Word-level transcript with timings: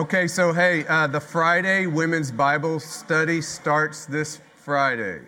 Okay, 0.00 0.28
so 0.28 0.54
hey, 0.54 0.86
uh, 0.86 1.06
the 1.06 1.20
Friday 1.20 1.84
Women's 1.84 2.32
Bible 2.32 2.80
Study 2.80 3.42
starts 3.42 4.06
this 4.06 4.40
Friday. 4.56 5.20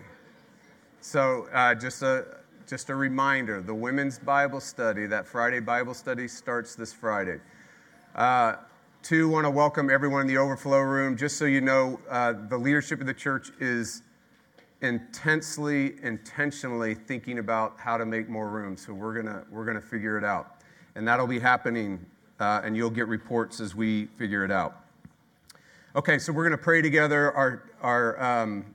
So 0.99 1.47
uh, 1.53 1.75
just 1.75 2.01
a 2.01 2.25
just 2.65 2.89
a 2.89 2.95
reminder: 2.95 3.61
the 3.61 3.75
Women's 3.75 4.17
Bible 4.17 4.59
Study, 4.59 5.05
that 5.05 5.27
Friday 5.27 5.59
Bible 5.59 5.93
Study, 5.93 6.27
starts 6.27 6.73
this 6.73 6.91
Friday. 6.91 7.39
Uh, 8.15 8.55
want 9.11 9.45
to 9.45 9.51
welcome 9.51 9.91
everyone 9.91 10.21
in 10.21 10.27
the 10.27 10.37
overflow 10.37 10.79
room. 10.79 11.15
Just 11.15 11.37
so 11.37 11.45
you 11.45 11.61
know, 11.61 11.99
uh, 12.09 12.33
the 12.49 12.57
leadership 12.57 12.99
of 12.99 13.05
the 13.05 13.13
church 13.13 13.51
is 13.59 14.01
intensely, 14.81 16.01
intentionally 16.01 16.95
thinking 16.95 17.37
about 17.37 17.75
how 17.77 17.95
to 17.95 18.07
make 18.07 18.27
more 18.27 18.49
room. 18.49 18.75
So 18.75 18.91
we're 18.91 19.13
gonna 19.13 19.43
we're 19.51 19.65
gonna 19.65 19.79
figure 19.79 20.17
it 20.17 20.23
out, 20.23 20.55
and 20.95 21.07
that'll 21.07 21.27
be 21.27 21.37
happening 21.37 22.03
uh, 22.43 22.61
and 22.65 22.75
you'll 22.75 22.89
get 22.89 23.07
reports 23.07 23.61
as 23.61 23.73
we 23.73 24.07
figure 24.17 24.43
it 24.43 24.51
out. 24.51 24.83
Okay, 25.95 26.19
so 26.19 26.33
we're 26.33 26.43
going 26.43 26.51
to 26.51 26.63
pray 26.63 26.81
together. 26.81 27.31
Our, 27.31 27.69
our, 27.81 28.21
um, 28.21 28.65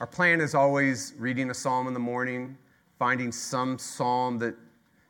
our 0.00 0.06
plan 0.06 0.40
is 0.40 0.54
always 0.54 1.12
reading 1.18 1.50
a 1.50 1.54
psalm 1.54 1.88
in 1.88 1.92
the 1.92 2.00
morning, 2.00 2.56
finding 2.98 3.32
some 3.32 3.78
psalm 3.78 4.38
that 4.38 4.54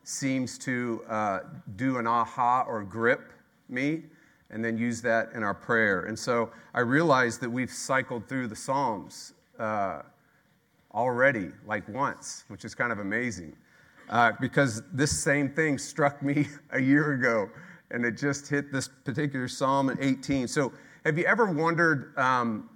seems 0.02 0.58
to 0.58 1.04
uh, 1.08 1.40
do 1.76 1.98
an 1.98 2.08
aha 2.08 2.64
or 2.66 2.82
grip 2.82 3.32
me, 3.68 4.02
and 4.50 4.64
then 4.64 4.76
use 4.76 5.00
that 5.02 5.30
in 5.32 5.44
our 5.44 5.54
prayer. 5.54 6.06
And 6.06 6.18
so 6.18 6.50
I 6.74 6.80
realized 6.80 7.40
that 7.42 7.50
we've 7.50 7.70
cycled 7.70 8.28
through 8.28 8.48
the 8.48 8.56
Psalms 8.56 9.34
uh, 9.60 10.02
already, 10.92 11.50
like 11.66 11.88
once, 11.88 12.44
which 12.48 12.64
is 12.64 12.74
kind 12.74 12.90
of 12.90 12.98
amazing. 12.98 13.54
Uh, 14.08 14.32
because 14.40 14.82
this 14.92 15.16
same 15.16 15.48
thing 15.48 15.78
struck 15.78 16.20
me 16.22 16.46
a 16.70 16.80
year 16.80 17.12
ago 17.12 17.48
and 17.90 18.04
it 18.04 18.16
just 18.16 18.48
hit 18.48 18.72
this 18.72 18.88
particular 18.88 19.48
Psalm 19.48 19.90
at 19.90 19.98
18. 20.00 20.48
So, 20.48 20.72
have 21.04 21.18
you 21.18 21.24
ever 21.24 21.46
wondered? 21.46 22.16
Um, 22.18 22.68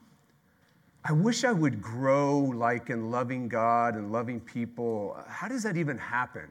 I 1.05 1.13
wish 1.13 1.45
I 1.45 1.53
would 1.53 1.81
grow 1.81 2.39
like 2.39 2.91
in 2.91 3.11
loving 3.11 3.49
God 3.49 3.95
and 3.95 4.13
loving 4.13 4.39
people. 4.39 5.17
How 5.27 5.49
does 5.49 5.63
that 5.63 5.77
even 5.77 5.97
happen? 5.97 6.49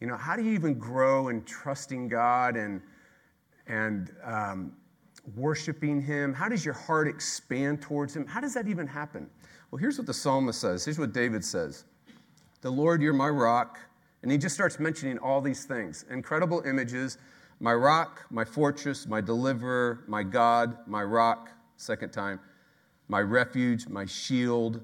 You 0.00 0.08
know, 0.08 0.16
how 0.16 0.34
do 0.34 0.42
you 0.42 0.52
even 0.52 0.74
grow 0.74 1.28
in 1.28 1.44
trusting 1.44 2.08
God 2.08 2.56
and 2.56 2.80
and 3.66 4.10
um, 4.24 4.72
worshiping 5.36 6.02
Him? 6.02 6.34
How 6.34 6.48
does 6.48 6.64
your 6.64 6.74
heart 6.74 7.06
expand 7.06 7.80
towards 7.80 8.16
Him? 8.16 8.26
How 8.26 8.40
does 8.40 8.54
that 8.54 8.66
even 8.66 8.86
happen? 8.86 9.30
Well, 9.70 9.78
here's 9.78 9.98
what 9.98 10.06
the 10.06 10.14
psalmist 10.14 10.60
says. 10.60 10.84
Here's 10.84 10.98
what 10.98 11.12
David 11.12 11.44
says: 11.44 11.84
"The 12.62 12.70
Lord, 12.70 13.00
you're 13.00 13.12
my 13.12 13.28
rock," 13.28 13.78
and 14.22 14.32
he 14.32 14.36
just 14.36 14.54
starts 14.54 14.80
mentioning 14.80 15.16
all 15.18 15.40
these 15.40 15.64
things, 15.64 16.04
incredible 16.10 16.62
images 16.66 17.18
my 17.60 17.74
rock, 17.74 18.26
my 18.30 18.44
fortress, 18.44 19.06
my 19.06 19.20
deliverer, 19.20 20.04
my 20.08 20.22
God, 20.22 20.78
my 20.86 21.04
rock, 21.04 21.50
second 21.76 22.10
time, 22.10 22.40
my 23.08 23.20
refuge, 23.20 23.86
my 23.86 24.06
shield, 24.06 24.80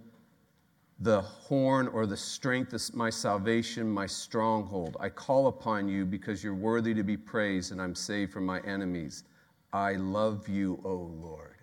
the 1.01 1.21
horn 1.21 1.89
or 1.89 2.07
the 2.07 2.17
strength 2.17 2.73
of 2.73 2.95
my 2.95 3.11
salvation, 3.11 3.89
my 3.89 4.07
stronghold. 4.07 4.97
I 5.01 5.09
call 5.09 5.47
upon 5.47 5.89
you 5.89 6.05
because 6.05 6.45
you're 6.45 6.55
worthy 6.55 6.95
to 6.95 7.03
be 7.03 7.17
praised 7.17 7.73
and 7.73 7.81
I'm 7.81 7.95
saved 7.95 8.33
from 8.33 8.45
my 8.45 8.61
enemies. 8.61 9.25
I 9.73 9.95
love 9.95 10.49
you, 10.49 10.81
O 10.85 10.95
Lord. 10.95 11.57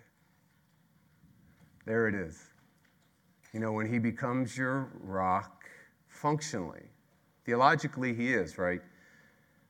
There 1.85 2.07
it 2.07 2.15
is. 2.15 2.43
You 3.53 3.59
know, 3.59 3.71
when 3.71 3.91
he 3.91 3.99
becomes 3.99 4.57
your 4.57 4.89
rock, 4.99 5.65
functionally, 6.07 6.85
theologically, 7.45 8.13
he 8.13 8.33
is, 8.33 8.57
right? 8.57 8.81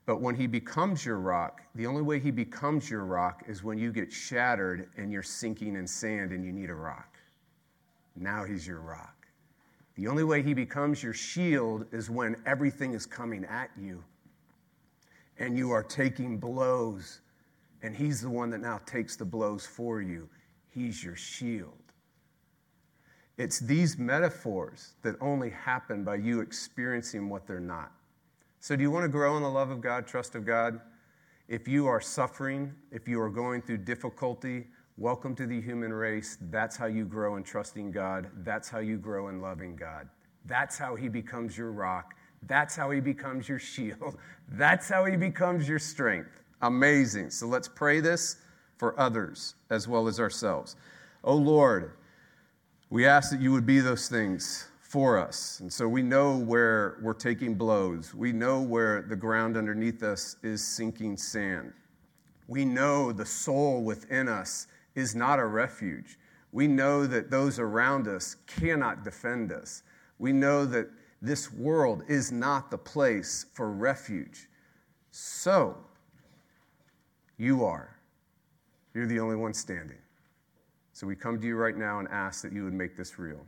But 0.06 0.20
when 0.20 0.36
he 0.36 0.48
becomes 0.48 1.06
your 1.06 1.20
rock, 1.20 1.62
the 1.76 1.86
only 1.88 2.02
way 2.02 2.20
he 2.20 2.32
becomes 2.32 2.90
your 2.90 3.06
rock 3.06 3.44
is 3.48 3.64
when 3.64 3.78
you 3.78 3.92
get 3.92 4.12
shattered 4.12 4.90
and 4.98 5.12
you're 5.12 5.24
sinking 5.24 5.76
in 5.76 5.88
sand 5.88 6.32
and 6.32 6.44
you 6.44 6.52
need 6.52 6.70
a 6.70 6.76
rock. 6.76 7.16
Now 8.16 8.44
he's 8.44 8.68
your 8.68 8.82
rock. 8.82 9.28
The 9.96 10.08
only 10.08 10.24
way 10.24 10.42
he 10.42 10.54
becomes 10.54 11.02
your 11.02 11.14
shield 11.14 11.86
is 11.92 12.10
when 12.10 12.36
everything 12.46 12.94
is 12.94 13.06
coming 13.06 13.46
at 13.46 13.70
you 13.80 14.04
and 15.40 15.58
you 15.58 15.72
are 15.72 15.84
taking 15.84 16.38
blows, 16.38 17.22
and 17.82 17.96
he's 17.96 18.22
the 18.22 18.30
one 18.30 18.50
that 18.52 18.60
now 18.60 18.80
takes 18.86 19.16
the 19.16 19.26
blows 19.26 19.66
for 19.66 20.02
you. 20.02 20.30
He's 20.70 21.04
your 21.04 21.16
shield. 21.16 21.74
It's 23.38 23.60
these 23.60 23.98
metaphors 23.98 24.94
that 25.02 25.16
only 25.20 25.50
happen 25.50 26.04
by 26.04 26.16
you 26.16 26.42
experiencing 26.42 27.30
what 27.30 27.48
they're 27.48 27.60
not. 27.60 27.92
So, 28.64 28.78
do 28.78 28.82
you 28.82 28.92
want 28.92 29.04
to 29.04 29.10
grow 29.10 29.36
in 29.36 29.44
the 29.44 29.50
love 29.50 29.72
of 29.72 29.82
God, 29.82 30.08
trust 30.08 30.36
of 30.36 30.46
God? 30.46 30.80
If 31.50 31.68
you 31.68 31.86
are 31.86 32.00
suffering, 32.00 32.74
if 32.94 33.10
you 33.10 33.20
are 33.20 33.30
going 33.30 33.62
through 33.62 33.80
difficulty, 33.80 34.68
welcome 34.98 35.36
to 35.36 35.46
the 35.46 35.60
human 35.60 35.92
race. 35.92 36.38
That's 36.44 36.78
how 36.78 36.86
you 36.86 37.04
grow 37.04 37.36
in 37.36 37.44
trusting 37.44 37.92
God. 37.92 38.30
That's 38.38 38.70
how 38.70 38.80
you 38.80 38.96
grow 38.96 39.28
in 39.28 39.42
loving 39.42 39.76
God. 39.76 40.08
That's 40.46 40.78
how 40.78 40.96
He 40.96 41.10
becomes 41.10 41.58
your 41.58 41.74
rock. 41.74 42.16
That's 42.44 42.74
how 42.74 42.90
He 42.92 43.02
becomes 43.02 43.50
your 43.50 43.60
shield. 43.60 44.16
That's 44.48 44.88
how 44.88 45.04
He 45.04 45.18
becomes 45.18 45.68
your 45.68 45.78
strength. 45.78 46.42
Amazing. 46.62 47.32
So, 47.32 47.48
let's 47.48 47.68
pray 47.68 48.00
this 48.00 48.38
for 48.78 48.98
others 48.98 49.56
as 49.72 49.90
well 49.90 50.08
as 50.08 50.22
ourselves. 50.22 50.78
Oh 51.26 51.36
Lord, 51.36 51.96
we 52.90 53.06
ask 53.06 53.30
that 53.32 53.42
you 53.42 53.52
would 53.52 53.66
be 53.66 53.82
those 53.82 54.08
things 54.08 54.70
for 54.94 55.18
us. 55.18 55.60
And 55.60 55.74
so 55.74 55.88
we 55.88 56.04
know 56.04 56.38
where 56.38 57.00
we're 57.02 57.16
taking 57.16 57.56
blows. 57.56 58.14
We 58.14 58.32
know 58.32 58.62
where 58.62 59.02
the 59.02 59.16
ground 59.16 59.58
underneath 59.58 60.04
us 60.04 60.36
is 60.44 60.64
sinking 60.64 61.18
sand. 61.18 61.74
We 62.48 62.64
know 62.64 63.12
the 63.12 63.26
soul 63.26 63.82
within 63.82 64.28
us 64.30 64.68
is 64.94 65.16
not 65.16 65.40
a 65.40 65.48
refuge. 65.48 66.20
We 66.52 66.68
know 66.68 67.08
that 67.08 67.32
those 67.32 67.58
around 67.58 68.08
us 68.08 68.36
cannot 68.46 69.04
defend 69.04 69.52
us. 69.52 69.82
We 70.20 70.32
know 70.32 70.64
that 70.66 70.90
this 71.24 71.52
world 71.52 72.04
is 72.08 72.32
not 72.32 72.70
the 72.70 72.78
place 72.78 73.48
for 73.52 73.72
refuge. 73.72 74.48
So, 75.10 75.76
you 77.40 77.66
are. 77.66 77.98
You're 78.94 79.08
the 79.08 79.20
only 79.20 79.38
one 79.38 79.56
standing. 79.56 79.98
So 80.92 81.08
we 81.08 81.16
come 81.16 81.42
to 81.42 81.48
you 81.48 81.56
right 81.56 81.76
now 81.76 81.98
and 81.98 82.08
ask 82.10 82.44
that 82.44 82.54
you 82.54 82.64
would 82.64 82.74
make 82.74 82.96
this 82.96 83.18
real. 83.18 83.44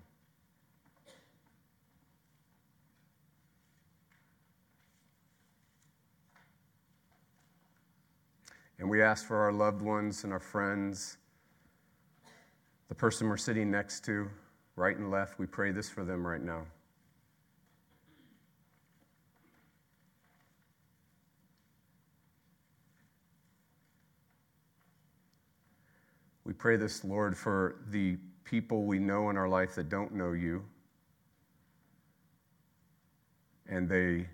And 8.78 8.90
we 8.90 9.02
ask 9.02 9.26
for 9.26 9.38
our 9.38 9.54
loved 9.54 9.82
ones 9.82 10.24
and 10.24 10.34
our 10.34 10.40
friends, 10.40 11.18
the 12.90 12.96
person 12.96 13.28
we're 13.30 13.38
sitting 13.38 13.72
next 13.72 14.04
to, 14.06 14.30
right 14.76 14.98
and 14.98 15.10
left. 15.10 15.40
We 15.40 15.46
pray 15.46 15.72
this 15.72 15.90
for 15.90 16.04
them 16.04 16.26
right 16.26 16.42
now. 16.42 16.66
We 26.44 26.54
pray 26.54 26.78
this, 26.78 27.04
Lord, 27.04 27.36
for 27.36 27.78
the 27.90 28.18
people 28.44 28.84
we 28.84 29.00
know 29.00 29.32
in 29.32 29.38
our 29.38 29.50
life 29.50 29.74
that 29.76 29.90
don't 29.90 30.14
know 30.14 30.34
you, 30.34 30.64
and 33.68 33.90
they 33.90 34.28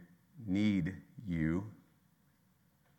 need 0.45 0.93
you. 1.25 1.63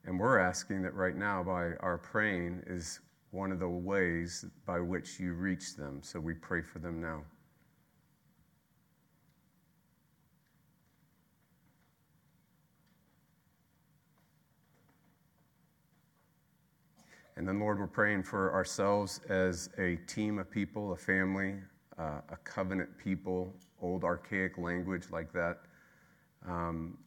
And 0.05 0.19
we're 0.19 0.39
asking 0.39 0.83
that 0.83 0.95
right 0.95 1.17
now, 1.17 1.43
by 1.45 1.75
our 1.81 1.99
praying, 1.99 2.63
is 2.67 3.01
one 3.31 3.53
of 3.53 3.61
the 3.61 3.69
ways 3.69 4.45
by 4.67 4.81
which 4.81 5.21
you 5.21 5.35
reach 5.35 5.77
them. 5.77 6.01
So 6.03 6.19
we 6.19 6.35
pray 6.35 6.61
for 6.61 6.81
them 6.81 7.01
now. 7.01 7.23
And 17.37 17.49
then, 17.49 17.61
Lord, 17.61 17.79
we're 17.79 17.87
praying 17.87 18.25
for 18.25 18.53
ourselves 18.53 19.21
as 19.29 19.71
a 19.79 19.97
team 20.07 20.39
of 20.39 20.51
people, 20.51 20.93
a 20.93 20.97
family, 20.97 21.55
uh, 21.99 22.21
a 22.29 22.37
covenant 22.45 22.91
people, 22.99 23.55
old 23.81 24.05
archaic 24.05 24.59
language 24.59 25.05
like 25.11 25.33
that. 25.33 25.61
Um, 26.47 26.99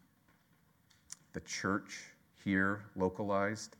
the 1.34 1.42
church 1.42 2.15
here 2.46 2.86
localized. 2.96 3.76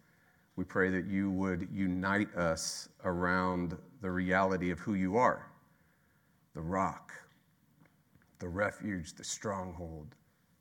We 0.58 0.64
pray 0.66 0.90
that 0.90 1.06
you 1.06 1.32
would 1.32 1.70
unite 1.72 2.36
us 2.36 2.90
around 3.04 3.78
the 4.02 4.10
reality 4.10 4.72
of 4.72 4.80
who 4.80 4.96
you 4.96 5.16
are 5.16 5.48
the 6.56 6.62
rock, 6.62 7.12
the 8.40 8.48
refuge, 8.48 9.14
the 9.14 9.24
stronghold, 9.26 10.16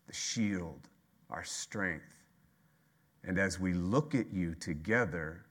the 0.08 0.12
shield, 0.12 0.88
our 1.30 1.44
strength. 1.44 2.16
And 3.22 3.38
as 3.38 3.60
we 3.60 3.74
look 3.74 4.16
at 4.16 4.32
you 4.32 4.56
together, 4.56 5.46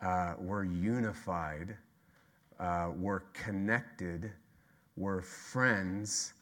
uh, 0.00 0.34
we're 0.38 0.64
unified, 0.64 1.76
uh, 2.58 2.90
we're 2.96 3.20
connected, 3.34 4.32
we're 4.96 5.20
friends, 5.20 6.32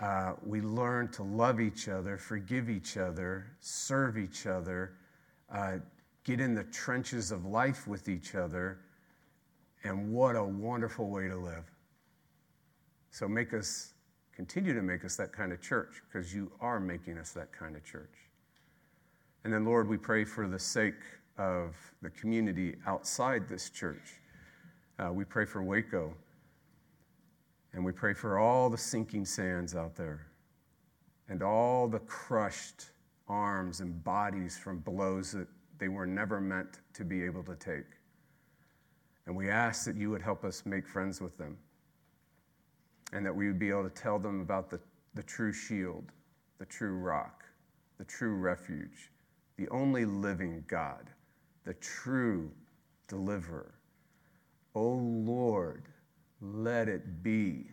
uh, 0.00 0.34
we 0.44 0.60
learn 0.60 1.08
to 1.08 1.22
love 1.22 1.60
each 1.60 1.88
other, 1.88 2.18
forgive 2.18 2.68
each 2.68 2.96
other, 2.96 3.46
serve 3.60 4.18
each 4.18 4.46
other, 4.46 4.92
uh, 5.50 5.78
get 6.24 6.40
in 6.40 6.54
the 6.54 6.64
trenches 6.64 7.30
of 7.30 7.46
life 7.46 7.86
with 7.86 8.08
each 8.08 8.34
other. 8.34 8.78
And 9.84 10.12
what 10.12 10.36
a 10.36 10.44
wonderful 10.44 11.08
way 11.08 11.28
to 11.28 11.36
live. 11.36 11.64
So 13.10 13.28
make 13.28 13.54
us, 13.54 13.94
continue 14.34 14.74
to 14.74 14.82
make 14.82 15.04
us 15.04 15.16
that 15.16 15.32
kind 15.32 15.52
of 15.52 15.62
church, 15.62 16.02
because 16.06 16.34
you 16.34 16.50
are 16.60 16.80
making 16.80 17.16
us 17.18 17.30
that 17.32 17.52
kind 17.52 17.76
of 17.76 17.84
church. 17.84 18.12
And 19.44 19.52
then, 19.52 19.64
Lord, 19.64 19.88
we 19.88 19.96
pray 19.96 20.24
for 20.24 20.48
the 20.48 20.58
sake 20.58 21.00
of 21.38 21.76
the 22.02 22.10
community 22.10 22.76
outside 22.86 23.48
this 23.48 23.70
church. 23.70 24.20
Uh, 24.98 25.12
we 25.12 25.24
pray 25.24 25.44
for 25.44 25.62
Waco. 25.62 26.12
And 27.76 27.84
we 27.84 27.92
pray 27.92 28.14
for 28.14 28.38
all 28.38 28.70
the 28.70 28.78
sinking 28.78 29.26
sands 29.26 29.76
out 29.76 29.94
there 29.94 30.28
and 31.28 31.42
all 31.42 31.86
the 31.86 31.98
crushed 31.98 32.86
arms 33.28 33.80
and 33.80 34.02
bodies 34.02 34.56
from 34.56 34.78
blows 34.78 35.30
that 35.32 35.46
they 35.76 35.88
were 35.88 36.06
never 36.06 36.40
meant 36.40 36.80
to 36.94 37.04
be 37.04 37.22
able 37.22 37.42
to 37.42 37.54
take. 37.54 37.84
And 39.26 39.36
we 39.36 39.50
ask 39.50 39.84
that 39.84 39.94
you 39.94 40.08
would 40.08 40.22
help 40.22 40.42
us 40.42 40.64
make 40.64 40.88
friends 40.88 41.20
with 41.20 41.36
them 41.36 41.58
and 43.12 43.26
that 43.26 43.36
we 43.36 43.46
would 43.46 43.58
be 43.58 43.68
able 43.68 43.84
to 43.84 43.94
tell 43.94 44.18
them 44.18 44.40
about 44.40 44.70
the, 44.70 44.80
the 45.12 45.22
true 45.22 45.52
shield, 45.52 46.12
the 46.58 46.64
true 46.64 46.96
rock, 46.96 47.44
the 47.98 48.04
true 48.04 48.36
refuge, 48.36 49.10
the 49.58 49.68
only 49.68 50.06
living 50.06 50.64
God, 50.66 51.10
the 51.64 51.74
true 51.74 52.50
deliverer. 53.06 53.74
O 54.74 54.80
oh 54.80 54.94
Lord, 54.94 55.82
let 56.40 56.88
it 56.88 57.22
be. 57.22 57.66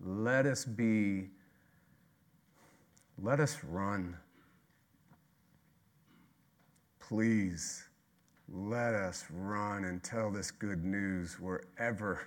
Let 0.00 0.46
us 0.46 0.64
be. 0.64 1.28
Let 3.22 3.40
us 3.40 3.58
run. 3.64 4.16
Please 7.00 7.84
let 8.48 8.94
us 8.94 9.24
run 9.30 9.84
and 9.84 10.02
tell 10.02 10.30
this 10.30 10.50
good 10.50 10.84
news 10.84 11.38
wherever 11.38 12.20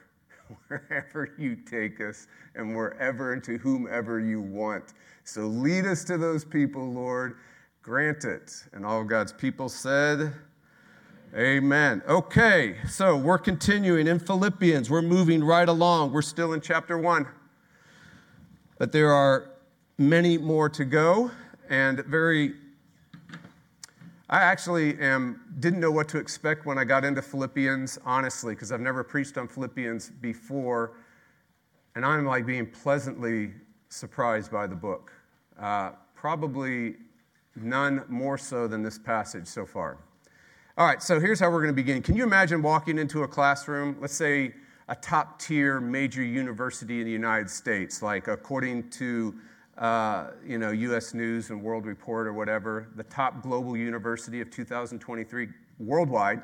wherever 0.68 1.34
you 1.38 1.56
take 1.56 2.02
us 2.02 2.28
and 2.56 2.76
wherever 2.76 3.34
and 3.34 3.44
to 3.44 3.58
whomever 3.58 4.20
you 4.20 4.42
want. 4.42 4.94
So 5.24 5.48
lead 5.48 5.86
us 5.86 6.04
to 6.06 6.18
those 6.18 6.44
people, 6.46 6.92
Lord. 6.92 7.38
Grant 7.82 8.26
it. 8.26 8.52
And 8.74 8.86
all 8.86 9.04
God's 9.04 9.34
people 9.34 9.70
said, 9.70 10.34
Amen. 11.36 12.04
Okay, 12.08 12.76
so 12.88 13.18
we're 13.18 13.40
continuing 13.40 14.06
in 14.06 14.20
Philippians. 14.20 14.88
We're 14.88 15.02
moving 15.02 15.44
right 15.44 15.68
along. 15.68 16.14
We're 16.14 16.22
still 16.22 16.54
in 16.54 16.62
chapter 16.62 16.96
one. 16.96 17.26
But 18.78 18.92
there 18.92 19.12
are 19.12 19.50
many 19.98 20.38
more 20.38 20.70
to 20.70 20.86
go 20.86 21.32
and 21.72 22.06
very 22.06 22.54
I 24.30 24.42
actually 24.42 25.00
am, 25.00 25.42
didn't 25.60 25.80
know 25.80 25.92
what 25.92 26.08
to 26.10 26.20
expect 26.20 26.68
when 26.68 26.78
I 26.78 26.84
got 26.84 27.04
into 27.04 27.22
Philippians, 27.22 27.98
honestly, 28.06 28.54
because 28.54 28.72
I've 28.72 28.82
never 28.82 29.04
preached 29.04 29.38
on 29.38 29.48
Philippians 29.48 30.12
before. 30.22 30.94
And 31.96 32.06
I'm 32.06 32.26
like 32.26 32.46
being 32.46 32.68
pleasantly 32.68 33.54
surprised 33.90 34.52
by 34.52 34.68
the 34.68 34.76
book. 34.76 35.12
Uh, 35.60 35.92
probably 36.16 36.96
none 37.56 38.04
more 38.08 38.38
so 38.38 38.68
than 38.68 38.84
this 38.84 39.00
passage 39.00 39.48
so 39.48 39.66
far. 39.66 39.98
All 40.76 40.88
right, 40.88 41.04
so 41.04 41.20
here's 41.20 41.40
how 41.40 41.52
we're 41.52 41.62
going 41.62 41.68
to 41.68 41.76
begin. 41.76 42.02
Can 42.02 42.16
you 42.16 42.24
imagine 42.24 42.64
walking 42.64 42.98
into 42.98 43.22
a 43.22 43.28
classroom, 43.28 43.96
let's 44.02 44.16
say 44.16 44.56
a 44.88 44.96
top 44.96 45.40
tier 45.40 45.80
major 45.80 46.24
university 46.24 47.00
in 47.00 47.06
the 47.06 47.12
United 47.12 47.48
States, 47.48 48.02
like 48.02 48.28
according 48.28 48.90
to 48.90 49.36
uh, 49.78 50.32
you 50.44 50.58
know, 50.58 50.72
U.S. 50.72 51.14
News 51.14 51.52
and 51.52 51.62
World 51.62 51.86
Report 51.86 52.26
or 52.26 52.34
whatever, 52.34 52.88
the 52.96 53.04
top 53.04 53.44
global 53.44 53.78
university 53.78 54.42
of 54.42 54.50
2023 54.50 55.48
worldwide, 55.78 56.42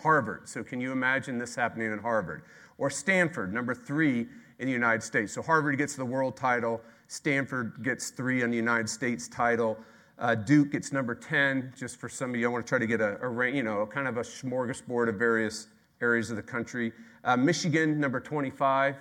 Harvard. 0.00 0.48
So 0.48 0.64
can 0.64 0.80
you 0.80 0.90
imagine 0.90 1.36
this 1.36 1.54
happening 1.54 1.92
in 1.92 1.98
Harvard? 1.98 2.44
Or 2.78 2.88
Stanford, 2.88 3.52
number 3.52 3.74
three 3.74 4.28
in 4.60 4.66
the 4.66 4.72
United 4.72 5.02
States. 5.02 5.30
So 5.30 5.42
Harvard 5.42 5.76
gets 5.76 5.94
the 5.94 6.06
world 6.06 6.38
title, 6.38 6.80
Stanford 7.06 7.82
gets 7.82 8.08
three 8.08 8.42
on 8.42 8.48
the 8.48 8.56
United 8.56 8.88
States 8.88 9.28
title. 9.28 9.76
Uh, 10.22 10.34
Duke 10.34 10.72
gets 10.72 10.90
number 10.90 11.14
10, 11.14 11.74
just 11.76 11.98
for 11.98 12.08
some 12.08 12.30
of 12.30 12.36
you. 12.36 12.46
I 12.46 12.50
want 12.50 12.64
to 12.64 12.68
try 12.68 12.78
to 12.78 12.86
get 12.86 13.02
a, 13.02 13.22
a 13.26 13.50
you 13.50 13.62
know, 13.62 13.84
kind 13.84 14.08
of 14.08 14.16
a 14.16 14.22
smorgasbord 14.22 15.10
of 15.10 15.16
various 15.16 15.66
areas 16.00 16.30
of 16.30 16.36
the 16.36 16.42
country. 16.42 16.92
Uh, 17.24 17.36
Michigan, 17.36 18.00
number 18.00 18.20
25. 18.20 18.96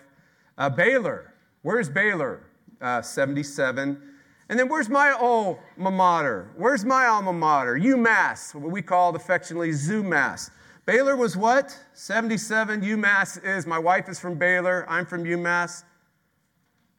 Uh, 0.58 0.70
Baylor, 0.70 1.34
where's 1.62 1.90
Baylor? 1.90 2.42
uh, 2.82 3.02
77. 3.02 4.02
And 4.50 4.60
then 4.60 4.68
where's 4.68 4.90
my 4.90 5.12
alma 5.12 5.92
mater? 5.92 6.52
Where's 6.58 6.84
my 6.84 7.06
alma 7.06 7.32
mater? 7.32 7.78
UMass, 7.78 8.54
what 8.54 8.72
we 8.72 8.82
called 8.82 9.16
affectionately 9.16 9.70
ZooMass. 9.70 10.52
Baylor 10.86 11.16
was 11.16 11.38
what? 11.38 11.78
77. 11.94 12.82
UMass 12.82 13.44
is, 13.46 13.66
my 13.66 13.80
wife 13.80 14.10
is 14.10 14.20
from 14.20 14.38
Baylor. 14.38 14.86
I'm 14.90 15.06
from 15.06 15.24
UMass. 15.24 15.84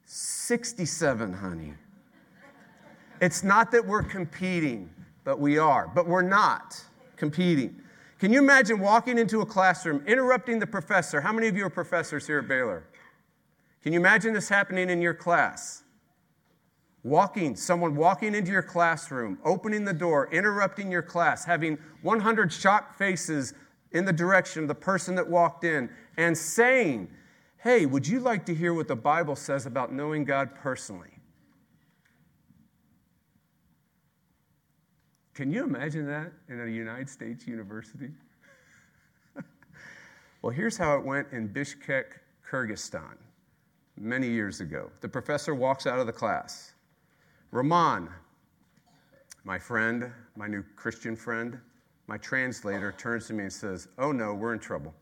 67, 0.07 1.33
honey. 1.33 1.75
It's 3.23 3.45
not 3.45 3.71
that 3.71 3.87
we're 3.87 4.03
competing, 4.03 4.91
but 5.23 5.39
we 5.39 5.57
are. 5.57 5.87
But 5.87 6.09
we're 6.09 6.23
not 6.23 6.83
competing. 7.15 7.81
Can 8.19 8.33
you 8.33 8.41
imagine 8.41 8.81
walking 8.81 9.17
into 9.17 9.43
a 9.43 9.47
classroom, 9.47 10.03
interrupting 10.09 10.59
the 10.59 10.67
professor? 10.67 11.21
How 11.21 11.33
many 11.33 11.47
of 11.47 11.57
you 11.57 11.65
are 11.65 11.71
professors 11.71 12.27
here 12.27 12.41
at 12.41 12.49
Baylor? 12.49 12.83
Can 13.85 13.93
you 13.93 14.01
imagine 14.01 14.35
this 14.35 14.49
happening 14.49 14.91
in 14.91 15.01
your 15.01 15.15
class? 15.15 15.85
Walking, 17.05 17.55
someone 17.55 17.95
walking 17.95 18.35
into 18.35 18.51
your 18.51 18.63
classroom, 18.63 19.39
opening 19.45 19.85
the 19.85 19.93
door, 19.93 20.29
interrupting 20.33 20.91
your 20.91 21.03
class, 21.03 21.45
having 21.45 21.79
100 22.03 22.53
shocked 22.53 22.99
faces 22.99 23.55
in 23.93 24.05
the 24.05 24.13
direction 24.13 24.63
of 24.63 24.69
the 24.69 24.75
person 24.75 25.15
that 25.15 25.29
walked 25.29 25.63
in, 25.63 25.89
and 26.17 26.37
saying, 26.37 27.09
Hey, 27.59 27.87
would 27.87 28.09
you 28.09 28.19
like 28.19 28.45
to 28.47 28.55
hear 28.55 28.75
what 28.75 28.89
the 28.89 28.97
Bible 28.97 29.37
says 29.37 29.65
about 29.67 29.93
knowing 29.93 30.25
God 30.25 30.57
personally? 30.57 31.12
Can 35.35 35.51
you 35.51 35.65
imagine 35.65 36.07
that 36.07 36.33
in 36.49 36.61
a 36.61 36.67
United 36.67 37.09
States 37.09 37.47
university? 37.47 38.11
well, 40.43 40.53
here's 40.53 40.77
how 40.77 40.97
it 40.97 41.05
went 41.05 41.29
in 41.33 41.49
Bishkek, 41.49 42.05
Kyrgyzstan 42.49 43.17
many 43.99 44.29
years 44.29 44.61
ago. 44.61 44.91
The 45.01 45.09
professor 45.09 45.55
walks 45.55 45.87
out 45.87 45.99
of 45.99 46.07
the 46.07 46.13
class. 46.13 46.73
Rahman, 47.51 48.11
my 49.45 49.59
friend, 49.59 50.13
my 50.37 50.47
new 50.47 50.63
Christian 50.77 51.17
friend, 51.17 51.59
my 52.07 52.19
translator, 52.19 52.93
turns 52.93 53.27
to 53.29 53.33
me 53.33 53.45
and 53.45 53.53
says, 53.53 53.89
Oh 53.99 54.13
no, 54.13 54.35
we're 54.35 54.53
in 54.53 54.59
trouble. 54.59 54.95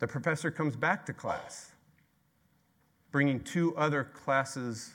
The 0.00 0.08
professor 0.08 0.50
comes 0.50 0.74
back 0.74 1.06
to 1.06 1.12
class, 1.12 1.70
bringing 3.12 3.38
two 3.40 3.76
other 3.76 4.02
classes 4.02 4.94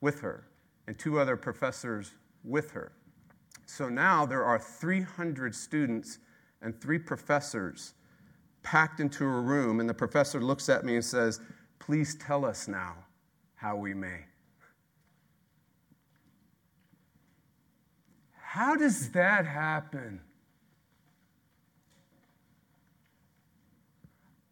with 0.00 0.20
her 0.20 0.46
and 0.86 0.98
two 0.98 1.20
other 1.20 1.36
professors 1.36 2.12
with 2.44 2.70
her. 2.70 2.92
So 3.70 3.88
now 3.88 4.26
there 4.26 4.44
are 4.44 4.58
300 4.58 5.54
students 5.54 6.18
and 6.60 6.78
three 6.80 6.98
professors 6.98 7.94
packed 8.64 8.98
into 8.98 9.24
a 9.24 9.40
room, 9.40 9.78
and 9.78 9.88
the 9.88 9.94
professor 9.94 10.40
looks 10.40 10.68
at 10.68 10.84
me 10.84 10.96
and 10.96 11.04
says, 11.04 11.40
Please 11.78 12.16
tell 12.16 12.44
us 12.44 12.66
now 12.66 12.96
how 13.54 13.76
we 13.76 13.94
may. 13.94 14.24
How 18.42 18.74
does 18.74 19.10
that 19.12 19.46
happen? 19.46 20.20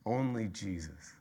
Only 0.07 0.47
Jesus. 0.47 1.13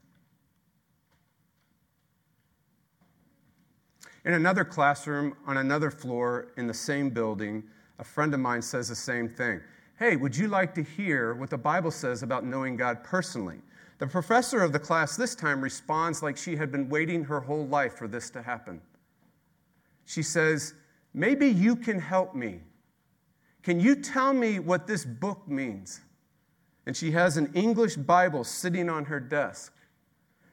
In 4.23 4.33
another 4.33 4.63
classroom 4.63 5.35
on 5.47 5.57
another 5.57 5.89
floor 5.89 6.49
in 6.57 6.67
the 6.67 6.75
same 6.75 7.09
building, 7.09 7.63
a 7.99 8.03
friend 8.03 8.33
of 8.33 8.39
mine 8.39 8.61
says 8.61 8.89
the 8.89 8.95
same 8.95 9.27
thing. 9.29 9.61
Hey, 9.97 10.15
would 10.15 10.35
you 10.35 10.47
like 10.47 10.75
to 10.75 10.83
hear 10.83 11.33
what 11.33 11.49
the 11.49 11.57
Bible 11.57 11.91
says 11.91 12.21
about 12.21 12.45
knowing 12.45 12.75
God 12.75 13.03
personally? 13.03 13.61
The 13.97 14.07
professor 14.07 14.61
of 14.61 14.71
the 14.71 14.79
class 14.79 15.15
this 15.15 15.33
time 15.33 15.59
responds 15.59 16.21
like 16.21 16.37
she 16.37 16.55
had 16.55 16.71
been 16.71 16.87
waiting 16.87 17.23
her 17.23 17.39
whole 17.39 17.65
life 17.65 17.95
for 17.95 18.07
this 18.07 18.29
to 18.31 18.43
happen. 18.43 18.79
She 20.05 20.21
says, 20.21 20.75
Maybe 21.13 21.47
you 21.47 21.75
can 21.75 21.99
help 21.99 22.35
me. 22.35 22.59
Can 23.63 23.79
you 23.79 23.95
tell 23.95 24.33
me 24.33 24.59
what 24.59 24.85
this 24.85 25.03
book 25.03 25.47
means? 25.47 26.01
And 26.85 26.95
she 26.95 27.11
has 27.11 27.37
an 27.37 27.51
English 27.53 27.95
Bible 27.95 28.43
sitting 28.43 28.87
on 28.87 29.05
her 29.05 29.19
desk. 29.19 29.73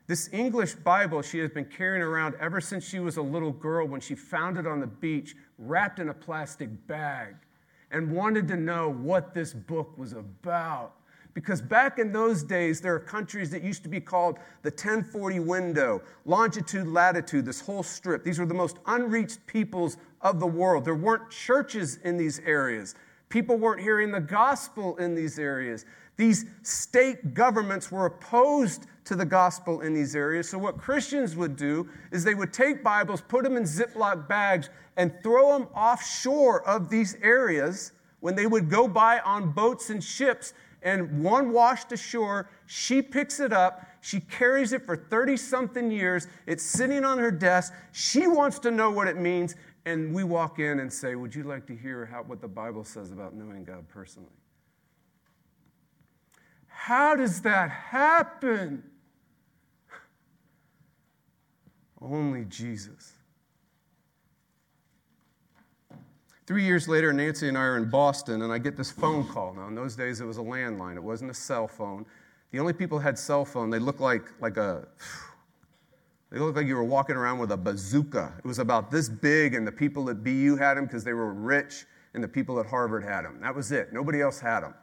This 0.06 0.28
English 0.32 0.74
Bible 0.74 1.22
she 1.22 1.38
has 1.38 1.50
been 1.50 1.64
carrying 1.66 2.02
around 2.02 2.34
ever 2.40 2.60
since 2.60 2.86
she 2.86 2.98
was 2.98 3.16
a 3.16 3.22
little 3.22 3.52
girl 3.52 3.86
when 3.86 4.00
she 4.00 4.14
found 4.14 4.58
it 4.58 4.66
on 4.66 4.80
the 4.80 4.86
beach, 4.86 5.36
wrapped 5.58 5.98
in 5.98 6.08
a 6.08 6.14
plastic 6.14 6.68
bag, 6.86 7.36
and 7.90 8.10
wanted 8.10 8.48
to 8.48 8.56
know 8.56 8.90
what 8.90 9.34
this 9.34 9.52
book 9.52 9.96
was 9.96 10.12
about. 10.12 10.94
Because 11.34 11.60
back 11.60 11.98
in 11.98 12.12
those 12.12 12.44
days, 12.44 12.80
there 12.80 12.94
are 12.94 13.00
countries 13.00 13.50
that 13.50 13.62
used 13.62 13.82
to 13.82 13.88
be 13.88 14.00
called 14.00 14.38
the 14.62 14.70
1040 14.70 15.40
window, 15.40 16.00
longitude, 16.24 16.86
latitude, 16.86 17.44
this 17.44 17.60
whole 17.60 17.82
strip. 17.82 18.22
These 18.22 18.38
were 18.38 18.46
the 18.46 18.54
most 18.54 18.78
unreached 18.86 19.44
peoples 19.46 19.96
of 20.20 20.38
the 20.38 20.46
world. 20.46 20.84
There 20.84 20.94
weren't 20.94 21.30
churches 21.30 21.98
in 22.04 22.16
these 22.16 22.38
areas. 22.40 22.94
People 23.28 23.56
weren't 23.56 23.80
hearing 23.80 24.12
the 24.12 24.20
gospel 24.20 24.96
in 24.98 25.16
these 25.16 25.40
areas. 25.40 25.84
These 26.16 26.46
state 26.62 27.34
governments 27.34 27.90
were 27.90 28.06
opposed 28.06 28.86
to 29.04 29.16
the 29.16 29.24
gospel 29.24 29.80
in 29.80 29.92
these 29.92 30.14
areas. 30.14 30.48
So, 30.48 30.58
what 30.58 30.78
Christians 30.78 31.34
would 31.34 31.56
do 31.56 31.88
is 32.12 32.22
they 32.22 32.34
would 32.34 32.52
take 32.52 32.84
Bibles, 32.84 33.20
put 33.20 33.42
them 33.42 33.56
in 33.56 33.64
Ziploc 33.64 34.28
bags, 34.28 34.70
and 34.96 35.12
throw 35.22 35.58
them 35.58 35.68
offshore 35.74 36.66
of 36.66 36.88
these 36.88 37.16
areas 37.22 37.92
when 38.20 38.34
they 38.34 38.46
would 38.46 38.70
go 38.70 38.88
by 38.88 39.20
on 39.20 39.52
boats 39.52 39.90
and 39.90 40.02
ships. 40.02 40.54
And 40.82 41.22
one 41.22 41.52
washed 41.52 41.92
ashore, 41.92 42.50
she 42.66 43.02
picks 43.02 43.40
it 43.40 43.52
up, 43.52 43.86
she 44.00 44.20
carries 44.20 44.72
it 44.72 44.84
for 44.84 44.96
30 44.96 45.36
something 45.36 45.90
years, 45.90 46.28
it's 46.46 46.62
sitting 46.62 47.04
on 47.04 47.18
her 47.18 47.30
desk. 47.30 47.72
She 47.92 48.26
wants 48.26 48.58
to 48.60 48.70
know 48.70 48.90
what 48.90 49.08
it 49.08 49.16
means, 49.16 49.56
and 49.86 50.14
we 50.14 50.24
walk 50.24 50.58
in 50.58 50.80
and 50.80 50.92
say, 50.92 51.14
Would 51.14 51.34
you 51.34 51.42
like 51.42 51.66
to 51.66 51.74
hear 51.74 52.06
how, 52.06 52.22
what 52.22 52.40
the 52.40 52.48
Bible 52.48 52.84
says 52.84 53.12
about 53.12 53.34
knowing 53.34 53.64
God 53.64 53.88
personally? 53.88 54.28
How 56.66 57.16
does 57.16 57.40
that 57.42 57.70
happen? 57.70 58.82
Only 62.00 62.44
Jesus. 62.44 63.14
Three 66.46 66.64
years 66.64 66.88
later, 66.88 67.12
Nancy 67.12 67.48
and 67.48 67.56
I 67.56 67.62
are 67.62 67.76
in 67.78 67.88
Boston, 67.88 68.42
and 68.42 68.52
I 68.52 68.58
get 68.58 68.76
this 68.76 68.90
phone 68.90 69.26
call. 69.26 69.54
Now, 69.54 69.66
in 69.68 69.74
those 69.74 69.96
days, 69.96 70.20
it 70.20 70.26
was 70.26 70.36
a 70.36 70.42
landline, 70.42 70.96
it 70.96 71.02
wasn't 71.02 71.30
a 71.30 71.34
cell 71.34 71.66
phone. 71.66 72.04
The 72.50 72.60
only 72.60 72.74
people 72.74 72.98
had 72.98 73.18
cell 73.18 73.44
phone, 73.44 73.70
they 73.70 73.78
looked 73.78 74.00
like, 74.00 74.24
like 74.40 74.58
a, 74.58 74.86
they 76.30 76.38
looked 76.38 76.56
like 76.56 76.66
you 76.66 76.76
were 76.76 76.84
walking 76.84 77.16
around 77.16 77.38
with 77.38 77.52
a 77.52 77.56
bazooka. 77.56 78.34
It 78.38 78.44
was 78.46 78.58
about 78.58 78.90
this 78.90 79.08
big, 79.08 79.54
and 79.54 79.66
the 79.66 79.72
people 79.72 80.10
at 80.10 80.22
BU 80.22 80.56
had 80.56 80.76
them 80.76 80.84
because 80.84 81.02
they 81.02 81.14
were 81.14 81.32
rich, 81.32 81.86
and 82.12 82.22
the 82.22 82.28
people 82.28 82.60
at 82.60 82.66
Harvard 82.66 83.04
had 83.04 83.22
them. 83.22 83.40
That 83.40 83.54
was 83.54 83.72
it. 83.72 83.92
Nobody 83.92 84.20
else 84.20 84.38
had 84.38 84.60
them. 84.60 84.74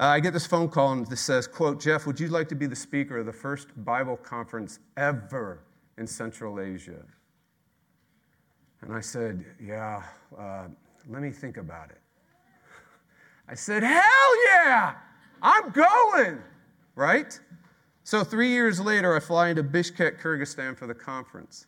Uh, 0.00 0.06
I 0.06 0.20
get 0.20 0.32
this 0.32 0.46
phone 0.46 0.68
call 0.68 0.92
and 0.92 1.06
this 1.08 1.20
says, 1.20 1.48
quote, 1.48 1.80
Jeff, 1.80 2.06
would 2.06 2.20
you 2.20 2.28
like 2.28 2.48
to 2.50 2.54
be 2.54 2.66
the 2.66 2.76
speaker 2.76 3.18
of 3.18 3.26
the 3.26 3.32
first 3.32 3.68
Bible 3.84 4.16
conference 4.16 4.78
ever 4.96 5.64
in 5.96 6.06
Central 6.06 6.60
Asia? 6.60 7.02
And 8.82 8.92
I 8.92 9.00
said, 9.00 9.44
yeah, 9.60 10.02
uh, 10.38 10.68
let 11.08 11.22
me 11.22 11.30
think 11.30 11.56
about 11.56 11.90
it. 11.90 12.00
I 13.48 13.54
said, 13.54 13.82
hell 13.82 14.46
yeah, 14.46 14.94
I'm 15.42 15.70
going, 15.70 16.38
right? 16.94 17.38
So 18.04 18.22
three 18.24 18.48
years 18.48 18.80
later, 18.80 19.16
I 19.16 19.20
fly 19.20 19.48
into 19.48 19.64
Bishkek, 19.64 20.20
Kyrgyzstan 20.20 20.76
for 20.76 20.86
the 20.86 20.94
conference. 20.94 21.66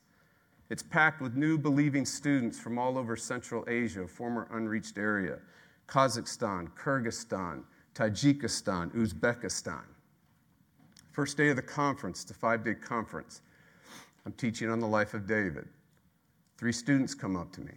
It's 0.69 0.83
packed 0.83 1.21
with 1.21 1.37
new 1.37 1.59
believing 1.59 2.07
students 2.07 2.59
from 2.61 2.79
all 2.79 2.97
over 2.97 3.17
Central 3.17 3.64
Asia, 3.67 4.07
former 4.07 4.47
unreached 4.52 4.99
area, 4.99 5.38
Kazakhstan, 5.88 6.71
Kyrgyzstan, 6.75 7.64
Tajikistan, 7.95 8.95
Uzbekistan. 8.95 9.83
First 11.11 11.37
day 11.37 11.49
of 11.49 11.57
the 11.57 11.62
conference, 11.62 12.25
the 12.25 12.35
five 12.35 12.64
day 12.64 12.75
conference. 12.75 13.43
I'm 14.25 14.33
teaching 14.33 14.71
on 14.71 14.79
the 14.79 14.87
life 14.87 15.12
of 15.12 15.26
David. 15.26 15.67
Three 16.61 16.73
students 16.73 17.14
come 17.14 17.37
up 17.37 17.50
to 17.52 17.62
me. 17.62 17.73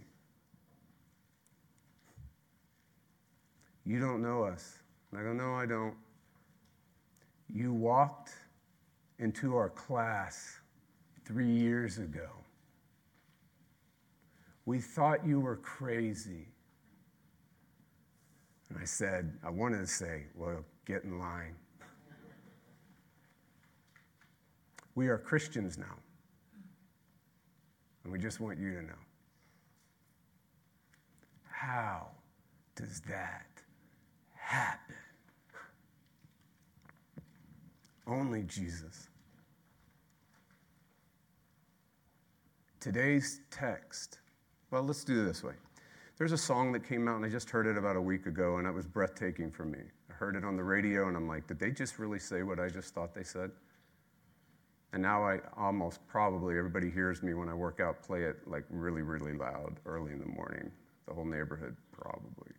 You 3.86 3.98
don't 3.98 4.22
know 4.22 4.44
us. 4.44 4.80
And 5.10 5.22
I 5.22 5.24
go, 5.24 5.32
No, 5.32 5.54
I 5.54 5.66
don't. 5.66 5.96
You 7.48 7.72
walked 7.74 8.34
into 9.20 9.56
our 9.56 9.70
class 9.70 10.60
three 11.24 11.50
years 11.50 11.98
ago. 11.98 12.28
We 14.66 14.80
thought 14.80 15.26
you 15.26 15.40
were 15.40 15.56
crazy. 15.56 16.50
And 18.68 18.78
I 18.78 18.84
said, 18.84 19.32
I 19.46 19.50
wanted 19.50 19.80
to 19.80 19.88
say, 19.88 20.24
well, 20.36 20.66
get 20.86 21.06
in 21.06 21.20
line. 21.20 21.56
we 24.96 25.08
are 25.08 25.18
Christians 25.18 25.78
now. 25.78 25.96
And 28.04 28.12
we 28.12 28.20
just 28.20 28.40
want 28.40 28.60
you 28.60 28.74
to 28.74 28.82
know. 28.82 28.94
How 31.50 32.08
does 32.76 33.02
that 33.08 33.46
happen? 34.36 34.96
Only 38.06 38.44
Jesus. 38.44 39.08
Today's 42.82 43.40
text, 43.50 44.20
well, 44.70 44.84
let's 44.84 45.06
do 45.06 45.22
it 45.22 45.26
this 45.26 45.42
way. 45.42 45.54
There's 46.18 46.34
a 46.34 46.38
song 46.38 46.74
that 46.74 46.86
came 46.86 47.08
out, 47.08 47.16
and 47.16 47.26
I 47.26 47.30
just 47.30 47.50
heard 47.50 47.66
it 47.66 47.78
about 47.78 47.96
a 47.96 48.02
week 48.02 48.26
ago, 48.26 48.58
and 48.58 48.68
it 48.68 48.74
was 48.74 48.86
breathtaking 48.86 49.52
for 49.52 49.64
me. 49.64 49.80
I 50.10 50.14
heard 50.14 50.36
it 50.36 50.44
on 50.44 50.58
the 50.58 50.64
radio, 50.64 51.08
and 51.08 51.16
I'm 51.16 51.28
like, 51.28 51.48
did 51.48 51.60
they 51.60 51.72
just 51.72 51.98
really 51.98 52.20
say 52.20 52.44
what 52.44 52.60
I 52.60 52.68
just 52.68 52.94
thought 52.94 53.16
they 53.16 53.24
said? 53.24 53.52
And 54.94 55.02
now 55.02 55.24
I 55.24 55.40
almost 55.58 56.08
probably, 56.08 56.56
everybody 56.56 56.90
hears 56.90 57.24
me 57.24 57.34
when 57.34 57.50
I 57.50 57.54
work 57.56 57.80
out, 57.80 58.04
play 58.04 58.24
it 58.24 58.38
like 58.48 58.64
really, 58.70 59.02
really 59.02 59.34
loud 59.34 59.80
early 59.88 60.14
in 60.14 60.20
the 60.20 60.28
morning. 60.28 60.72
The 61.08 61.14
whole 61.14 61.26
neighborhood, 61.26 61.76
probably. 61.92 62.52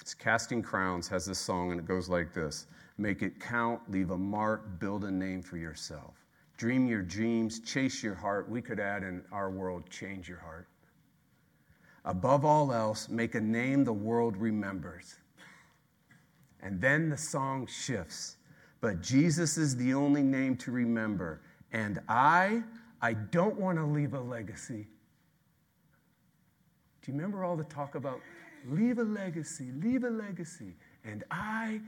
It's 0.00 0.14
Casting 0.14 0.60
Crowns 0.60 1.06
has 1.08 1.26
this 1.26 1.38
song, 1.38 1.70
and 1.70 1.78
it 1.78 1.86
goes 1.86 2.08
like 2.08 2.34
this 2.34 2.66
Make 2.98 3.22
it 3.22 3.38
count, 3.38 3.80
leave 3.88 4.10
a 4.10 4.18
mark, 4.18 4.80
build 4.80 5.04
a 5.04 5.10
name 5.10 5.42
for 5.42 5.56
yourself. 5.56 6.14
Dream 6.56 6.88
your 6.88 7.02
dreams, 7.02 7.60
chase 7.60 8.02
your 8.02 8.16
heart. 8.16 8.50
We 8.50 8.60
could 8.60 8.80
add 8.80 9.04
in 9.04 9.22
our 9.30 9.50
world, 9.50 9.88
change 9.90 10.28
your 10.28 10.40
heart. 10.40 10.66
Above 12.04 12.44
all 12.44 12.72
else, 12.72 13.08
make 13.08 13.36
a 13.36 13.40
name 13.40 13.84
the 13.84 13.92
world 13.92 14.36
remembers. 14.36 15.14
And 16.60 16.80
then 16.80 17.10
the 17.10 17.16
song 17.16 17.68
shifts. 17.68 18.37
But 18.80 19.00
Jesus 19.00 19.58
is 19.58 19.76
the 19.76 19.94
only 19.94 20.22
name 20.22 20.56
to 20.58 20.70
remember. 20.70 21.42
And 21.72 22.00
I, 22.08 22.62
I 23.02 23.14
don't 23.14 23.58
want 23.58 23.78
to 23.78 23.84
leave 23.84 24.14
a 24.14 24.20
legacy. 24.20 24.86
Do 27.02 27.12
you 27.12 27.16
remember 27.16 27.44
all 27.44 27.56
the 27.56 27.64
talk 27.64 27.94
about 27.94 28.20
leave 28.66 28.98
a 28.98 29.04
legacy, 29.04 29.70
leave 29.82 30.04
a 30.04 30.10
legacy? 30.10 30.76
And 31.04 31.24
I 31.30 31.80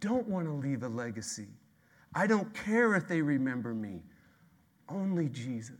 don't 0.00 0.26
want 0.28 0.46
to 0.46 0.52
leave 0.52 0.82
a 0.82 0.88
legacy. 0.88 1.48
I 2.14 2.26
don't 2.26 2.52
care 2.54 2.94
if 2.94 3.08
they 3.08 3.20
remember 3.20 3.74
me, 3.74 4.02
only 4.88 5.28
Jesus. 5.28 5.76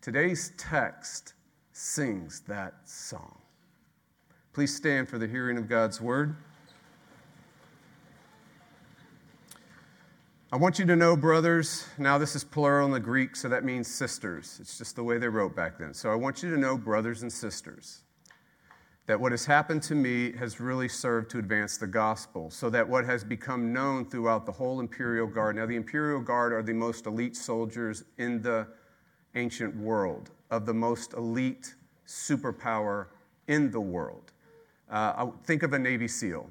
Today's 0.00 0.52
text 0.56 1.34
sings 1.72 2.40
that 2.40 2.88
song. 2.88 3.38
Please 4.52 4.74
stand 4.74 5.08
for 5.08 5.18
the 5.18 5.26
hearing 5.26 5.56
of 5.56 5.68
God's 5.68 6.00
word. 6.00 6.36
I 10.52 10.56
want 10.56 10.80
you 10.80 10.86
to 10.86 10.96
know, 10.96 11.16
brothers, 11.16 11.86
now 11.96 12.18
this 12.18 12.34
is 12.34 12.42
plural 12.42 12.84
in 12.84 12.90
the 12.90 12.98
Greek, 12.98 13.36
so 13.36 13.48
that 13.48 13.62
means 13.62 13.86
sisters. 13.86 14.58
It's 14.60 14.76
just 14.78 14.96
the 14.96 15.04
way 15.04 15.16
they 15.16 15.28
wrote 15.28 15.54
back 15.54 15.78
then. 15.78 15.94
So 15.94 16.10
I 16.10 16.16
want 16.16 16.42
you 16.42 16.50
to 16.50 16.58
know, 16.58 16.76
brothers 16.76 17.22
and 17.22 17.32
sisters, 17.32 18.00
that 19.06 19.20
what 19.20 19.30
has 19.30 19.44
happened 19.44 19.80
to 19.84 19.94
me 19.94 20.32
has 20.32 20.58
really 20.58 20.88
served 20.88 21.30
to 21.30 21.38
advance 21.38 21.76
the 21.76 21.86
gospel, 21.86 22.50
so 22.50 22.68
that 22.68 22.88
what 22.88 23.04
has 23.04 23.22
become 23.22 23.72
known 23.72 24.04
throughout 24.10 24.44
the 24.44 24.50
whole 24.50 24.80
imperial 24.80 25.28
guard. 25.28 25.54
Now, 25.54 25.66
the 25.66 25.76
imperial 25.76 26.20
guard 26.20 26.52
are 26.52 26.64
the 26.64 26.74
most 26.74 27.06
elite 27.06 27.36
soldiers 27.36 28.02
in 28.18 28.42
the 28.42 28.66
ancient 29.36 29.76
world, 29.76 30.30
of 30.50 30.66
the 30.66 30.74
most 30.74 31.12
elite 31.12 31.76
superpower 32.08 33.06
in 33.46 33.70
the 33.70 33.80
world. 33.80 34.32
Uh, 34.90 35.28
think 35.44 35.62
of 35.62 35.74
a 35.74 35.78
Navy 35.78 36.08
SEAL. 36.08 36.50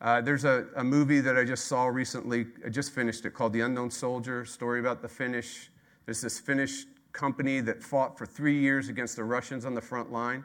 Uh, 0.00 0.20
there's 0.20 0.44
a, 0.44 0.66
a, 0.76 0.84
movie 0.84 1.20
that 1.20 1.36
I 1.36 1.44
just 1.44 1.66
saw 1.66 1.86
recently, 1.86 2.46
I 2.64 2.68
just 2.68 2.94
finished 2.94 3.24
it, 3.24 3.34
called 3.34 3.52
The 3.52 3.62
Unknown 3.62 3.90
Soldier, 3.90 4.44
story 4.44 4.78
about 4.78 5.02
the 5.02 5.08
Finnish. 5.08 5.70
There's 6.04 6.20
this 6.20 6.38
Finnish 6.38 6.84
company 7.12 7.60
that 7.60 7.82
fought 7.82 8.16
for 8.16 8.24
three 8.24 8.56
years 8.56 8.88
against 8.88 9.16
the 9.16 9.24
Russians 9.24 9.64
on 9.64 9.74
the 9.74 9.80
front 9.80 10.12
line. 10.12 10.44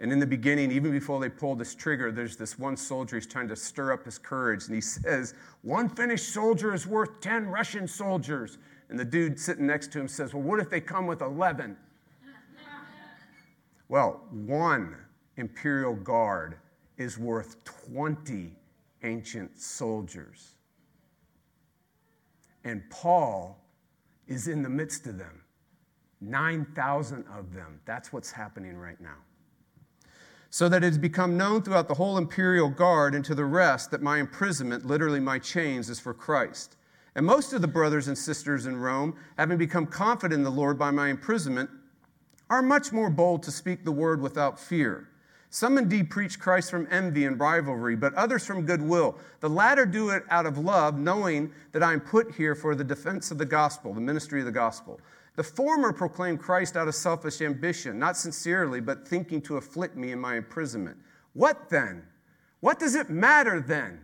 And 0.00 0.10
in 0.10 0.18
the 0.18 0.26
beginning, 0.26 0.72
even 0.72 0.90
before 0.90 1.20
they 1.20 1.28
pulled 1.28 1.60
this 1.60 1.76
trigger, 1.76 2.10
there's 2.10 2.36
this 2.36 2.58
one 2.58 2.76
soldier, 2.76 3.16
he's 3.16 3.26
trying 3.26 3.46
to 3.48 3.54
stir 3.54 3.92
up 3.92 4.04
his 4.04 4.18
courage, 4.18 4.66
and 4.66 4.74
he 4.74 4.80
says, 4.80 5.34
One 5.62 5.88
Finnish 5.88 6.22
soldier 6.22 6.74
is 6.74 6.84
worth 6.84 7.20
10 7.20 7.46
Russian 7.46 7.86
soldiers. 7.86 8.58
And 8.88 8.98
the 8.98 9.04
dude 9.04 9.38
sitting 9.38 9.66
next 9.66 9.92
to 9.92 10.00
him 10.00 10.08
says, 10.08 10.34
Well, 10.34 10.42
what 10.42 10.58
if 10.58 10.68
they 10.68 10.80
come 10.80 11.06
with 11.06 11.22
11? 11.22 11.76
well, 13.88 14.22
one 14.30 14.96
imperial 15.36 15.94
guard 15.94 16.56
is 16.98 17.16
worth 17.16 17.62
20 17.86 18.56
ancient 19.04 19.58
soldiers. 19.58 20.54
And 22.64 22.82
Paul 22.90 23.58
is 24.26 24.48
in 24.48 24.62
the 24.62 24.68
midst 24.68 25.06
of 25.06 25.18
them. 25.18 25.42
9,000 26.20 27.24
of 27.36 27.52
them. 27.52 27.80
That's 27.84 28.12
what's 28.12 28.30
happening 28.30 28.76
right 28.76 29.00
now. 29.00 29.16
So 30.50 30.68
that 30.68 30.84
it 30.84 30.86
has 30.86 30.98
become 30.98 31.36
known 31.36 31.62
throughout 31.62 31.88
the 31.88 31.94
whole 31.94 32.18
imperial 32.18 32.68
guard 32.68 33.14
and 33.14 33.24
to 33.24 33.34
the 33.34 33.44
rest 33.44 33.90
that 33.90 34.02
my 34.02 34.18
imprisonment, 34.18 34.86
literally 34.86 35.18
my 35.18 35.38
chains, 35.38 35.90
is 35.90 35.98
for 35.98 36.14
Christ. 36.14 36.76
And 37.14 37.26
most 37.26 37.52
of 37.52 37.60
the 37.60 37.68
brothers 37.68 38.08
and 38.08 38.16
sisters 38.16 38.66
in 38.66 38.76
Rome, 38.76 39.16
having 39.36 39.58
become 39.58 39.86
confident 39.86 40.38
in 40.38 40.44
the 40.44 40.50
Lord 40.50 40.78
by 40.78 40.90
my 40.90 41.08
imprisonment, 41.08 41.68
are 42.48 42.62
much 42.62 42.92
more 42.92 43.10
bold 43.10 43.42
to 43.44 43.50
speak 43.50 43.84
the 43.84 43.92
word 43.92 44.20
without 44.20 44.60
fear. 44.60 45.08
Some 45.54 45.76
indeed 45.76 46.08
preach 46.08 46.40
Christ 46.40 46.70
from 46.70 46.88
envy 46.90 47.26
and 47.26 47.38
rivalry, 47.38 47.94
but 47.94 48.14
others 48.14 48.46
from 48.46 48.64
goodwill. 48.64 49.18
The 49.40 49.50
latter 49.50 49.84
do 49.84 50.08
it 50.08 50.22
out 50.30 50.46
of 50.46 50.56
love, 50.56 50.98
knowing 50.98 51.52
that 51.72 51.82
I 51.82 51.92
am 51.92 52.00
put 52.00 52.34
here 52.34 52.54
for 52.54 52.74
the 52.74 52.82
defense 52.82 53.30
of 53.30 53.36
the 53.36 53.44
gospel, 53.44 53.92
the 53.92 54.00
ministry 54.00 54.40
of 54.40 54.46
the 54.46 54.50
gospel. 54.50 54.98
The 55.36 55.42
former 55.42 55.92
proclaim 55.92 56.38
Christ 56.38 56.74
out 56.74 56.88
of 56.88 56.94
selfish 56.94 57.42
ambition, 57.42 57.98
not 57.98 58.16
sincerely, 58.16 58.80
but 58.80 59.06
thinking 59.06 59.42
to 59.42 59.58
afflict 59.58 59.94
me 59.94 60.12
in 60.12 60.18
my 60.18 60.36
imprisonment. 60.36 60.96
What 61.34 61.68
then? 61.68 62.02
What 62.60 62.78
does 62.78 62.94
it 62.94 63.10
matter 63.10 63.60
then? 63.60 64.00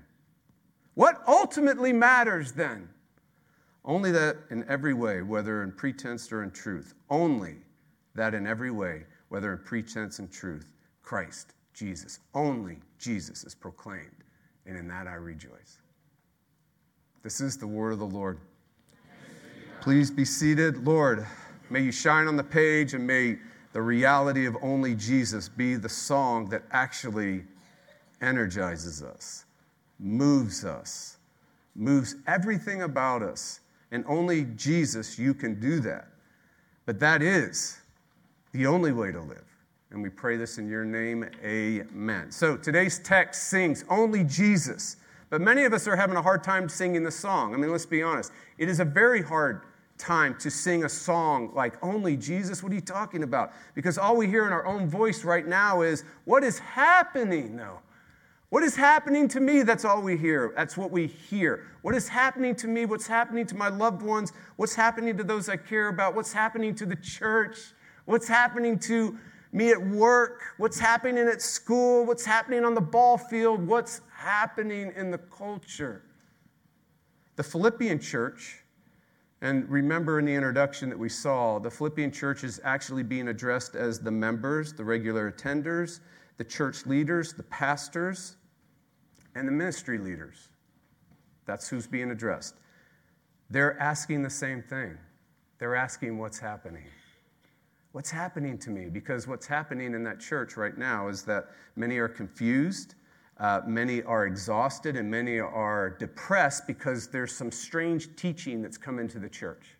What 0.92 1.22
ultimately 1.26 1.94
matters 1.94 2.52
then? 2.52 2.90
Only 3.86 4.12
that 4.12 4.36
in 4.50 4.68
every 4.68 4.92
way, 4.92 5.22
whether 5.22 5.62
in 5.62 5.72
pretense 5.72 6.30
or 6.30 6.42
in 6.42 6.50
truth, 6.50 6.92
only 7.08 7.56
that 8.14 8.34
in 8.34 8.46
every 8.46 8.70
way, 8.70 9.04
whether 9.30 9.54
in 9.54 9.60
pretense 9.60 10.18
and 10.18 10.30
truth, 10.30 10.74
Christ, 11.08 11.54
Jesus, 11.72 12.18
only 12.34 12.76
Jesus 12.98 13.42
is 13.44 13.54
proclaimed, 13.54 14.24
and 14.66 14.76
in 14.76 14.86
that 14.88 15.06
I 15.06 15.14
rejoice. 15.14 15.78
This 17.22 17.40
is 17.40 17.56
the 17.56 17.66
word 17.66 17.94
of 17.94 17.98
the 17.98 18.04
Lord. 18.04 18.38
Please 19.80 20.10
be 20.10 20.26
seated. 20.26 20.86
Lord, 20.86 21.26
may 21.70 21.80
you 21.80 21.92
shine 21.92 22.26
on 22.26 22.36
the 22.36 22.44
page 22.44 22.92
and 22.92 23.06
may 23.06 23.38
the 23.72 23.80
reality 23.80 24.44
of 24.44 24.58
only 24.60 24.94
Jesus 24.94 25.48
be 25.48 25.76
the 25.76 25.88
song 25.88 26.46
that 26.50 26.62
actually 26.72 27.44
energizes 28.20 29.02
us, 29.02 29.46
moves 29.98 30.66
us, 30.66 31.16
moves 31.74 32.16
everything 32.26 32.82
about 32.82 33.22
us. 33.22 33.60
And 33.92 34.04
only 34.06 34.44
Jesus, 34.56 35.18
you 35.18 35.32
can 35.32 35.58
do 35.58 35.80
that. 35.80 36.08
But 36.84 37.00
that 37.00 37.22
is 37.22 37.78
the 38.52 38.66
only 38.66 38.92
way 38.92 39.10
to 39.10 39.22
live. 39.22 39.47
And 39.90 40.02
we 40.02 40.10
pray 40.10 40.36
this 40.36 40.58
in 40.58 40.68
your 40.68 40.84
name. 40.84 41.24
Amen. 41.42 42.30
So 42.30 42.56
today's 42.58 42.98
text 42.98 43.44
sings 43.44 43.84
only 43.88 44.22
Jesus. 44.22 44.96
But 45.30 45.40
many 45.40 45.64
of 45.64 45.72
us 45.72 45.88
are 45.88 45.96
having 45.96 46.16
a 46.16 46.22
hard 46.22 46.44
time 46.44 46.68
singing 46.68 47.02
the 47.02 47.10
song. 47.10 47.54
I 47.54 47.56
mean, 47.56 47.72
let's 47.72 47.86
be 47.86 48.02
honest. 48.02 48.32
It 48.58 48.68
is 48.68 48.80
a 48.80 48.84
very 48.84 49.22
hard 49.22 49.62
time 49.96 50.36
to 50.40 50.50
sing 50.50 50.84
a 50.84 50.88
song 50.88 51.52
like 51.54 51.82
only 51.82 52.16
Jesus. 52.18 52.62
What 52.62 52.70
are 52.72 52.74
you 52.74 52.82
talking 52.82 53.22
about? 53.22 53.52
Because 53.74 53.96
all 53.96 54.16
we 54.16 54.26
hear 54.26 54.46
in 54.46 54.52
our 54.52 54.66
own 54.66 54.88
voice 54.88 55.24
right 55.24 55.46
now 55.46 55.80
is, 55.80 56.04
What 56.24 56.44
is 56.44 56.58
happening, 56.58 57.56
though? 57.56 57.80
What 58.50 58.62
is 58.62 58.76
happening 58.76 59.26
to 59.28 59.40
me? 59.40 59.62
That's 59.62 59.84
all 59.84 60.00
we 60.00 60.16
hear. 60.16 60.52
That's 60.56 60.76
what 60.76 60.90
we 60.90 61.06
hear. 61.06 61.66
What 61.82 61.94
is 61.94 62.08
happening 62.08 62.54
to 62.56 62.66
me? 62.66 62.86
What's 62.86 63.06
happening 63.06 63.46
to 63.46 63.56
my 63.56 63.68
loved 63.68 64.02
ones? 64.02 64.32
What's 64.56 64.74
happening 64.74 65.16
to 65.18 65.24
those 65.24 65.48
I 65.48 65.56
care 65.56 65.88
about? 65.88 66.14
What's 66.14 66.32
happening 66.32 66.74
to 66.76 66.86
the 66.86 66.96
church? 66.96 67.58
What's 68.06 68.28
happening 68.28 68.78
to 68.80 69.18
me 69.52 69.70
at 69.70 69.80
work, 69.80 70.42
what's 70.58 70.78
happening 70.78 71.26
at 71.26 71.40
school, 71.40 72.04
what's 72.04 72.24
happening 72.24 72.64
on 72.64 72.74
the 72.74 72.80
ball 72.80 73.16
field, 73.16 73.66
what's 73.66 74.02
happening 74.14 74.92
in 74.96 75.10
the 75.10 75.18
culture. 75.18 76.02
The 77.36 77.42
Philippian 77.42 77.98
church, 77.98 78.64
and 79.40 79.68
remember 79.68 80.18
in 80.18 80.24
the 80.24 80.34
introduction 80.34 80.88
that 80.90 80.98
we 80.98 81.08
saw, 81.08 81.58
the 81.58 81.70
Philippian 81.70 82.10
church 82.10 82.44
is 82.44 82.60
actually 82.64 83.04
being 83.04 83.28
addressed 83.28 83.74
as 83.74 84.00
the 84.00 84.10
members, 84.10 84.72
the 84.72 84.84
regular 84.84 85.30
attenders, 85.30 86.00
the 86.36 86.44
church 86.44 86.84
leaders, 86.86 87.32
the 87.32 87.44
pastors, 87.44 88.36
and 89.34 89.46
the 89.46 89.52
ministry 89.52 89.98
leaders. 89.98 90.48
That's 91.46 91.68
who's 91.68 91.86
being 91.86 92.10
addressed. 92.10 92.56
They're 93.50 93.80
asking 93.80 94.22
the 94.22 94.30
same 94.30 94.62
thing. 94.62 94.98
They're 95.58 95.76
asking 95.76 96.18
what's 96.18 96.38
happening. 96.38 96.84
What's 97.98 98.12
happening 98.12 98.58
to 98.58 98.70
me? 98.70 98.84
Because 98.84 99.26
what's 99.26 99.44
happening 99.44 99.92
in 99.92 100.04
that 100.04 100.20
church 100.20 100.56
right 100.56 100.78
now 100.78 101.08
is 101.08 101.24
that 101.24 101.46
many 101.74 101.98
are 101.98 102.06
confused, 102.06 102.94
uh, 103.38 103.62
many 103.66 104.04
are 104.04 104.24
exhausted, 104.24 104.94
and 104.94 105.10
many 105.10 105.40
are 105.40 105.90
depressed 105.90 106.68
because 106.68 107.08
there's 107.08 107.32
some 107.32 107.50
strange 107.50 108.14
teaching 108.14 108.62
that's 108.62 108.78
come 108.78 109.00
into 109.00 109.18
the 109.18 109.28
church. 109.28 109.74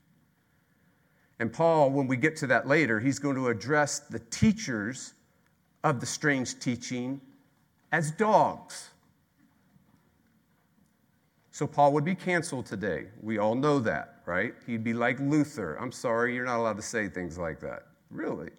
And 1.39 1.53
Paul, 1.53 1.91
when 1.91 2.09
we 2.09 2.17
get 2.17 2.35
to 2.39 2.49
that 2.49 2.67
later, 2.67 2.99
he's 2.99 3.21
going 3.21 3.37
to 3.37 3.47
address 3.47 4.01
the 4.01 4.19
teachers 4.19 5.15
of 5.85 6.01
the 6.01 6.07
strange 6.07 6.59
teaching 6.59 7.21
as 7.93 8.11
dogs. 8.11 8.91
So 11.53 11.69
Paul 11.69 11.93
would 11.93 12.05
be 12.05 12.17
canceled 12.17 12.67
today. 12.67 13.11
We 13.23 13.39
all 13.39 13.55
know 13.55 13.79
that, 13.79 14.23
right? 14.27 14.55
He'd 14.67 14.83
be 14.83 14.93
like 14.93 15.21
Luther. 15.21 15.77
I'm 15.77 15.93
sorry, 15.93 16.35
you're 16.35 16.47
not 16.47 16.59
allowed 16.59 16.79
to 16.79 16.83
say 16.83 17.07
things 17.07 17.39
like 17.39 17.61
that. 17.61 17.85
Really. 18.11 18.51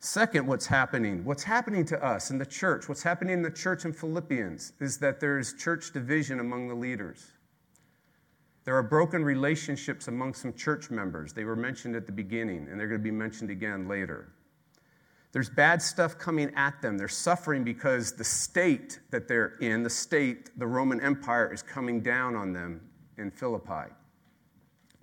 Second, 0.00 0.46
what's 0.46 0.66
happening? 0.66 1.24
What's 1.24 1.42
happening 1.42 1.84
to 1.86 2.02
us 2.02 2.30
in 2.30 2.38
the 2.38 2.46
church? 2.46 2.88
What's 2.88 3.02
happening 3.02 3.34
in 3.34 3.42
the 3.42 3.50
church 3.50 3.84
in 3.84 3.92
Philippians 3.92 4.72
is 4.80 4.96
that 4.98 5.20
there's 5.20 5.52
church 5.54 5.92
division 5.92 6.40
among 6.40 6.68
the 6.68 6.74
leaders. 6.74 7.32
There 8.64 8.76
are 8.76 8.82
broken 8.82 9.24
relationships 9.24 10.08
among 10.08 10.34
some 10.34 10.54
church 10.54 10.90
members. 10.90 11.32
They 11.32 11.44
were 11.44 11.56
mentioned 11.56 11.96
at 11.96 12.06
the 12.06 12.12
beginning, 12.12 12.68
and 12.70 12.80
they're 12.80 12.88
going 12.88 13.00
to 13.00 13.04
be 13.04 13.10
mentioned 13.10 13.50
again 13.50 13.88
later. 13.88 14.32
There's 15.32 15.50
bad 15.50 15.80
stuff 15.80 16.18
coming 16.18 16.52
at 16.56 16.80
them. 16.82 16.98
They're 16.98 17.08
suffering 17.08 17.62
because 17.62 18.12
the 18.12 18.24
state 18.24 19.00
that 19.10 19.28
they're 19.28 19.56
in, 19.60 19.82
the 19.82 19.90
state, 19.90 20.58
the 20.58 20.66
Roman 20.66 21.00
Empire, 21.00 21.52
is 21.52 21.62
coming 21.62 22.00
down 22.00 22.34
on 22.34 22.52
them 22.52 22.80
in 23.16 23.30
Philippi. 23.30 23.92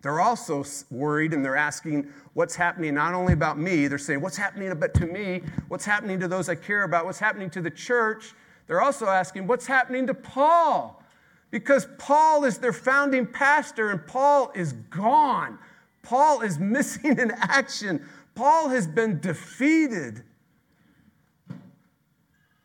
They're 0.01 0.19
also 0.19 0.63
worried 0.91 1.33
and 1.33 1.43
they're 1.43 1.55
asking 1.55 2.07
what's 2.33 2.55
happening 2.55 2.93
not 2.93 3.13
only 3.13 3.33
about 3.33 3.57
me, 3.57 3.87
they're 3.87 3.97
saying, 3.97 4.21
What's 4.21 4.37
happening 4.37 4.73
but 4.79 4.93
to 4.95 5.07
me? 5.07 5.41
What's 5.67 5.85
happening 5.85 6.19
to 6.19 6.27
those 6.27 6.49
I 6.49 6.55
care 6.55 6.83
about? 6.83 7.05
What's 7.05 7.19
happening 7.19 7.49
to 7.51 7.61
the 7.61 7.71
church? 7.71 8.33
They're 8.67 8.81
also 8.81 9.07
asking, 9.07 9.47
What's 9.47 9.65
happening 9.65 10.05
to 10.07 10.13
Paul? 10.13 11.03
Because 11.49 11.87
Paul 11.97 12.43
is 12.43 12.57
their 12.57 12.73
founding 12.73 13.25
pastor 13.25 13.89
and 13.91 14.05
Paul 14.05 14.51
is 14.53 14.73
gone. 14.73 15.57
Paul 16.03 16.41
is 16.41 16.59
missing 16.59 17.17
in 17.17 17.31
action. 17.31 18.05
Paul 18.35 18.69
has 18.69 18.85
been 18.85 19.19
defeated. 19.19 20.23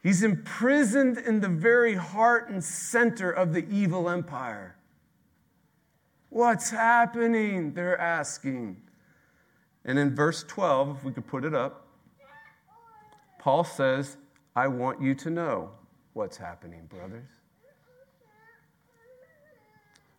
He's 0.02 0.22
imprisoned 0.22 1.16
in 1.18 1.40
the 1.40 1.48
very 1.48 1.94
heart 1.94 2.50
and 2.50 2.62
center 2.62 3.30
of 3.30 3.54
the 3.54 3.64
evil 3.70 4.10
empire. 4.10 4.74
What's 6.32 6.70
happening? 6.70 7.74
They're 7.74 8.00
asking. 8.00 8.78
And 9.84 9.98
in 9.98 10.14
verse 10.14 10.42
12, 10.44 10.96
if 10.96 11.04
we 11.04 11.12
could 11.12 11.26
put 11.26 11.44
it 11.44 11.54
up, 11.54 11.86
Paul 13.38 13.64
says, 13.64 14.16
I 14.56 14.66
want 14.66 15.02
you 15.02 15.14
to 15.14 15.28
know 15.28 15.72
what's 16.14 16.38
happening, 16.38 16.86
brothers. 16.86 17.28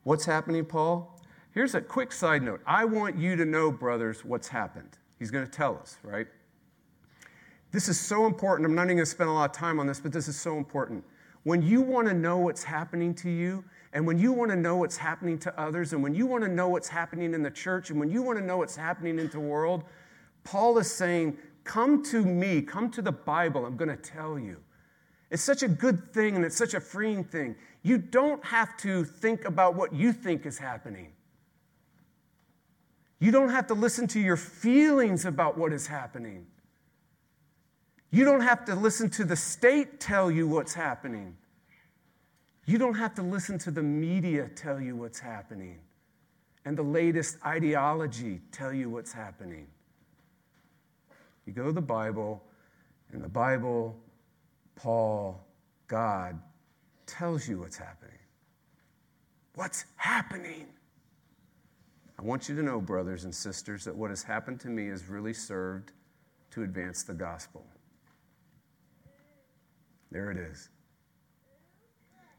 What's 0.03 0.23
happening, 0.23 0.65
Paul? 0.65 1.19
Here's 1.51 1.73
a 1.73 1.81
quick 1.81 2.11
side 2.11 2.43
note. 2.43 2.61
I 2.67 2.85
want 2.85 3.17
you 3.17 3.35
to 3.35 3.43
know, 3.43 3.71
brothers, 3.71 4.23
what's 4.23 4.47
happened. 4.47 4.99
He's 5.17 5.31
going 5.31 5.45
to 5.45 5.51
tell 5.51 5.79
us, 5.81 5.97
right? 6.03 6.27
This 7.71 7.89
is 7.89 7.99
so 7.99 8.27
important. 8.27 8.67
I'm 8.67 8.75
not 8.75 8.83
even 8.83 8.97
going 8.97 9.05
to 9.05 9.09
spend 9.09 9.31
a 9.31 9.33
lot 9.33 9.49
of 9.49 9.55
time 9.55 9.79
on 9.79 9.87
this, 9.87 9.99
but 9.99 10.11
this 10.11 10.27
is 10.27 10.39
so 10.39 10.57
important. 10.57 11.03
When 11.41 11.63
you 11.63 11.81
want 11.81 12.07
to 12.07 12.13
know 12.13 12.37
what's 12.37 12.63
happening 12.63 13.15
to 13.15 13.31
you, 13.31 13.63
and 13.93 14.07
when 14.07 14.17
you 14.17 14.33
want 14.33 14.49
to 14.49 14.57
know 14.57 14.77
what's 14.77 14.97
happening 14.97 15.37
to 15.39 15.61
others, 15.61 15.93
and 15.93 16.01
when 16.01 16.15
you 16.15 16.25
want 16.25 16.43
to 16.43 16.49
know 16.49 16.67
what's 16.67 16.87
happening 16.87 17.35
in 17.35 17.43
the 17.43 17.51
church, 17.51 17.91
and 17.91 17.99
when 17.99 18.09
you 18.09 18.23
want 18.23 18.39
to 18.39 18.43
know 18.43 18.57
what's 18.57 18.75
happening 18.75 19.19
in 19.19 19.29
the 19.29 19.39
world, 19.39 19.83
Paul 20.43 20.77
is 20.79 20.91
saying, 20.91 21.37
Come 21.63 22.03
to 22.05 22.25
me, 22.25 22.61
come 22.61 22.89
to 22.91 23.01
the 23.01 23.11
Bible, 23.11 23.65
I'm 23.65 23.77
going 23.77 23.95
to 23.95 23.95
tell 23.95 24.37
you. 24.37 24.57
It's 25.29 25.43
such 25.43 25.63
a 25.63 25.67
good 25.67 26.11
thing 26.13 26.35
and 26.35 26.43
it's 26.43 26.57
such 26.57 26.73
a 26.73 26.79
freeing 26.79 27.23
thing. 27.23 27.55
You 27.81 27.97
don't 27.97 28.43
have 28.43 28.75
to 28.77 29.05
think 29.05 29.45
about 29.45 29.75
what 29.75 29.93
you 29.93 30.11
think 30.11 30.45
is 30.45 30.57
happening. 30.57 31.13
You 33.19 33.31
don't 33.31 33.49
have 33.49 33.67
to 33.67 33.73
listen 33.73 34.07
to 34.09 34.19
your 34.19 34.35
feelings 34.35 35.25
about 35.25 35.57
what 35.57 35.71
is 35.71 35.87
happening. 35.87 36.45
You 38.11 38.25
don't 38.25 38.41
have 38.41 38.65
to 38.65 38.75
listen 38.75 39.09
to 39.11 39.23
the 39.23 39.35
state 39.35 39.99
tell 39.99 40.29
you 40.29 40.47
what's 40.47 40.73
happening. 40.73 41.37
You 42.65 42.77
don't 42.77 42.95
have 42.95 43.13
to 43.15 43.21
listen 43.21 43.57
to 43.59 43.71
the 43.71 43.83
media 43.83 44.49
tell 44.55 44.79
you 44.79 44.95
what's 44.95 45.19
happening 45.19 45.79
and 46.65 46.77
the 46.77 46.83
latest 46.83 47.37
ideology 47.45 48.41
tell 48.51 48.73
you 48.73 48.89
what's 48.89 49.11
happening. 49.11 49.67
You 51.45 51.51
go 51.51 51.65
to 51.65 51.71
the 51.73 51.81
Bible, 51.81 52.41
and 53.11 53.21
the 53.21 53.29
Bible, 53.29 53.95
Paul, 54.75 55.45
God 55.87 56.39
tells 57.05 57.47
you 57.47 57.59
what's 57.59 57.77
happening. 57.77 58.17
What's 59.55 59.85
happening? 59.97 60.67
I 62.17 62.21
want 62.21 62.47
you 62.47 62.55
to 62.55 62.63
know, 62.63 62.79
brothers 62.79 63.25
and 63.25 63.35
sisters, 63.35 63.83
that 63.83 63.95
what 63.95 64.09
has 64.09 64.23
happened 64.23 64.59
to 64.61 64.69
me 64.69 64.87
has 64.87 65.09
really 65.09 65.33
served 65.33 65.91
to 66.51 66.63
advance 66.63 67.03
the 67.03 67.13
gospel. 67.13 67.65
There 70.11 70.31
it 70.31 70.37
is. 70.37 70.69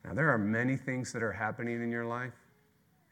Now, 0.04 0.12
there 0.14 0.28
are 0.30 0.38
many 0.38 0.76
things 0.76 1.12
that 1.12 1.22
are 1.22 1.32
happening 1.32 1.82
in 1.82 1.90
your 1.90 2.04
life, 2.04 2.32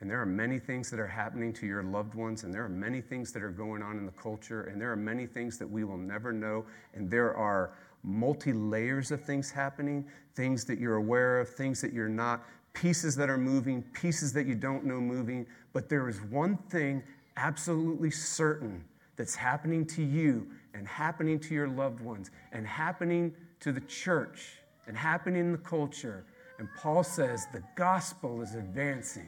And 0.01 0.11
there 0.11 0.21
are 0.21 0.27
many 0.27 0.59
things 0.59 0.91
that 0.91 0.99
are 0.99 1.07
happening 1.07 1.53
to 1.53 1.67
your 1.67 1.85
loved 1.85 2.15
ones, 2.15 2.43
and 2.43 2.53
there 2.53 2.65
are 2.65 2.69
many 2.69 3.01
things 3.01 3.33
that 3.33 3.41
are 3.41 3.53
going 3.53 3.85
on 3.85 3.99
in 3.99 4.05
the 4.05 4.11
culture, 4.13 4.65
and 4.65 4.81
there 4.81 4.91
are 4.91 4.97
many 4.97 5.27
things 5.27 5.59
that 5.59 5.71
we 5.71 5.85
will 5.85 5.97
never 5.97 6.33
know, 6.33 6.65
and 6.93 7.09
there 7.09 7.37
are 7.37 7.75
multi 8.03 8.53
layers 8.53 9.13
of 9.13 9.25
things 9.25 9.49
happening, 9.49 10.05
things 10.35 10.65
that 10.65 10.81
you're 10.81 10.97
aware 10.97 11.39
of, 11.39 11.49
things 11.49 11.81
that 11.81 11.93
you're 11.93 12.09
not, 12.09 12.45
pieces 12.73 13.15
that 13.15 13.31
are 13.31 13.39
moving, 13.39 13.81
pieces 13.93 14.33
that 14.33 14.45
you 14.45 14.57
don't 14.57 14.85
know 14.85 15.01
moving. 15.01 15.47
But 15.73 15.89
there 15.89 16.09
is 16.09 16.21
one 16.23 16.57
thing 16.69 17.05
absolutely 17.37 18.11
certain 18.11 18.85
that's 19.15 19.37
happening 19.37 19.87
to 19.87 20.03
you 20.03 20.49
and 20.75 20.89
happening 20.89 21.39
to 21.39 21.55
your 21.55 21.69
loved 21.69 22.01
ones 22.01 22.33
and 22.51 22.67
happening 22.67 23.33
to 23.61 23.71
the 23.71 23.83
church 23.83 24.55
and 24.89 24.97
happening 24.97 25.41
in 25.41 25.53
the 25.53 25.59
culture. 25.59 26.25
And 26.62 26.72
Paul 26.77 27.03
says 27.03 27.48
the 27.53 27.64
gospel 27.75 28.40
is 28.40 28.55
advancing. 28.55 29.27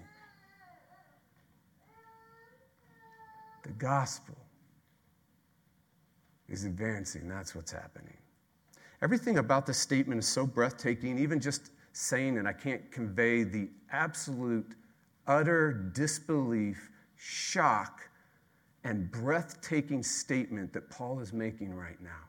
The 3.64 3.70
gospel 3.70 4.36
is 6.48 6.62
advancing. 6.62 7.28
That's 7.28 7.52
what's 7.52 7.72
happening. 7.72 8.16
Everything 9.02 9.38
about 9.38 9.66
this 9.66 9.78
statement 9.78 10.20
is 10.20 10.28
so 10.28 10.46
breathtaking, 10.46 11.18
even 11.18 11.40
just 11.40 11.72
saying 11.92 12.36
it, 12.36 12.46
I 12.46 12.52
can't 12.52 12.88
convey 12.92 13.42
the 13.42 13.68
absolute, 13.90 14.76
utter 15.26 15.72
disbelief, 15.72 16.88
shock, 17.16 18.08
and 18.84 19.10
breathtaking 19.10 20.04
statement 20.04 20.72
that 20.72 20.88
Paul 20.88 21.18
is 21.18 21.32
making 21.32 21.74
right 21.74 22.00
now. 22.00 22.28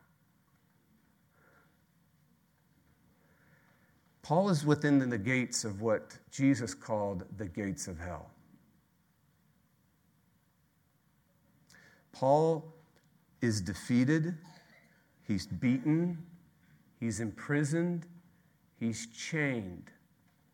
Paul 4.26 4.48
is 4.48 4.66
within 4.66 5.08
the 5.08 5.18
gates 5.18 5.64
of 5.64 5.82
what 5.82 6.18
Jesus 6.32 6.74
called 6.74 7.22
the 7.36 7.46
gates 7.46 7.86
of 7.86 7.96
hell. 7.96 8.28
Paul 12.10 12.64
is 13.40 13.60
defeated, 13.60 14.36
he's 15.22 15.46
beaten, 15.46 16.18
he's 16.98 17.20
imprisoned, 17.20 18.04
he's 18.80 19.06
chained, 19.16 19.92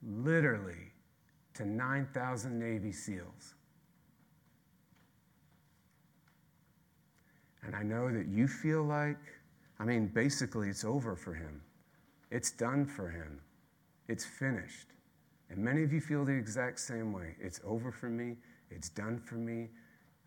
literally, 0.06 0.92
to 1.54 1.64
9,000 1.64 2.58
Navy 2.58 2.92
SEALs. 2.92 3.54
And 7.62 7.74
I 7.74 7.82
know 7.82 8.12
that 8.12 8.26
you 8.26 8.48
feel 8.48 8.82
like, 8.82 9.16
I 9.80 9.84
mean, 9.84 10.08
basically, 10.08 10.68
it's 10.68 10.84
over 10.84 11.16
for 11.16 11.32
him. 11.32 11.62
It's 12.30 12.50
done 12.50 12.84
for 12.84 13.08
him. 13.08 13.40
It's 14.12 14.26
finished. 14.26 14.88
And 15.48 15.56
many 15.64 15.82
of 15.82 15.90
you 15.90 15.98
feel 15.98 16.26
the 16.26 16.34
exact 16.34 16.80
same 16.80 17.14
way. 17.14 17.34
It's 17.40 17.62
over 17.64 17.90
for 17.90 18.10
me. 18.10 18.36
It's 18.70 18.90
done 18.90 19.18
for 19.18 19.36
me. 19.36 19.70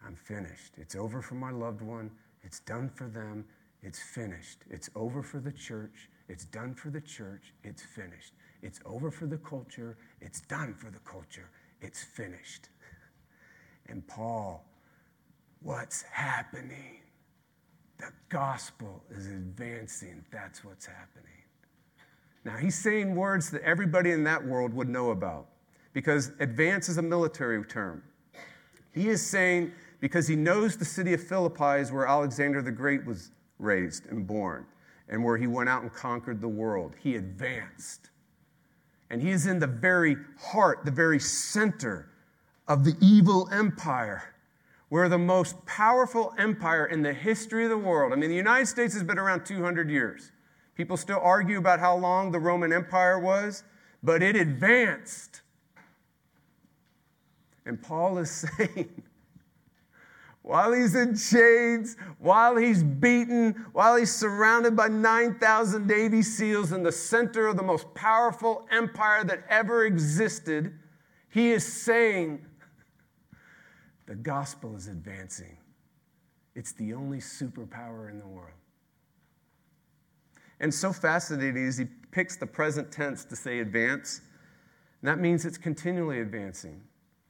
I'm 0.04 0.16
finished. 0.16 0.74
It's 0.78 0.96
over 0.96 1.22
for 1.22 1.36
my 1.36 1.52
loved 1.52 1.84
one. 1.84 2.10
It's 2.42 2.62
done 2.62 2.90
for 2.90 3.08
them. 3.08 3.46
It's 3.84 4.00
finished. 4.02 4.64
It's 4.72 4.90
over 4.96 5.22
for 5.22 5.40
the 5.40 5.52
church. 5.52 6.10
It's 6.30 6.46
done 6.46 6.74
for 6.74 6.90
the 6.90 7.00
church. 7.00 7.54
It's 7.64 7.84
finished. 7.84 8.34
It's 8.64 8.80
over 8.88 9.12
for 9.12 9.28
the 9.28 9.38
culture. 9.38 9.98
It's 10.20 10.42
done 10.42 10.74
for 10.74 10.90
the 10.90 11.00
culture. 11.00 11.52
It's 11.82 12.04
finished. 12.04 12.70
And 13.88 14.08
Paul, 14.08 14.66
what's 15.62 16.02
happening? 16.02 17.02
The 18.00 18.12
gospel 18.30 19.04
is 19.12 19.28
advancing. 19.28 20.26
That's 20.32 20.66
what's 20.66 20.88
happening. 20.88 21.35
Now, 22.46 22.58
he's 22.58 22.78
saying 22.78 23.16
words 23.16 23.50
that 23.50 23.64
everybody 23.64 24.12
in 24.12 24.24
that 24.26 24.46
world 24.46 24.72
would 24.76 24.88
know 24.88 25.10
about 25.10 25.48
because 25.94 26.32
advance 26.40 26.88
is 26.88 27.00
a 27.00 27.02
military 27.02 27.64
term. 27.66 28.04
He 28.94 29.10
is 29.10 29.26
saying 29.26 29.72
because 30.00 30.28
he 30.28 30.36
knows 30.36 30.78
the 30.78 30.86
city 30.86 31.14
of 31.16 31.24
Philippi 31.24 31.82
is 31.82 31.92
where 31.92 32.06
Alexander 32.06 32.62
the 32.62 32.72
Great 32.72 33.04
was 33.04 33.32
raised 33.58 34.06
and 34.06 34.28
born 34.28 34.68
and 35.10 35.24
where 35.24 35.38
he 35.38 35.48
went 35.48 35.70
out 35.70 35.82
and 35.82 35.92
conquered 35.92 36.40
the 36.40 36.48
world. 36.48 36.94
He 37.02 37.16
advanced. 37.16 38.12
And 39.10 39.22
he 39.22 39.32
is 39.32 39.48
in 39.48 39.60
the 39.60 39.68
very 39.68 40.16
heart, 40.40 40.86
the 40.86 40.92
very 40.92 41.20
center 41.20 42.10
of 42.68 42.84
the 42.84 42.96
evil 43.02 43.50
empire. 43.52 44.36
We're 44.92 45.10
the 45.10 45.18
most 45.18 45.64
powerful 45.66 46.34
empire 46.38 46.86
in 46.86 47.02
the 47.02 47.14
history 47.14 47.64
of 47.64 47.72
the 47.72 47.78
world. 47.78 48.14
I 48.14 48.16
mean, 48.16 48.30
the 48.30 48.36
United 48.36 48.68
States 48.68 48.94
has 48.94 49.04
been 49.04 49.18
around 49.18 49.46
200 49.46 49.90
years. 49.90 50.32
People 50.76 50.98
still 50.98 51.20
argue 51.22 51.58
about 51.58 51.80
how 51.80 51.96
long 51.96 52.32
the 52.32 52.40
Roman 52.40 52.74
Empire 52.74 53.20
was, 53.20 53.64
but 54.04 54.22
it 54.22 54.36
advanced. 54.36 55.42
And 57.66 57.82
Paul 57.82 58.18
is 58.18 58.46
saying, 58.58 59.04
while 60.42 60.74
he's 60.74 60.94
in 60.94 61.16
chains, 61.16 61.98
while 62.20 62.56
he's 62.56 62.84
beaten, 62.84 63.66
while 63.74 63.96
he's 63.96 64.14
surrounded 64.14 64.76
by 64.76 64.90
9,000 64.90 65.88
Navy 65.88 66.22
SEALs 66.22 66.72
in 66.72 66.84
the 66.84 66.92
center 66.92 67.48
of 67.48 67.58
the 67.58 67.64
most 67.64 67.92
powerful 67.96 68.68
empire 68.70 69.24
that 69.24 69.44
ever 69.50 69.86
existed, 69.86 70.78
he 71.30 71.52
is 71.52 71.66
saying, 71.66 72.46
the 74.06 74.16
gospel 74.16 74.76
is 74.76 74.88
advancing. 74.88 75.58
It's 76.54 76.74
the 76.74 76.94
only 76.94 77.18
superpower 77.18 78.12
in 78.12 78.20
the 78.20 78.28
world. 78.28 78.52
And 80.60 80.74
so 80.74 80.94
fascinating 80.94 81.66
is 81.66 81.78
he 81.78 81.86
picks 82.12 82.38
the 82.38 82.46
present 82.46 82.92
tense 82.92 83.26
to 83.26 83.36
say 83.36 83.60
advance. 83.60 84.22
And 85.02 85.10
that 85.10 85.20
means 85.20 85.46
it's 85.46 85.58
continually 85.58 86.22
advancing. 86.22 86.82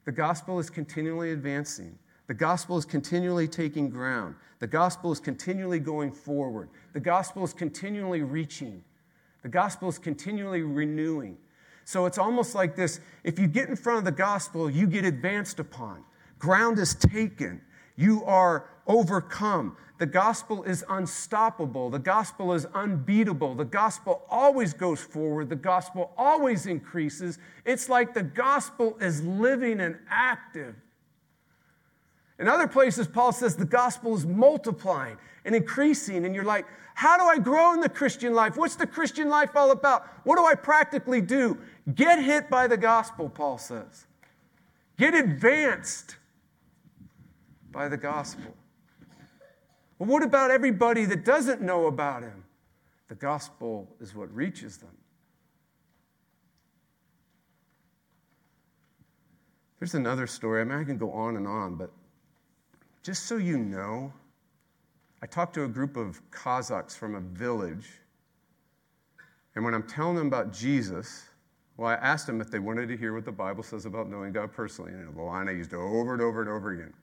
The 0.06 0.12
gospel 0.12 0.60
is 0.60 0.70
continually 0.70 1.32
advancing. 1.32 1.98
The 2.28 2.34
gospel 2.34 2.78
is 2.78 2.86
continually 2.86 3.48
taking 3.48 3.90
ground. 3.90 4.36
The 4.60 4.68
gospel 4.68 5.12
is 5.12 5.20
continually 5.20 5.80
going 5.80 6.12
forward. 6.12 6.70
The 6.94 7.00
gospel 7.00 7.44
is 7.44 7.54
continually 7.54 8.22
reaching. 8.22 8.84
The 9.44 9.50
gospel 9.50 9.90
is 9.90 10.00
continually 10.00 10.62
renewing. 10.62 11.38
So 11.84 12.08
it's 12.08 12.18
almost 12.18 12.56
like 12.56 12.76
this 12.76 13.00
if 13.24 13.38
you 13.38 13.48
get 13.48 13.70
in 13.70 13.76
front 13.76 14.00
of 14.00 14.06
the 14.06 14.12
gospel, 14.12 14.70
you 14.70 14.88
get 14.88 15.06
advanced 15.06 15.60
upon. 15.60 16.04
Ground 16.40 16.80
is 16.80 16.96
taken. 16.96 17.62
You 17.96 18.24
are 18.26 18.70
overcome. 18.88 19.78
The 19.98 20.06
gospel 20.06 20.64
is 20.64 20.84
unstoppable. 20.90 21.90
The 21.90 22.00
gospel 22.00 22.54
is 22.54 22.66
unbeatable. 22.74 23.56
The 23.56 23.64
gospel 23.64 24.24
always 24.30 24.74
goes 24.74 25.02
forward. 25.02 25.50
The 25.50 25.56
gospel 25.56 26.12
always 26.18 26.66
increases. 26.66 27.40
It's 27.64 27.88
like 27.88 28.14
the 28.14 28.24
gospel 28.24 28.98
is 29.00 29.24
living 29.24 29.80
and 29.80 29.98
active. 30.10 30.76
In 32.38 32.50
other 32.50 32.68
places, 32.68 33.08
Paul 33.08 33.32
says 33.32 33.56
the 33.56 33.64
gospel 33.64 34.14
is 34.16 34.26
multiplying 34.26 35.18
and 35.46 35.56
increasing, 35.56 36.26
and 36.26 36.36
you're 36.36 36.44
like, 36.44 36.66
how 36.94 37.18
do 37.18 37.24
I 37.24 37.38
grow 37.38 37.74
in 37.74 37.80
the 37.80 37.90
Christian 37.90 38.34
life? 38.34 38.58
What's 38.58 38.76
the 38.76 38.88
Christian 38.88 39.30
life 39.30 39.52
all 39.56 39.72
about? 39.72 40.08
What 40.26 40.38
do 40.38 40.46
I 40.46 40.56
practically 40.56 41.22
do? 41.22 41.58
Get 41.94 42.22
hit 42.22 42.50
by 42.50 42.68
the 42.68 42.78
gospel, 42.78 43.30
Paul 43.30 43.58
says. 43.58 44.08
Get 44.98 45.14
advanced 45.14 46.18
by 47.72 47.88
the 47.88 47.98
gospel. 47.98 48.56
Well, 49.98 50.10
what 50.10 50.24
about 50.24 50.52
everybody 50.52 51.06
that 51.06 51.24
doesn't 51.24 51.62
know 51.62 51.88
about 51.88 52.24
him? 52.24 52.44
The 53.08 53.16
gospel 53.16 53.88
is 54.02 54.16
what 54.16 54.34
reaches 54.36 54.78
them. 54.78 54.96
There's 59.80 59.94
another 59.94 60.26
story. 60.26 60.62
I 60.62 60.64
mean, 60.64 60.80
I 60.80 60.84
can 60.84 60.98
go 60.98 61.12
on 61.12 61.38
and 61.38 61.48
on, 61.48 61.76
but 61.76 61.92
just 63.04 63.28
so 63.28 63.38
you 63.38 63.58
know, 63.58 64.12
I 65.22 65.28
talked 65.28 65.54
to 65.56 65.64
a 65.64 65.68
group 65.68 65.96
of 65.96 66.22
Kazakhs 66.32 66.98
from 66.98 67.16
a 67.16 67.20
village, 67.20 67.88
and 69.56 69.64
when 69.64 69.74
I'm 69.74 69.84
telling 69.84 70.16
them 70.16 70.28
about 70.28 70.52
Jesus, 70.52 71.30
well, 71.78 71.90
I 71.90 71.96
asked 71.96 72.26
them 72.26 72.42
if 72.42 72.50
they 72.50 72.60
wanted 72.60 72.88
to 72.88 72.98
hear 72.98 73.14
what 73.14 73.26
the 73.26 73.32
Bible 73.32 73.64
says 73.64 73.86
about 73.86 74.10
knowing 74.10 74.32
God 74.32 74.52
personally, 74.52 74.92
and 74.92 75.16
the 75.16 75.22
line 75.22 75.48
I 75.48 75.52
used 75.52 75.74
over 75.74 76.14
and 76.14 76.22
over 76.22 76.42
and 76.42 76.50
over 76.50 76.72
again. 76.72 76.94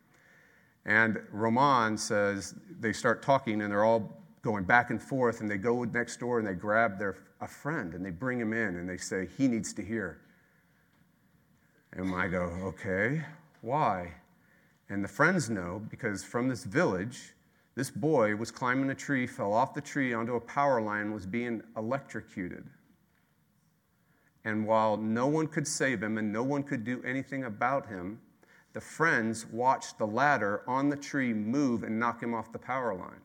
And 0.84 1.20
Roman 1.30 1.96
says 1.96 2.54
they 2.80 2.92
start 2.92 3.22
talking, 3.22 3.62
and 3.62 3.70
they're 3.70 3.84
all 3.84 4.20
going 4.42 4.64
back 4.64 4.90
and 4.90 5.00
forth, 5.00 5.40
and 5.40 5.50
they 5.50 5.56
go 5.56 5.84
next 5.84 6.18
door 6.18 6.38
and 6.38 6.46
they 6.46 6.54
grab 6.54 6.98
their 6.98 7.16
a 7.42 7.48
friend 7.48 7.92
and 7.92 8.06
they 8.06 8.10
bring 8.10 8.40
him 8.40 8.52
in 8.52 8.76
and 8.76 8.88
they 8.88 8.96
say 8.96 9.28
he 9.36 9.48
needs 9.48 9.74
to 9.74 9.82
hear. 9.82 10.20
And 11.92 12.14
I 12.14 12.28
go, 12.28 12.44
okay, 12.62 13.22
why? 13.60 14.12
And 14.88 15.04
the 15.04 15.08
friends 15.08 15.50
know 15.50 15.82
because 15.90 16.24
from 16.24 16.48
this 16.48 16.64
village, 16.64 17.34
this 17.74 17.90
boy 17.90 18.36
was 18.36 18.50
climbing 18.50 18.90
a 18.90 18.94
tree, 18.94 19.26
fell 19.26 19.52
off 19.52 19.74
the 19.74 19.80
tree 19.80 20.14
onto 20.14 20.36
a 20.36 20.40
power 20.40 20.80
line, 20.80 21.12
was 21.12 21.26
being 21.26 21.62
electrocuted. 21.76 22.64
And 24.44 24.66
while 24.66 24.96
no 24.96 25.26
one 25.26 25.48
could 25.48 25.66
save 25.66 26.02
him 26.02 26.18
and 26.18 26.32
no 26.32 26.42
one 26.42 26.62
could 26.62 26.84
do 26.84 27.02
anything 27.04 27.44
about 27.44 27.88
him, 27.88 28.20
the 28.72 28.80
friends 28.80 29.46
watched 29.46 29.98
the 29.98 30.06
ladder 30.06 30.62
on 30.66 30.88
the 30.88 30.96
tree 30.96 31.32
move 31.32 31.82
and 31.82 31.98
knock 31.98 32.22
him 32.22 32.34
off 32.34 32.52
the 32.52 32.58
power 32.58 32.94
line. 32.94 33.20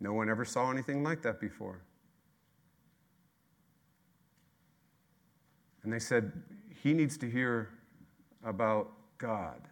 No 0.00 0.12
one 0.12 0.28
ever 0.28 0.44
saw 0.44 0.70
anything 0.70 1.02
like 1.02 1.22
that 1.22 1.40
before. 1.40 1.80
And 5.82 5.92
they 5.92 5.98
said, 5.98 6.32
he 6.82 6.92
needs 6.92 7.16
to 7.18 7.30
hear 7.30 7.70
about 8.44 8.90
God 9.18 9.62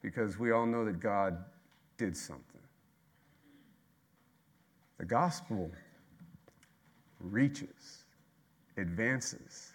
because 0.00 0.38
we 0.38 0.52
all 0.52 0.66
know 0.66 0.84
that 0.84 1.00
God 1.00 1.44
did 1.98 2.16
something. 2.16 2.60
The 4.98 5.04
gospel 5.04 5.70
reaches, 7.20 8.04
advances. 8.78 9.73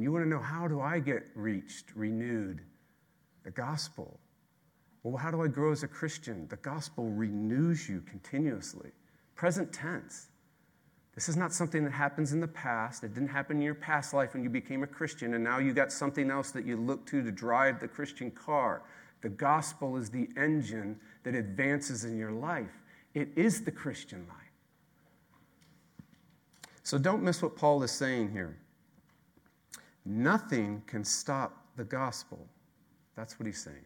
And 0.00 0.04
you 0.06 0.12
want 0.12 0.24
to 0.24 0.30
know 0.30 0.40
how 0.40 0.66
do 0.66 0.80
I 0.80 0.98
get 0.98 1.28
reached, 1.34 1.94
renewed? 1.94 2.62
The 3.44 3.50
gospel. 3.50 4.18
Well, 5.02 5.18
how 5.18 5.30
do 5.30 5.42
I 5.42 5.46
grow 5.46 5.72
as 5.72 5.82
a 5.82 5.88
Christian? 5.88 6.48
The 6.48 6.56
gospel 6.56 7.10
renews 7.10 7.86
you 7.86 8.00
continuously. 8.08 8.92
Present 9.34 9.74
tense. 9.74 10.28
This 11.14 11.28
is 11.28 11.36
not 11.36 11.52
something 11.52 11.84
that 11.84 11.92
happens 11.92 12.32
in 12.32 12.40
the 12.40 12.48
past. 12.48 13.04
It 13.04 13.12
didn't 13.12 13.28
happen 13.28 13.58
in 13.58 13.62
your 13.62 13.74
past 13.74 14.14
life 14.14 14.32
when 14.32 14.42
you 14.42 14.48
became 14.48 14.82
a 14.82 14.86
Christian, 14.86 15.34
and 15.34 15.44
now 15.44 15.58
you 15.58 15.74
got 15.74 15.92
something 15.92 16.30
else 16.30 16.50
that 16.52 16.64
you 16.64 16.78
look 16.78 17.04
to 17.08 17.22
to 17.22 17.30
drive 17.30 17.78
the 17.78 17.88
Christian 17.88 18.30
car. 18.30 18.80
The 19.20 19.28
gospel 19.28 19.98
is 19.98 20.08
the 20.08 20.30
engine 20.34 20.98
that 21.24 21.34
advances 21.34 22.04
in 22.04 22.16
your 22.16 22.32
life, 22.32 22.72
it 23.12 23.28
is 23.36 23.64
the 23.64 23.70
Christian 23.70 24.26
life. 24.30 24.38
So 26.84 26.96
don't 26.96 27.22
miss 27.22 27.42
what 27.42 27.54
Paul 27.54 27.82
is 27.82 27.90
saying 27.90 28.32
here. 28.32 28.56
Nothing 30.04 30.82
can 30.86 31.04
stop 31.04 31.66
the 31.76 31.84
gospel. 31.84 32.46
That's 33.16 33.38
what 33.38 33.46
he's 33.46 33.62
saying. 33.62 33.84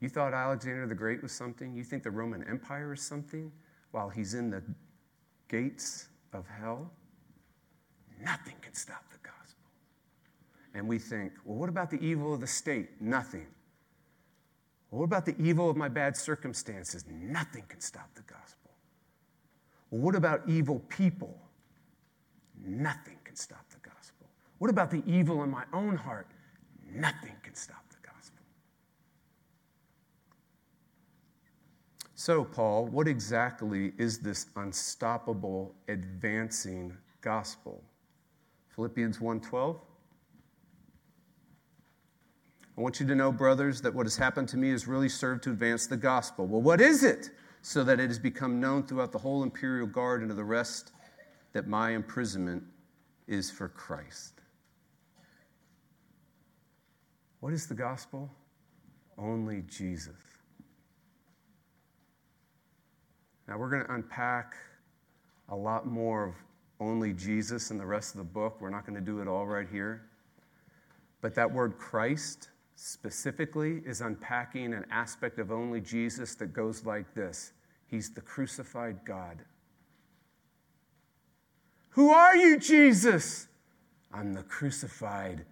You 0.00 0.08
thought 0.08 0.34
Alexander 0.34 0.86
the 0.86 0.94
Great 0.94 1.22
was 1.22 1.32
something? 1.32 1.74
You 1.74 1.84
think 1.84 2.02
the 2.02 2.10
Roman 2.10 2.42
Empire 2.48 2.92
is 2.92 3.02
something? 3.02 3.52
While 3.92 4.08
he's 4.08 4.34
in 4.34 4.50
the 4.50 4.62
gates 5.48 6.08
of 6.32 6.46
hell, 6.48 6.90
nothing 8.20 8.56
can 8.60 8.74
stop 8.74 9.04
the 9.10 9.18
gospel. 9.18 9.68
And 10.74 10.88
we 10.88 10.98
think, 10.98 11.32
well, 11.44 11.56
what 11.56 11.68
about 11.68 11.90
the 11.90 12.00
evil 12.04 12.34
of 12.34 12.40
the 12.40 12.46
state? 12.46 13.00
Nothing. 13.00 13.46
Well, 14.90 15.00
what 15.00 15.04
about 15.04 15.26
the 15.26 15.36
evil 15.40 15.70
of 15.70 15.76
my 15.76 15.88
bad 15.88 16.16
circumstances? 16.16 17.04
Nothing 17.08 17.64
can 17.68 17.80
stop 17.80 18.12
the 18.14 18.22
gospel. 18.22 18.72
Well, 19.90 20.00
what 20.00 20.14
about 20.16 20.42
evil 20.48 20.80
people? 20.88 21.38
Nothing 22.64 23.18
can 23.24 23.36
stop. 23.36 23.64
What 24.62 24.70
about 24.70 24.92
the 24.92 25.02
evil 25.08 25.42
in 25.42 25.50
my 25.50 25.64
own 25.72 25.96
heart? 25.96 26.28
Nothing 26.94 27.34
can 27.42 27.56
stop 27.56 27.82
the 27.90 27.96
gospel. 28.08 28.44
So, 32.14 32.44
Paul, 32.44 32.86
what 32.86 33.08
exactly 33.08 33.92
is 33.98 34.20
this 34.20 34.46
unstoppable, 34.54 35.74
advancing 35.88 36.96
gospel? 37.22 37.82
Philippians 38.68 39.18
1:12. 39.18 39.80
I 42.78 42.80
want 42.80 43.00
you 43.00 43.06
to 43.08 43.16
know, 43.16 43.32
brothers, 43.32 43.82
that 43.82 43.92
what 43.92 44.06
has 44.06 44.16
happened 44.16 44.48
to 44.50 44.56
me 44.56 44.70
has 44.70 44.86
really 44.86 45.08
served 45.08 45.42
to 45.42 45.50
advance 45.50 45.88
the 45.88 45.96
gospel. 45.96 46.46
Well, 46.46 46.62
what 46.62 46.80
is 46.80 47.02
it? 47.02 47.30
So 47.62 47.82
that 47.82 47.98
it 47.98 48.06
has 48.06 48.20
become 48.20 48.60
known 48.60 48.86
throughout 48.86 49.10
the 49.10 49.18
whole 49.18 49.42
imperial 49.42 49.88
guard 49.88 50.20
and 50.20 50.30
to 50.30 50.36
the 50.36 50.44
rest 50.44 50.92
that 51.52 51.66
my 51.66 51.90
imprisonment 51.90 52.62
is 53.26 53.50
for 53.50 53.68
Christ. 53.68 54.31
What 57.42 57.52
is 57.52 57.66
the 57.66 57.74
gospel? 57.74 58.30
Only 59.18 59.64
Jesus. 59.68 60.14
Now, 63.48 63.58
we're 63.58 63.68
going 63.68 63.84
to 63.84 63.92
unpack 63.92 64.54
a 65.48 65.56
lot 65.56 65.84
more 65.84 66.28
of 66.28 66.34
only 66.78 67.12
Jesus 67.12 67.72
in 67.72 67.78
the 67.78 67.84
rest 67.84 68.14
of 68.14 68.18
the 68.18 68.24
book. 68.24 68.58
We're 68.60 68.70
not 68.70 68.86
going 68.86 68.94
to 68.94 69.04
do 69.04 69.20
it 69.20 69.26
all 69.26 69.44
right 69.44 69.66
here. 69.68 70.02
But 71.20 71.34
that 71.34 71.52
word 71.52 71.78
Christ 71.78 72.50
specifically 72.76 73.82
is 73.84 74.02
unpacking 74.02 74.72
an 74.72 74.86
aspect 74.92 75.40
of 75.40 75.50
only 75.50 75.80
Jesus 75.80 76.36
that 76.36 76.52
goes 76.52 76.86
like 76.86 77.12
this 77.12 77.54
He's 77.88 78.10
the 78.10 78.20
crucified 78.20 79.04
God. 79.04 79.38
Who 81.90 82.10
are 82.10 82.36
you, 82.36 82.56
Jesus? 82.60 83.48
I'm 84.14 84.32
the 84.32 84.44
crucified 84.44 85.44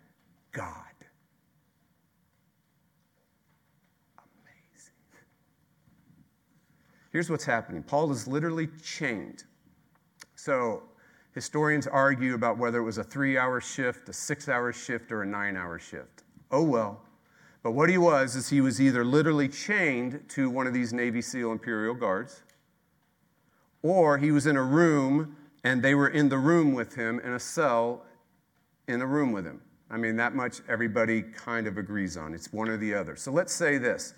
God. 0.53 0.89
Here's 7.10 7.28
what's 7.28 7.44
happening 7.44 7.82
Paul 7.82 8.10
is 8.12 8.26
literally 8.26 8.68
chained. 8.82 9.44
So, 10.36 10.82
historians 11.34 11.86
argue 11.86 12.34
about 12.34 12.56
whether 12.56 12.78
it 12.78 12.84
was 12.84 12.98
a 12.98 13.04
three 13.04 13.36
hour 13.36 13.60
shift, 13.60 14.08
a 14.08 14.12
six 14.12 14.48
hour 14.48 14.72
shift, 14.72 15.12
or 15.12 15.22
a 15.22 15.26
nine 15.26 15.56
hour 15.56 15.78
shift. 15.78 16.24
Oh 16.50 16.62
well. 16.62 17.02
But 17.62 17.72
what 17.72 17.90
he 17.90 17.98
was 17.98 18.36
is 18.36 18.48
he 18.48 18.62
was 18.62 18.80
either 18.80 19.04
literally 19.04 19.48
chained 19.48 20.24
to 20.30 20.48
one 20.48 20.66
of 20.66 20.72
these 20.72 20.94
Navy 20.94 21.20
SEAL 21.20 21.52
Imperial 21.52 21.94
Guards, 21.94 22.42
or 23.82 24.16
he 24.16 24.30
was 24.30 24.46
in 24.46 24.56
a 24.56 24.62
room 24.62 25.36
and 25.62 25.82
they 25.82 25.94
were 25.94 26.08
in 26.08 26.30
the 26.30 26.38
room 26.38 26.72
with 26.72 26.94
him 26.94 27.20
in 27.20 27.34
a 27.34 27.38
cell 27.40 28.06
in 28.88 29.02
a 29.02 29.06
room 29.06 29.32
with 29.32 29.44
him. 29.44 29.60
I 29.90 29.96
mean, 29.96 30.16
that 30.16 30.34
much 30.34 30.60
everybody 30.68 31.22
kind 31.22 31.66
of 31.66 31.76
agrees 31.76 32.16
on. 32.16 32.32
It's 32.32 32.52
one 32.52 32.68
or 32.68 32.76
the 32.76 32.94
other. 32.94 33.16
So 33.16 33.30
let's 33.30 33.52
say 33.52 33.76
this 33.76 34.14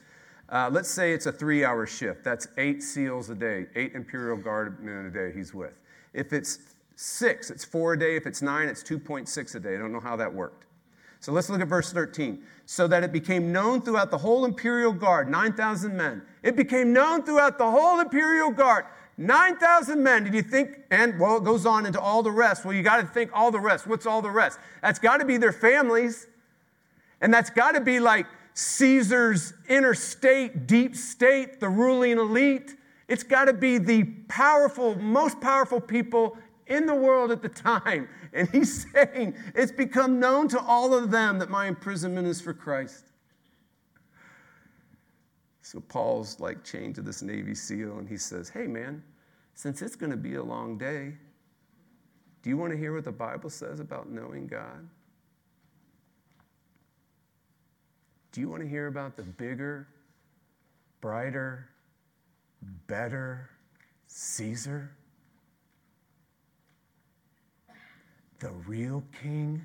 uh, 0.48 0.68
let's 0.70 0.90
say 0.90 1.12
it's 1.12 1.26
a 1.26 1.32
three 1.32 1.64
hour 1.64 1.86
shift. 1.86 2.24
That's 2.24 2.48
eight 2.58 2.82
SEALs 2.82 3.30
a 3.30 3.34
day, 3.34 3.66
eight 3.74 3.94
Imperial 3.94 4.36
Guard 4.36 4.82
men 4.82 5.06
a 5.06 5.10
day 5.10 5.32
he's 5.34 5.54
with. 5.54 5.80
If 6.12 6.32
it's 6.32 6.58
six, 6.96 7.50
it's 7.50 7.64
four 7.64 7.94
a 7.94 7.98
day. 7.98 8.16
If 8.16 8.26
it's 8.26 8.42
nine, 8.42 8.68
it's 8.68 8.82
2.6 8.82 9.54
a 9.54 9.60
day. 9.60 9.74
I 9.74 9.78
don't 9.78 9.92
know 9.92 10.00
how 10.00 10.16
that 10.16 10.32
worked. 10.32 10.66
So 11.20 11.32
let's 11.32 11.48
look 11.48 11.60
at 11.60 11.68
verse 11.68 11.92
13. 11.92 12.42
So 12.66 12.88
that 12.88 13.04
it 13.04 13.12
became 13.12 13.52
known 13.52 13.80
throughout 13.80 14.10
the 14.10 14.18
whole 14.18 14.44
Imperial 14.44 14.92
Guard, 14.92 15.28
9,000 15.30 15.96
men. 15.96 16.22
It 16.42 16.56
became 16.56 16.92
known 16.92 17.22
throughout 17.22 17.58
the 17.58 17.70
whole 17.70 18.00
Imperial 18.00 18.50
Guard. 18.50 18.86
9,000 19.18 20.02
men. 20.02 20.24
Did 20.24 20.34
you 20.34 20.42
think? 20.42 20.80
And 20.90 21.18
well, 21.20 21.36
it 21.36 21.44
goes 21.44 21.66
on 21.66 21.86
into 21.86 22.00
all 22.00 22.22
the 22.22 22.30
rest. 22.32 22.64
Well, 22.64 22.74
you 22.74 22.82
got 22.82 23.00
to 23.00 23.06
think 23.06 23.30
all 23.32 23.50
the 23.50 23.60
rest. 23.60 23.86
What's 23.86 24.06
all 24.06 24.22
the 24.22 24.30
rest? 24.30 24.58
That's 24.82 24.98
got 24.98 25.18
to 25.18 25.24
be 25.24 25.36
their 25.36 25.52
families. 25.52 26.26
And 27.20 27.32
that's 27.32 27.50
got 27.50 27.72
to 27.72 27.80
be 27.80 28.00
like 28.00 28.26
Caesar's 28.54 29.54
interstate, 29.68 30.66
deep 30.66 30.94
state, 30.96 31.60
the 31.60 31.68
ruling 31.68 32.18
elite. 32.18 32.76
It's 33.08 33.22
got 33.22 33.46
to 33.46 33.52
be 33.52 33.78
the 33.78 34.04
powerful, 34.28 34.94
most 34.96 35.40
powerful 35.40 35.80
people 35.80 36.36
in 36.66 36.86
the 36.86 36.94
world 36.94 37.30
at 37.30 37.42
the 37.42 37.48
time. 37.48 38.08
And 38.34 38.48
he's 38.48 38.90
saying, 38.90 39.34
It's 39.54 39.72
become 39.72 40.18
known 40.18 40.48
to 40.48 40.58
all 40.58 40.94
of 40.94 41.10
them 41.10 41.38
that 41.40 41.50
my 41.50 41.66
imprisonment 41.66 42.26
is 42.26 42.40
for 42.40 42.54
Christ. 42.54 43.04
So 45.60 45.80
Paul's 45.80 46.40
like 46.40 46.64
chained 46.64 46.94
to 46.94 47.02
this 47.02 47.20
Navy 47.20 47.54
SEAL, 47.54 47.98
and 47.98 48.08
he 48.08 48.16
says, 48.16 48.48
Hey, 48.48 48.66
man, 48.66 49.02
since 49.52 49.82
it's 49.82 49.96
going 49.96 50.12
to 50.12 50.16
be 50.16 50.36
a 50.36 50.42
long 50.42 50.78
day, 50.78 51.12
do 52.42 52.48
you 52.48 52.56
want 52.56 52.72
to 52.72 52.78
hear 52.78 52.94
what 52.94 53.04
the 53.04 53.12
Bible 53.12 53.50
says 53.50 53.80
about 53.80 54.10
knowing 54.10 54.46
God? 54.46 54.88
Do 58.32 58.40
you 58.40 58.48
want 58.48 58.62
to 58.62 58.68
hear 58.68 58.86
about 58.86 59.14
the 59.14 59.22
bigger, 59.22 59.86
brighter, 61.02 61.68
better 62.86 63.50
Caesar? 64.06 64.90
The 68.38 68.50
real 68.66 69.04
king 69.22 69.62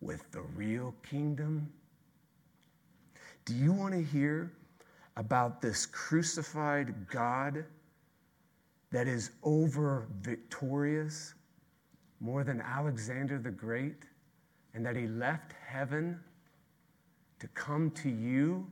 with 0.00 0.30
the 0.30 0.42
real 0.42 0.94
kingdom? 1.02 1.68
Do 3.44 3.54
you 3.54 3.72
want 3.72 3.92
to 3.92 4.02
hear 4.02 4.52
about 5.16 5.60
this 5.60 5.84
crucified 5.84 7.08
God 7.08 7.64
that 8.92 9.08
is 9.08 9.32
over 9.42 10.06
victorious 10.20 11.34
more 12.20 12.44
than 12.44 12.60
Alexander 12.60 13.38
the 13.38 13.50
Great 13.50 14.04
and 14.74 14.86
that 14.86 14.94
he 14.94 15.08
left 15.08 15.52
heaven? 15.66 16.20
To 17.44 17.48
come 17.48 17.90
to 17.90 18.08
you 18.08 18.66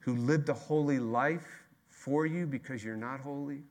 who 0.00 0.16
lived 0.16 0.48
a 0.48 0.52
holy 0.52 0.98
life 0.98 1.46
for 1.86 2.26
you 2.26 2.44
because 2.44 2.82
you're 2.82 2.96
not 2.96 3.20
holy. 3.20 3.62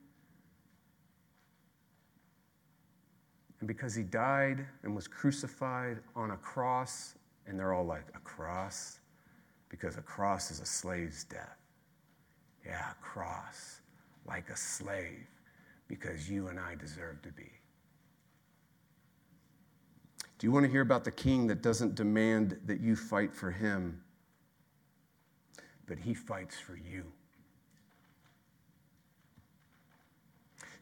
And 3.60 3.67
because 3.67 3.94
he 3.94 4.04
died 4.04 4.65
and 4.84 4.96
was 4.96 5.10
crucified 5.10 5.98
on 6.15 6.32
a 6.32 6.38
cross, 6.38 7.15
and 7.48 7.60
they're 7.60 7.74
all 7.74 7.84
like, 7.84 8.06
a 8.15 8.20
cross? 8.20 9.02
Because 9.67 9.98
a 9.98 10.02
cross 10.02 10.52
is 10.52 10.62
a 10.62 10.65
slave's 10.65 11.26
death. 11.26 11.58
Yeah, 12.65 12.91
a 12.91 13.04
cross, 13.04 13.82
like 14.26 14.50
a 14.50 14.56
slave, 14.56 15.28
because 15.89 16.30
you 16.30 16.48
and 16.48 16.58
I 16.58 16.76
deserve 16.76 17.22
to 17.24 17.30
be. 17.34 17.52
Do 20.41 20.47
you 20.47 20.51
want 20.51 20.65
to 20.65 20.71
hear 20.71 20.82
about 20.82 21.04
the 21.04 21.12
king 21.12 21.45
that 21.47 21.62
doesn't 21.62 21.93
demand 21.93 22.58
that 22.65 22.80
you 22.82 22.95
fight 22.95 23.32
for 23.32 23.51
him, 23.51 24.01
but 25.86 25.99
he 25.99 26.15
fights 26.15 26.60
for 26.60 26.75
you? 26.75 27.04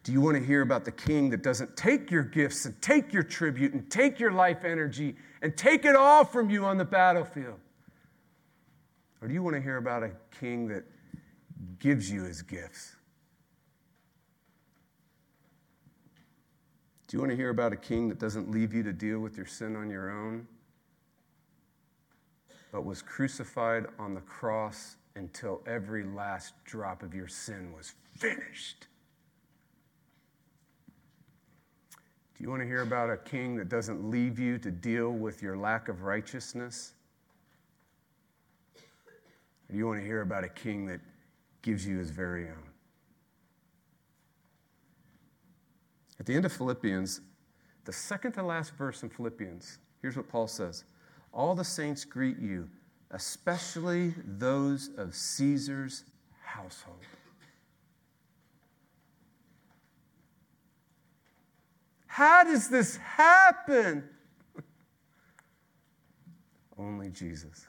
Do 0.05 0.13
you 0.13 0.21
want 0.21 0.37
to 0.37 0.41
hear 0.41 0.61
about 0.61 0.85
the 0.85 0.93
king 0.93 1.29
that 1.31 1.43
doesn't 1.43 1.75
take 1.75 2.09
your 2.09 2.23
gifts 2.23 2.63
and 2.63 2.81
take 2.81 3.11
your 3.11 3.21
tribute 3.21 3.73
and 3.73 3.91
take 3.91 4.17
your 4.17 4.31
life 4.31 4.63
energy 4.63 5.17
and 5.41 5.57
take 5.57 5.83
it 5.83 5.93
all 5.93 6.23
from 6.23 6.49
you 6.49 6.63
on 6.63 6.77
the 6.77 6.85
battlefield? 6.85 7.59
Or 9.21 9.27
do 9.27 9.33
you 9.33 9.43
want 9.43 9.57
to 9.57 9.61
hear 9.61 9.75
about 9.75 10.03
a 10.03 10.11
king 10.39 10.69
that 10.69 10.85
gives 11.79 12.09
you 12.09 12.23
his 12.23 12.41
gifts? 12.41 12.95
Do 17.09 17.17
you 17.17 17.21
want 17.21 17.31
to 17.31 17.35
hear 17.35 17.49
about 17.49 17.73
a 17.73 17.75
king 17.75 18.07
that 18.09 18.19
doesn't 18.19 18.51
leave 18.51 18.71
you 18.71 18.83
to 18.83 18.93
deal 18.93 19.17
with 19.17 19.35
your 19.35 19.47
sin 19.47 19.75
on 19.75 19.89
your 19.89 20.11
own, 20.11 20.47
but 22.71 22.85
was 22.85 23.01
crucified 23.01 23.87
on 23.97 24.13
the 24.13 24.21
cross 24.21 24.95
until 25.15 25.63
every 25.65 26.03
last 26.03 26.53
drop 26.65 27.01
of 27.01 27.15
your 27.15 27.27
sin 27.27 27.73
was 27.75 27.93
finished? 28.15 28.85
Do 32.37 32.43
you 32.43 32.49
want 32.51 32.61
to 32.61 32.67
hear 32.67 32.83
about 32.83 33.09
a 33.09 33.17
king 33.17 33.55
that 33.55 33.69
doesn't 33.69 34.07
leave 34.07 34.37
you 34.37 34.59
to 34.59 34.69
deal 34.69 35.09
with 35.09 35.41
your 35.41 35.57
lack 35.57 35.89
of 35.89 36.03
righteousness? 36.03 36.93
Or 38.75 39.71
do 39.71 39.77
you 39.79 39.87
want 39.87 39.99
to 39.99 40.05
hear 40.05 40.21
about 40.21 40.43
a 40.43 40.49
king 40.49 40.85
that 40.85 41.01
gives 41.63 41.87
you 41.87 41.97
his 41.97 42.11
very 42.11 42.49
own? 42.49 42.68
At 46.19 46.25
the 46.25 46.35
end 46.35 46.45
of 46.45 46.51
Philippians, 46.51 47.21
the 47.85 47.93
second 47.93 48.33
to 48.33 48.43
last 48.43 48.75
verse 48.75 49.03
in 49.03 49.09
Philippians, 49.09 49.79
here's 50.01 50.17
what 50.17 50.27
Paul 50.27 50.47
says 50.47 50.83
All 51.33 51.55
the 51.55 51.63
saints 51.63 52.05
greet 52.05 52.39
you, 52.39 52.69
especially 53.11 54.13
those 54.25 54.89
of 54.97 55.15
Caesar's 55.15 56.03
household. 56.43 56.97
How 62.07 62.43
does 62.43 62.67
this 62.67 62.97
happen? 62.97 64.03
Only 66.77 67.09
Jesus. 67.09 67.67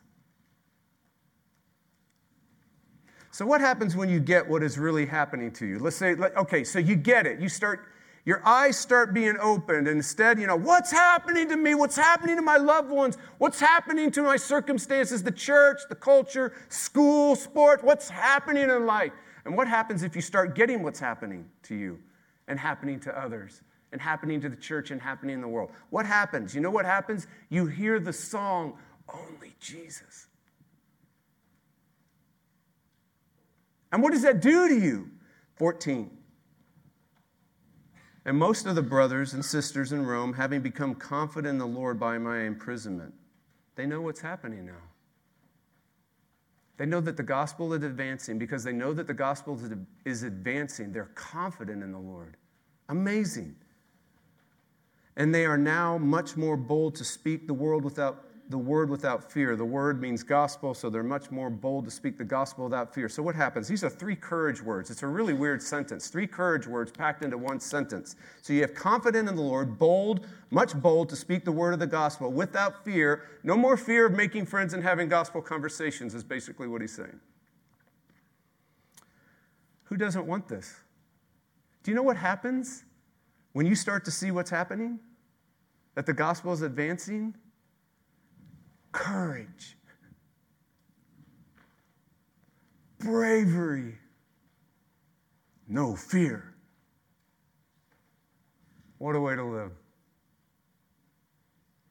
So, 3.31 3.47
what 3.47 3.61
happens 3.61 3.95
when 3.95 4.09
you 4.09 4.19
get 4.19 4.49
what 4.49 4.63
is 4.63 4.77
really 4.77 5.07
happening 5.07 5.53
to 5.53 5.67
you? 5.67 5.79
Let's 5.79 5.95
say, 5.95 6.15
okay, 6.15 6.65
so 6.65 6.79
you 6.81 6.97
get 6.97 7.27
it. 7.27 7.39
You 7.39 7.49
start, 7.49 7.87
your 8.24 8.46
eyes 8.46 8.76
start 8.76 9.14
being 9.14 9.37
opened. 9.40 9.88
Instead, 9.88 10.38
you 10.38 10.46
know, 10.46 10.56
what's 10.56 10.90
happening 10.90 11.48
to 11.48 11.56
me? 11.56 11.74
What's 11.74 11.96
happening 11.96 12.37
to 12.37 12.42
my 12.42 12.56
loved 12.56 12.90
ones? 12.90 13.16
What's 13.38 13.59
happening 13.59 14.11
to 14.12 14.22
my 14.22 14.37
circumstances? 14.37 15.22
The 15.22 15.33
church, 15.33 15.80
the 15.88 15.94
culture, 15.94 16.52
school, 16.68 17.35
sport? 17.35 17.83
What's 17.83 18.09
happening 18.09 18.64
in 18.64 18.87
life? 18.87 19.12
And 19.44 19.56
what 19.56 19.68
happens 19.68 20.02
if 20.02 20.14
you 20.14 20.22
start 20.22 20.54
getting 20.54 20.83
what's 20.83 21.00
happening 21.00 21.46
to 21.64 21.74
you 21.74 21.98
and 22.46 22.59
happening 22.59 23.00
to 23.00 23.18
others? 23.18 23.62
and 23.92 24.00
happening 24.00 24.40
to 24.40 24.48
the 24.48 24.56
church 24.56 24.90
and 24.90 25.00
happening 25.00 25.35
in 25.35 25.40
the 25.40 25.48
world. 25.48 25.70
What 25.90 26.06
happens? 26.06 26.54
You 26.54 26.61
know 26.61 26.70
what 26.70 26.85
happens? 26.85 27.26
You 27.48 27.66
hear 27.66 27.98
the 27.98 28.12
song, 28.12 28.74
Only 29.12 29.54
Jesus. 29.59 30.28
And 33.92 34.02
what 34.02 34.12
does 34.12 34.22
that 34.22 34.40
do 34.40 34.68
to 34.68 34.74
you? 34.74 35.11
14. 35.56 36.11
And 38.24 38.37
most 38.37 38.66
of 38.66 38.74
the 38.74 38.83
brothers 38.83 39.33
and 39.33 39.44
sisters 39.44 39.92
in 39.92 40.04
Rome, 40.04 40.35
having 40.35 40.61
become 40.61 40.94
confident 40.94 41.52
in 41.52 41.59
the 41.59 41.66
Lord 41.66 41.98
by 41.98 42.18
my 42.18 42.42
imprisonment, 42.42 43.14
they 43.76 43.87
know 43.87 44.00
what's 44.02 44.20
happening 44.20 44.66
now. 44.66 44.83
They 46.76 46.87
know 46.87 47.00
that 47.00 47.16
the 47.16 47.22
gospel 47.22 47.74
is 47.74 47.83
advancing 47.83 48.38
because 48.38 48.64
they 48.64 48.72
know 48.72 48.92
that 48.94 49.06
the 49.06 49.14
gospel 49.14 49.61
is 50.04 50.22
advancing. 50.22 50.92
They're 50.92 51.11
confident 51.14 51.83
in 51.83 51.92
the 51.92 51.98
Lord. 51.98 52.37
Amazing. 52.88 53.54
And 55.16 55.35
they 55.35 55.44
are 55.44 55.59
now 55.59 55.98
much 55.98 56.37
more 56.37 56.56
bold 56.56 56.94
to 56.96 57.04
speak 57.04 57.46
the 57.46 57.54
word 57.54 57.85
without 57.85 58.24
the 58.51 58.59
word 58.59 58.91
without 58.91 59.31
fear. 59.31 59.55
The 59.55 59.65
word 59.65 60.01
means 60.01 60.25
gospel, 60.25 60.75
so 60.75 60.91
they're 60.91 61.05
much 61.05 61.31
more 61.31 61.49
bold 61.49 61.85
to 61.85 61.91
speak 61.91 62.19
the 62.19 62.25
gospel 62.25 62.65
without 62.65 62.93
fear. 62.93 63.09
So 63.09 63.23
what 63.23 63.37
happens? 63.37 63.69
These 63.69 63.85
are 63.85 63.89
three 63.89 64.17
courage 64.17 64.61
words. 64.61 64.91
It's 64.91 65.05
a 65.05 65.07
really 65.07 65.35
weird 65.35 65.63
sentence. 65.63 66.09
Three 66.09 66.27
courage 66.27 66.67
words 66.67 66.91
packed 66.91 67.23
into 67.23 67.39
one 67.39 67.61
sentence. 67.61 68.17
So 68.43 68.53
you 68.53 68.63
have 68.63 68.75
confident 68.75 69.29
in 69.29 69.37
the 69.37 69.43
Lord, 69.43 69.79
bold, 69.79 70.27
much 70.51 70.75
bold 70.75 71.09
to 71.11 71.17
speak 71.17 71.45
the 71.45 71.53
word 71.53 71.75
of 71.75 71.79
the 71.79 71.87
gospel 71.87 72.33
without 72.33 72.85
fear. 72.85 73.23
No 73.45 73.57
more 73.57 73.77
fear 73.77 74.07
of 74.07 74.13
making 74.13 74.47
friends 74.47 74.75
and 74.75 74.83
having 74.83 75.09
gospel 75.09 75.41
conversations 75.41 76.13
is 76.13 76.25
basically 76.25 76.67
what 76.67 76.81
he's 76.81 76.95
saying. 76.95 77.21
Who 79.85 79.97
doesn't 79.97 80.27
want 80.27 80.49
this? 80.49 80.75
Do 81.85 81.93
you 81.93 81.95
know 81.95 82.03
what 82.03 82.17
happens 82.17 82.83
when 83.53 83.65
you 83.65 83.77
start 83.77 84.05
to 84.07 84.11
see 84.11 84.33
what's 84.33 84.51
happening? 84.51 84.99
That 85.95 86.07
the 86.07 86.13
gospel 86.13 86.53
is 86.53 86.63
advancing? 86.63 87.35
Courage, 88.92 89.76
bravery, 92.98 93.98
no 95.68 95.94
fear. 95.94 96.55
What 98.98 99.16
a 99.16 99.20
way 99.20 99.37
to 99.37 99.44
live. 99.44 99.72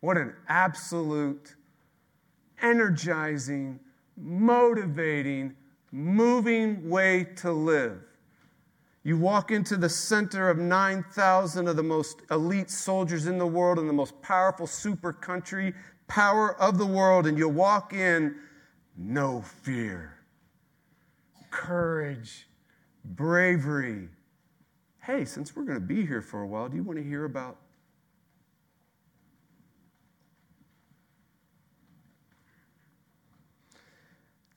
What 0.02 0.18
an 0.18 0.34
absolute, 0.48 1.56
energizing, 2.62 3.80
motivating, 4.16 5.56
moving 5.92 6.90
way 6.90 7.26
to 7.38 7.52
live. 7.52 8.02
You 9.04 9.18
walk 9.18 9.52
into 9.52 9.78
the 9.78 9.90
center 9.90 10.50
of 10.50 10.58
9,000 10.58 11.68
of 11.68 11.76
the 11.76 11.84
most 11.84 12.22
elite 12.30 12.70
soldiers 12.70 13.28
in 13.28 13.38
the 13.38 13.48
world 13.48 13.80
in 13.80 13.88
the 13.88 13.94
most 13.94 14.22
powerful 14.22 14.68
super 14.68 15.14
country, 15.14 15.74
power 16.10 16.60
of 16.60 16.78
the 16.78 16.86
world, 16.86 17.26
and 17.26 17.38
you'll 17.38 17.52
walk 17.52 17.94
in, 17.94 18.36
no 18.98 19.42
fear, 19.42 20.16
courage, 21.50 22.48
bravery. 23.06 24.10
Hey, 25.02 25.24
since 25.24 25.56
we're 25.56 25.64
going 25.64 25.80
to 25.80 25.86
be 25.86 26.06
here 26.06 26.22
for 26.22 26.42
a 26.42 26.48
while, 26.48 26.68
do 26.68 26.76
you 26.76 26.84
want 26.84 27.00
to 27.00 27.06
hear 27.06 27.24
about 27.24 27.58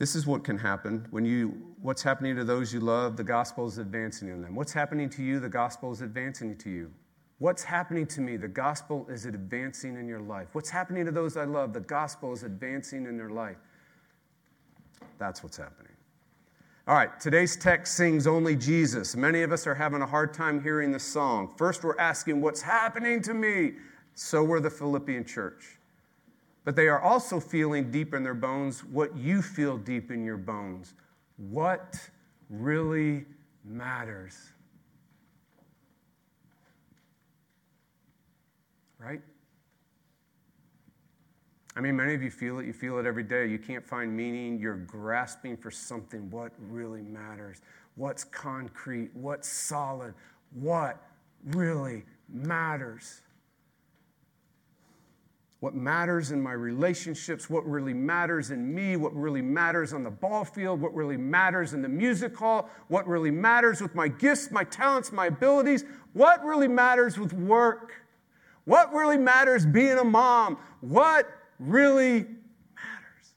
This 0.02 0.16
is 0.16 0.26
what 0.26 0.42
can 0.42 0.58
happen 0.58 1.06
when 1.12 1.24
you, 1.24 1.74
what's 1.80 2.02
happening 2.02 2.34
to 2.34 2.42
those 2.42 2.74
you 2.74 2.80
love, 2.80 3.16
the 3.16 3.22
gospel 3.22 3.68
is 3.68 3.78
advancing 3.78 4.26
in 4.26 4.42
them. 4.42 4.56
What's 4.56 4.72
happening 4.72 5.08
to 5.10 5.22
you, 5.22 5.38
the 5.38 5.48
gospel 5.48 5.92
is 5.92 6.00
advancing 6.00 6.58
to 6.58 6.70
you. 6.70 6.90
What's 7.42 7.64
happening 7.64 8.06
to 8.06 8.20
me, 8.20 8.36
the 8.36 8.46
gospel 8.46 9.04
is 9.10 9.26
advancing 9.26 9.96
in 9.96 10.06
your 10.06 10.20
life. 10.20 10.50
What's 10.52 10.70
happening 10.70 11.04
to 11.06 11.10
those 11.10 11.36
I 11.36 11.42
love, 11.42 11.72
the 11.72 11.80
gospel 11.80 12.32
is 12.32 12.44
advancing 12.44 13.04
in 13.04 13.16
their 13.16 13.30
life. 13.30 13.56
That's 15.18 15.42
what's 15.42 15.56
happening. 15.56 15.90
All 16.86 16.94
right, 16.94 17.18
today's 17.18 17.56
text 17.56 17.96
sings 17.96 18.28
only 18.28 18.54
Jesus. 18.54 19.16
Many 19.16 19.42
of 19.42 19.50
us 19.50 19.66
are 19.66 19.74
having 19.74 20.02
a 20.02 20.06
hard 20.06 20.32
time 20.32 20.62
hearing 20.62 20.92
the 20.92 21.00
song. 21.00 21.52
First, 21.56 21.82
we're 21.82 21.98
asking, 21.98 22.40
What's 22.40 22.62
happening 22.62 23.20
to 23.22 23.34
me? 23.34 23.72
So 24.14 24.44
were 24.44 24.60
the 24.60 24.70
Philippian 24.70 25.24
church. 25.24 25.80
But 26.64 26.76
they 26.76 26.86
are 26.86 27.00
also 27.00 27.40
feeling 27.40 27.90
deep 27.90 28.14
in 28.14 28.22
their 28.22 28.34
bones 28.34 28.84
what 28.84 29.16
you 29.16 29.42
feel 29.42 29.78
deep 29.78 30.12
in 30.12 30.24
your 30.24 30.36
bones. 30.36 30.94
What 31.38 31.98
really 32.48 33.24
matters? 33.64 34.51
Right? 39.02 39.20
I 41.74 41.80
mean, 41.80 41.96
many 41.96 42.14
of 42.14 42.22
you 42.22 42.30
feel 42.30 42.58
it. 42.58 42.66
You 42.66 42.72
feel 42.72 42.98
it 42.98 43.06
every 43.06 43.22
day. 43.22 43.46
You 43.46 43.58
can't 43.58 43.86
find 43.86 44.14
meaning. 44.14 44.58
You're 44.58 44.76
grasping 44.76 45.56
for 45.56 45.70
something. 45.70 46.30
What 46.30 46.52
really 46.58 47.02
matters? 47.02 47.62
What's 47.96 48.24
concrete? 48.24 49.10
What's 49.14 49.48
solid? 49.48 50.14
What 50.52 51.02
really 51.44 52.04
matters? 52.28 53.22
what 55.62 55.76
matters 55.76 56.32
in 56.32 56.42
my 56.42 56.54
relationships, 56.54 57.48
what 57.48 57.64
really 57.64 57.94
matters 57.94 58.50
in 58.50 58.74
me, 58.74 58.96
what 58.96 59.14
really 59.14 59.40
matters 59.40 59.92
on 59.92 60.02
the 60.02 60.10
ball 60.10 60.44
field, 60.44 60.80
what 60.80 60.92
really 60.92 61.16
matters 61.16 61.72
in 61.72 61.80
the 61.80 61.88
music 61.88 62.36
hall, 62.36 62.68
what 62.88 63.06
really 63.06 63.30
matters 63.30 63.80
with 63.80 63.94
my 63.94 64.08
gifts, 64.08 64.50
my 64.50 64.64
talents, 64.64 65.12
my 65.12 65.26
abilities, 65.26 65.84
what 66.14 66.44
really 66.44 66.66
matters 66.66 67.16
with 67.16 67.32
work, 67.32 67.92
what 68.64 68.92
really 68.92 69.18
matters 69.18 69.66
being 69.66 69.98
a 69.98 70.04
mom, 70.04 70.58
what 70.80 71.28
really 71.58 72.20
matters. 72.74 73.34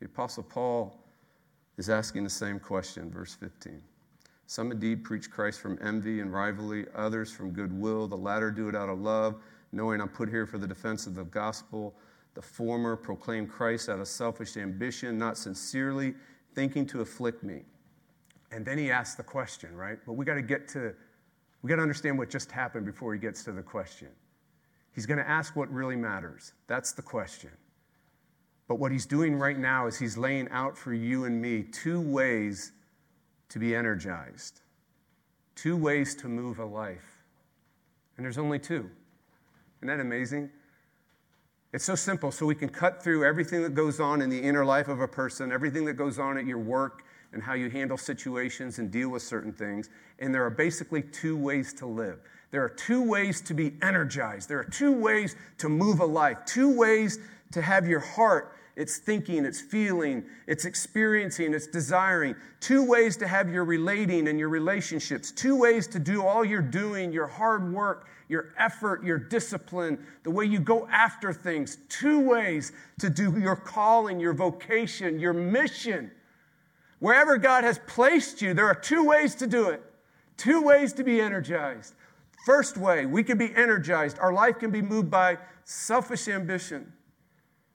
The 0.00 0.06
Apostle 0.06 0.42
Paul 0.42 0.98
is 1.76 1.90
asking 1.90 2.24
the 2.24 2.30
same 2.30 2.58
question, 2.58 3.10
verse 3.10 3.34
15. 3.34 3.82
Some 4.46 4.70
indeed 4.70 5.04
preach 5.04 5.30
Christ 5.30 5.60
from 5.60 5.78
envy 5.82 6.20
and 6.20 6.32
rivalry, 6.32 6.86
others 6.94 7.32
from 7.32 7.50
goodwill. 7.50 8.06
The 8.06 8.16
latter 8.16 8.50
do 8.50 8.68
it 8.68 8.76
out 8.76 8.88
of 8.88 9.00
love, 9.00 9.36
knowing 9.72 10.00
I'm 10.00 10.08
put 10.08 10.28
here 10.28 10.46
for 10.46 10.58
the 10.58 10.66
defense 10.66 11.06
of 11.06 11.14
the 11.14 11.24
gospel. 11.24 11.94
The 12.34 12.42
former 12.42 12.96
proclaim 12.96 13.46
Christ 13.46 13.88
out 13.88 14.00
of 14.00 14.08
selfish 14.08 14.56
ambition, 14.56 15.18
not 15.18 15.38
sincerely, 15.38 16.14
thinking 16.54 16.86
to 16.86 17.00
afflict 17.00 17.42
me. 17.42 17.62
And 18.52 18.64
then 18.64 18.78
he 18.78 18.90
asks 18.90 19.16
the 19.16 19.22
question, 19.22 19.74
right? 19.74 19.98
But 20.06 20.12
we 20.12 20.24
got 20.24 20.34
to 20.34 20.42
get 20.42 20.68
to, 20.68 20.94
we 21.64 21.70
got 21.70 21.76
to 21.76 21.82
understand 21.82 22.18
what 22.18 22.28
just 22.28 22.52
happened 22.52 22.84
before 22.84 23.14
he 23.14 23.18
gets 23.18 23.42
to 23.44 23.50
the 23.50 23.62
question. 23.62 24.08
He's 24.94 25.06
going 25.06 25.16
to 25.16 25.26
ask 25.26 25.56
what 25.56 25.72
really 25.72 25.96
matters. 25.96 26.52
That's 26.66 26.92
the 26.92 27.00
question. 27.00 27.48
But 28.68 28.74
what 28.74 28.92
he's 28.92 29.06
doing 29.06 29.36
right 29.36 29.58
now 29.58 29.86
is 29.86 29.98
he's 29.98 30.18
laying 30.18 30.46
out 30.50 30.76
for 30.76 30.92
you 30.92 31.24
and 31.24 31.40
me 31.40 31.62
two 31.62 32.02
ways 32.02 32.72
to 33.48 33.58
be 33.58 33.74
energized, 33.74 34.60
two 35.54 35.74
ways 35.74 36.14
to 36.16 36.28
move 36.28 36.58
a 36.58 36.66
life. 36.66 37.24
And 38.18 38.26
there's 38.26 38.36
only 38.36 38.58
two. 38.58 38.90
Isn't 39.78 39.88
that 39.88 40.00
amazing? 40.00 40.50
It's 41.72 41.86
so 41.86 41.94
simple, 41.94 42.30
so 42.30 42.44
we 42.44 42.54
can 42.54 42.68
cut 42.68 43.02
through 43.02 43.24
everything 43.24 43.62
that 43.62 43.74
goes 43.74 44.00
on 44.00 44.20
in 44.20 44.28
the 44.28 44.38
inner 44.38 44.66
life 44.66 44.88
of 44.88 45.00
a 45.00 45.08
person, 45.08 45.50
everything 45.50 45.86
that 45.86 45.94
goes 45.94 46.18
on 46.18 46.36
at 46.36 46.44
your 46.44 46.58
work, 46.58 47.03
and 47.34 47.42
how 47.42 47.54
you 47.54 47.68
handle 47.68 47.98
situations 47.98 48.78
and 48.78 48.90
deal 48.90 49.10
with 49.10 49.22
certain 49.22 49.52
things. 49.52 49.90
And 50.20 50.34
there 50.34 50.44
are 50.44 50.50
basically 50.50 51.02
two 51.02 51.36
ways 51.36 51.74
to 51.74 51.86
live. 51.86 52.20
There 52.50 52.62
are 52.62 52.68
two 52.68 53.02
ways 53.02 53.40
to 53.42 53.54
be 53.54 53.74
energized. 53.82 54.48
There 54.48 54.60
are 54.60 54.64
two 54.64 54.92
ways 54.92 55.36
to 55.58 55.68
move 55.68 56.00
a 56.00 56.06
life, 56.06 56.38
two 56.46 56.74
ways 56.74 57.18
to 57.52 57.60
have 57.60 57.86
your 57.86 58.00
heart, 58.00 58.54
it's 58.76 58.98
thinking, 58.98 59.44
it's 59.44 59.60
feeling, 59.60 60.24
it's 60.46 60.64
experiencing, 60.64 61.54
it's 61.54 61.66
desiring. 61.66 62.34
Two 62.60 62.84
ways 62.84 63.16
to 63.18 63.26
have 63.26 63.48
your 63.48 63.64
relating 63.64 64.26
and 64.26 64.38
your 64.38 64.48
relationships. 64.48 65.30
Two 65.30 65.56
ways 65.56 65.86
to 65.88 66.00
do 66.00 66.26
all 66.26 66.44
your 66.44 66.62
doing, 66.62 67.12
your 67.12 67.28
hard 67.28 67.72
work, 67.72 68.08
your 68.28 68.52
effort, 68.58 69.04
your 69.04 69.18
discipline, 69.18 70.04
the 70.24 70.30
way 70.30 70.44
you 70.44 70.58
go 70.58 70.88
after 70.88 71.32
things. 71.32 71.78
Two 71.88 72.18
ways 72.20 72.72
to 72.98 73.08
do 73.08 73.38
your 73.38 73.56
calling, 73.56 74.18
your 74.18 74.34
vocation, 74.34 75.20
your 75.20 75.32
mission. 75.32 76.10
Wherever 77.04 77.36
God 77.36 77.64
has 77.64 77.78
placed 77.86 78.40
you, 78.40 78.54
there 78.54 78.64
are 78.64 78.74
two 78.74 79.04
ways 79.04 79.34
to 79.34 79.46
do 79.46 79.68
it. 79.68 79.82
Two 80.38 80.62
ways 80.62 80.94
to 80.94 81.04
be 81.04 81.20
energized. 81.20 81.92
First 82.46 82.78
way, 82.78 83.04
we 83.04 83.22
can 83.22 83.36
be 83.36 83.54
energized. 83.54 84.18
Our 84.20 84.32
life 84.32 84.58
can 84.58 84.70
be 84.70 84.80
moved 84.80 85.10
by 85.10 85.36
selfish 85.64 86.28
ambition. 86.28 86.90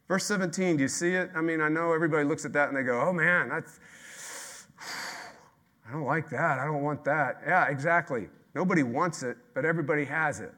Verse 0.08 0.26
17, 0.26 0.78
do 0.78 0.82
you 0.82 0.88
see 0.88 1.14
it? 1.14 1.30
I 1.36 1.42
mean, 1.42 1.62
I 1.62 1.70
know 1.70 1.94
everybody 1.94 2.24
looks 2.24 2.44
at 2.44 2.54
that 2.54 2.70
and 2.70 2.76
they 2.76 2.82
go, 2.82 3.00
oh 3.00 3.14
man, 3.14 3.50
that's, 3.50 3.80
I 5.88 5.92
don't 5.92 6.06
like 6.06 6.32
that. 6.32 6.58
I 6.58 6.66
don't 6.66 6.82
want 6.82 7.04
that. 7.06 7.44
Yeah, 7.46 7.68
exactly. 7.68 8.30
Nobody 8.56 8.82
wants 8.82 9.22
it, 9.22 9.38
but 9.54 9.64
everybody 9.64 10.06
has 10.06 10.40
it. 10.40 10.56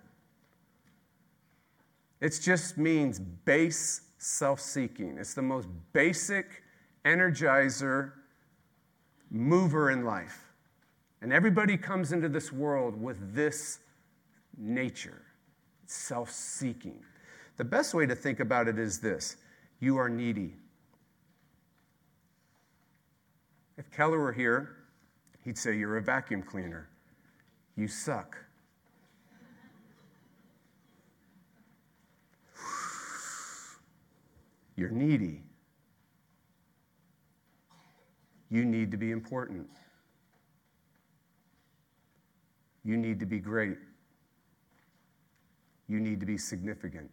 It 2.21 2.39
just 2.41 2.77
means 2.77 3.19
base 3.19 3.99
self 4.17 4.61
seeking. 4.61 5.17
It's 5.17 5.33
the 5.33 5.41
most 5.41 5.67
basic 5.91 6.63
energizer 7.03 8.13
mover 9.31 9.89
in 9.89 10.03
life. 10.05 10.51
And 11.21 11.31
everybody 11.31 11.77
comes 11.77 12.11
into 12.11 12.29
this 12.29 12.51
world 12.51 13.01
with 13.01 13.33
this 13.33 13.79
nature 14.57 15.21
self 15.85 16.29
seeking. 16.31 17.03
The 17.57 17.63
best 17.63 17.93
way 17.93 18.05
to 18.05 18.15
think 18.15 18.39
about 18.39 18.67
it 18.67 18.77
is 18.77 18.99
this 18.99 19.37
you 19.79 19.97
are 19.97 20.09
needy. 20.09 20.53
If 23.77 23.89
Keller 23.91 24.19
were 24.19 24.33
here, 24.33 24.75
he'd 25.43 25.57
say, 25.57 25.75
You're 25.77 25.97
a 25.97 26.01
vacuum 26.01 26.43
cleaner. 26.43 26.89
You 27.75 27.87
suck. 27.87 28.37
You're 34.75 34.89
needy. 34.89 35.43
You 38.51 38.65
need 38.65 38.91
to 38.91 38.97
be 38.97 39.11
important. 39.11 39.65
You 42.83 42.97
need 42.97 43.19
to 43.21 43.25
be 43.25 43.39
great. 43.39 43.77
You 45.87 45.99
need 45.99 46.19
to 46.19 46.25
be 46.25 46.37
significant. 46.37 47.09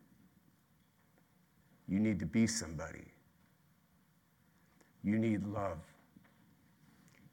You 1.89 2.01
need 2.01 2.19
to 2.19 2.27
be 2.27 2.47
somebody. 2.47 3.05
You 5.05 5.19
need 5.19 5.47
love. 5.47 5.79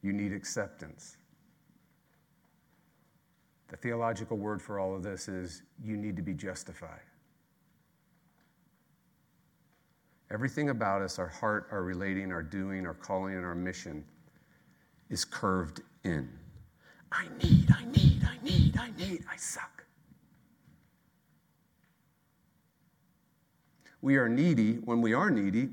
You 0.03 0.13
need 0.13 0.33
acceptance. 0.33 1.17
The 3.69 3.77
theological 3.77 4.37
word 4.37 4.61
for 4.61 4.79
all 4.79 4.95
of 4.95 5.01
this 5.01 5.27
is 5.27 5.63
you 5.83 5.97
need 5.97 6.15
to 6.15 6.21
be 6.21 6.33
justified. 6.33 7.01
Everything 10.31 10.69
about 10.69 11.01
us, 11.01 11.19
our 11.19 11.27
heart, 11.27 11.67
our 11.71 11.83
relating, 11.83 12.31
our 12.31 12.43
doing, 12.43 12.85
our 12.85 12.93
calling, 12.93 13.35
and 13.35 13.45
our 13.45 13.55
mission 13.55 14.03
is 15.09 15.23
curved 15.23 15.81
in. 16.03 16.29
I 17.11 17.27
need, 17.41 17.71
I 17.71 17.85
need, 17.85 18.23
I 18.27 18.43
need, 18.43 18.77
I 18.77 18.91
need, 18.97 19.23
I 19.31 19.37
suck. 19.37 19.85
we 24.05 24.17
are 24.17 24.29
needy, 24.29 24.73
when 24.85 25.01
we 25.01 25.15
are 25.15 25.31
needy, 25.31 25.67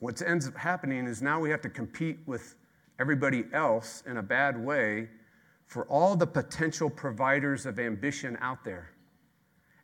what 0.00 0.20
ends 0.20 0.46
up 0.46 0.54
happening 0.54 1.06
is 1.06 1.22
now 1.22 1.40
we 1.40 1.48
have 1.48 1.62
to 1.62 1.70
compete 1.70 2.18
with 2.26 2.56
everybody 2.98 3.44
else 3.54 4.02
in 4.06 4.18
a 4.18 4.22
bad 4.22 4.62
way 4.62 5.08
for 5.64 5.86
all 5.86 6.14
the 6.14 6.26
potential 6.26 6.90
providers 6.90 7.64
of 7.64 7.78
ambition 7.78 8.36
out 8.42 8.62
there. 8.64 8.90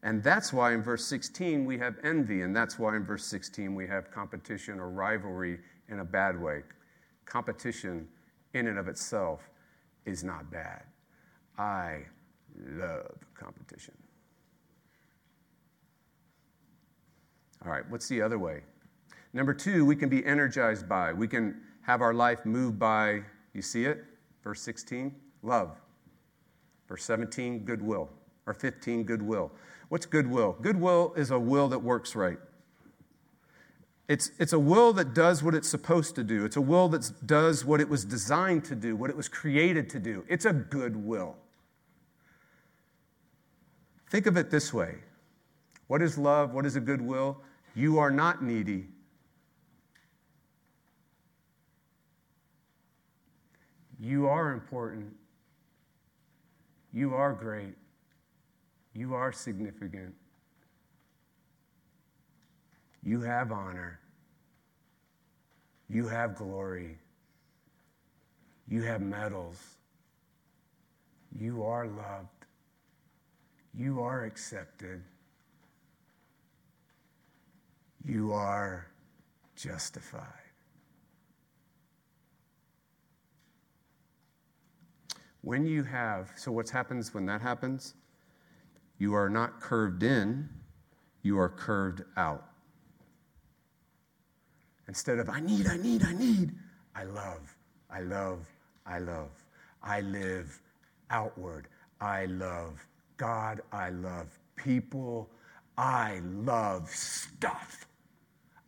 And 0.05 0.23
that's 0.23 0.53
why 0.53 0.75
in 0.75 0.83
verse 0.83 1.05
16 1.07 1.65
we 1.65 1.79
have 1.79 1.97
envy, 2.05 2.43
and 2.43 2.55
that's 2.55 2.79
why 2.79 2.95
in 2.95 3.05
verse 3.05 3.25
16 3.25 3.75
we 3.75 3.87
have 3.87 4.11
competition 4.11 4.79
or 4.79 4.91
rivalry 4.91 5.59
in 5.89 6.01
a 6.01 6.05
bad 6.05 6.41
way. 6.41 6.63
Competition 7.25 8.07
in 8.53 8.67
and 8.69 8.79
of 8.79 8.87
itself 8.87 9.49
is 10.05 10.23
not 10.23 10.51
bad. 10.51 10.83
I 11.57 12.03
love 12.73 13.17
competition. 13.35 13.95
All 17.65 17.73
right, 17.73 17.89
what's 17.89 18.07
the 18.07 18.21
other 18.21 18.39
way? 18.39 18.61
Number 19.33 19.55
two, 19.55 19.87
we 19.87 19.97
can 19.97 20.11
be 20.11 20.25
energized 20.27 20.87
by, 20.87 21.15
we 21.15 21.27
can 21.27 21.63
have 21.81 22.03
our 22.03 22.13
life 22.13 22.45
moved 22.45 22.79
by, 22.79 23.23
you 23.55 23.63
see 23.63 23.87
it? 23.87 24.05
Verse 24.43 24.61
16, 24.61 25.15
love. 25.43 25.79
Verse 26.89 27.05
17, 27.05 27.65
goodwill. 27.65 28.11
Or 28.47 28.53
15, 28.53 29.05
goodwill. 29.05 29.51
What's 29.89 30.07
goodwill? 30.07 30.57
Goodwill 30.61 31.15
is 31.17 31.31
a 31.31 31.39
will 31.39 31.69
that 31.69 31.79
works 31.79 32.15
right. 32.15 32.39
It's, 34.07 34.31
it's 34.39 34.53
a 34.53 34.59
will 34.59 34.93
that 34.95 35.15
does 35.15 35.43
what 35.43 35.55
it's 35.55 35.69
supposed 35.69 36.15
to 36.17 36.25
do. 36.25 36.45
It's 36.45 36.57
a 36.57 36.61
will 36.61 36.89
that 36.91 37.27
does 37.27 37.65
what 37.65 37.81
it 37.81 37.89
was 37.89 38.05
designed 38.05 38.65
to 38.67 38.75
do, 38.75 38.97
what 38.97 39.09
it 39.09 39.17
was 39.17 39.29
created 39.29 39.89
to 39.91 39.99
do. 39.99 40.25
It's 40.29 40.45
a 40.45 40.53
good 40.53 40.97
will. 40.97 41.37
Think 44.11 44.27
of 44.27 44.37
it 44.37 44.51
this 44.51 44.73
way 44.73 44.97
What 45.87 46.03
is 46.03 46.19
love? 46.19 46.53
What 46.53 46.67
is 46.67 46.77
a 46.77 46.81
good 46.81 47.01
will? 47.01 47.41
You 47.75 47.99
are 47.99 48.11
not 48.11 48.43
needy. 48.43 48.87
You 53.99 54.27
are 54.29 54.53
important. 54.53 55.15
You 56.93 57.15
are 57.15 57.33
great. 57.33 57.75
You 58.95 59.15
are 59.15 59.33
significant. 59.33 60.15
You 63.03 63.21
have 63.21 63.53
honor. 63.53 64.01
You 65.89 66.09
have 66.09 66.37
glory. 66.37 66.99
You 68.69 68.83
have 68.83 69.03
medals. 69.03 69.59
You 71.39 71.65
are 71.65 71.87
loved. 71.87 72.29
You 73.75 74.01
are 74.01 74.25
accepted 74.25 75.03
you 78.05 78.33
are 78.33 78.87
justified. 79.57 80.23
When 85.41 85.67
you 85.67 85.83
have, 85.83 86.33
so 86.37 86.53
what 86.53 86.71
happens 86.71 87.13
when 87.13 87.27
that 87.27 87.41
happens? 87.41 87.95
You 88.99 89.15
are 89.15 89.29
not 89.29 89.61
curved 89.61 90.03
in, 90.03 90.49
you 91.23 91.39
are 91.39 91.49
curved 91.49 92.03
out. 92.17 92.45
Instead 94.89 95.19
of, 95.19 95.29
I 95.29 95.41
need, 95.41 95.67
I 95.67 95.77
need, 95.77 96.05
I 96.05 96.13
need, 96.13 96.53
I 96.95 97.05
love, 97.05 97.57
I 97.91 98.01
love, 98.01 98.47
I 98.87 98.99
love. 98.99 99.31
I 99.85 100.01
live 100.01 100.61
outward. 101.11 101.69
I 102.01 102.25
love 102.27 102.87
God. 103.17 103.61
I 103.71 103.91
love 103.91 104.39
people. 104.57 105.29
I 105.77 106.21
love 106.25 106.89
stuff. 106.89 107.87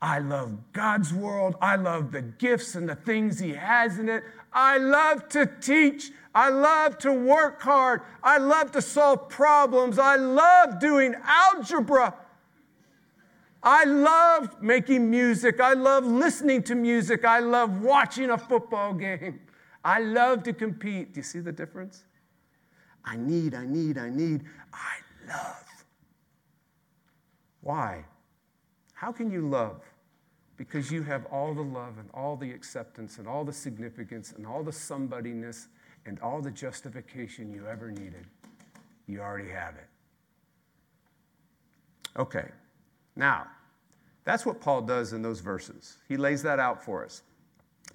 I 0.02 0.18
love 0.18 0.72
God's 0.72 1.12
world. 1.12 1.56
I 1.60 1.76
love 1.76 2.12
the 2.12 2.22
gifts 2.22 2.74
and 2.74 2.88
the 2.88 2.94
things 2.94 3.38
He 3.38 3.54
has 3.54 3.98
in 3.98 4.08
it. 4.08 4.24
I 4.56 4.78
love 4.78 5.28
to 5.28 5.44
teach. 5.60 6.12
I 6.34 6.48
love 6.48 6.96
to 6.98 7.12
work 7.12 7.60
hard. 7.60 8.00
I 8.22 8.38
love 8.38 8.72
to 8.72 8.80
solve 8.80 9.28
problems. 9.28 9.98
I 9.98 10.16
love 10.16 10.80
doing 10.80 11.14
algebra. 11.22 12.14
I 13.62 13.84
love 13.84 14.62
making 14.62 15.10
music. 15.10 15.60
I 15.60 15.74
love 15.74 16.06
listening 16.06 16.62
to 16.64 16.74
music. 16.74 17.26
I 17.26 17.40
love 17.40 17.82
watching 17.82 18.30
a 18.30 18.38
football 18.38 18.94
game. 18.94 19.40
I 19.84 20.00
love 20.00 20.42
to 20.44 20.54
compete. 20.54 21.12
Do 21.12 21.20
you 21.20 21.24
see 21.24 21.40
the 21.40 21.52
difference? 21.52 22.04
I 23.04 23.18
need, 23.18 23.54
I 23.54 23.66
need, 23.66 23.98
I 23.98 24.08
need. 24.08 24.44
I 24.72 24.96
love. 25.28 25.84
Why? 27.60 28.06
How 28.94 29.12
can 29.12 29.30
you 29.30 29.46
love? 29.48 29.82
Because 30.56 30.90
you 30.90 31.02
have 31.02 31.26
all 31.26 31.52
the 31.54 31.62
love 31.62 31.98
and 31.98 32.08
all 32.14 32.36
the 32.36 32.50
acceptance 32.50 33.18
and 33.18 33.28
all 33.28 33.44
the 33.44 33.52
significance 33.52 34.32
and 34.36 34.46
all 34.46 34.62
the 34.62 34.70
somebodyness 34.70 35.66
and 36.06 36.18
all 36.20 36.40
the 36.40 36.50
justification 36.50 37.52
you 37.52 37.66
ever 37.66 37.90
needed. 37.90 38.26
You 39.06 39.20
already 39.20 39.50
have 39.50 39.74
it. 39.74 39.88
Okay, 42.18 42.48
now, 43.16 43.46
that's 44.24 44.46
what 44.46 44.60
Paul 44.60 44.82
does 44.82 45.12
in 45.12 45.22
those 45.22 45.40
verses. 45.40 45.98
He 46.08 46.16
lays 46.16 46.42
that 46.42 46.58
out 46.58 46.84
for 46.84 47.04
us. 47.04 47.22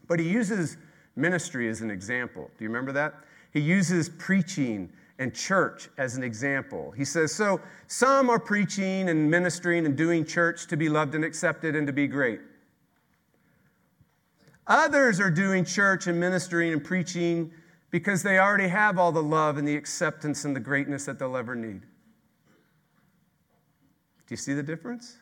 But 0.08 0.20
he 0.20 0.30
uses 0.30 0.78
ministry 1.16 1.70
as 1.70 1.82
an 1.82 1.92
example. 1.92 2.50
Do 2.58 2.64
you 2.64 2.70
remember 2.70 2.92
that? 2.94 3.16
He 3.52 3.60
uses 3.60 4.10
preaching 4.10 4.92
and 5.20 5.34
church 5.34 5.90
as 5.98 6.16
an 6.16 6.24
example. 6.24 6.92
He 6.92 7.06
says, 7.06 7.34
So 7.34 7.60
some 7.88 8.30
are 8.30 8.40
preaching 8.40 9.10
and 9.10 9.30
ministering 9.30 9.86
and 9.86 9.96
doing 9.96 10.26
church 10.26 10.68
to 10.68 10.78
be 10.78 10.90
loved 10.90 11.14
and 11.16 11.24
accepted 11.24 11.76
and 11.76 11.86
to 11.86 11.94
be 11.94 12.08
great. 12.08 12.40
Others 14.68 15.20
are 15.20 15.32
doing 15.32 15.66
church 15.66 16.08
and 16.08 16.20
ministering 16.20 16.72
and 16.72 16.84
preaching 16.84 17.52
because 17.90 18.24
they 18.24 18.40
already 18.40 18.68
have 18.68 18.98
all 18.98 19.12
the 19.12 19.24
love 19.24 19.58
and 19.58 19.68
the 19.68 19.76
acceptance 19.76 20.46
and 20.46 20.56
the 20.56 20.60
greatness 20.60 21.06
that 21.06 21.20
they'll 21.20 21.36
ever 21.36 21.56
need. 21.56 21.82
Do 21.82 21.88
you 24.30 24.38
see 24.38 24.54
the 24.54 24.64
difference? 24.64 25.18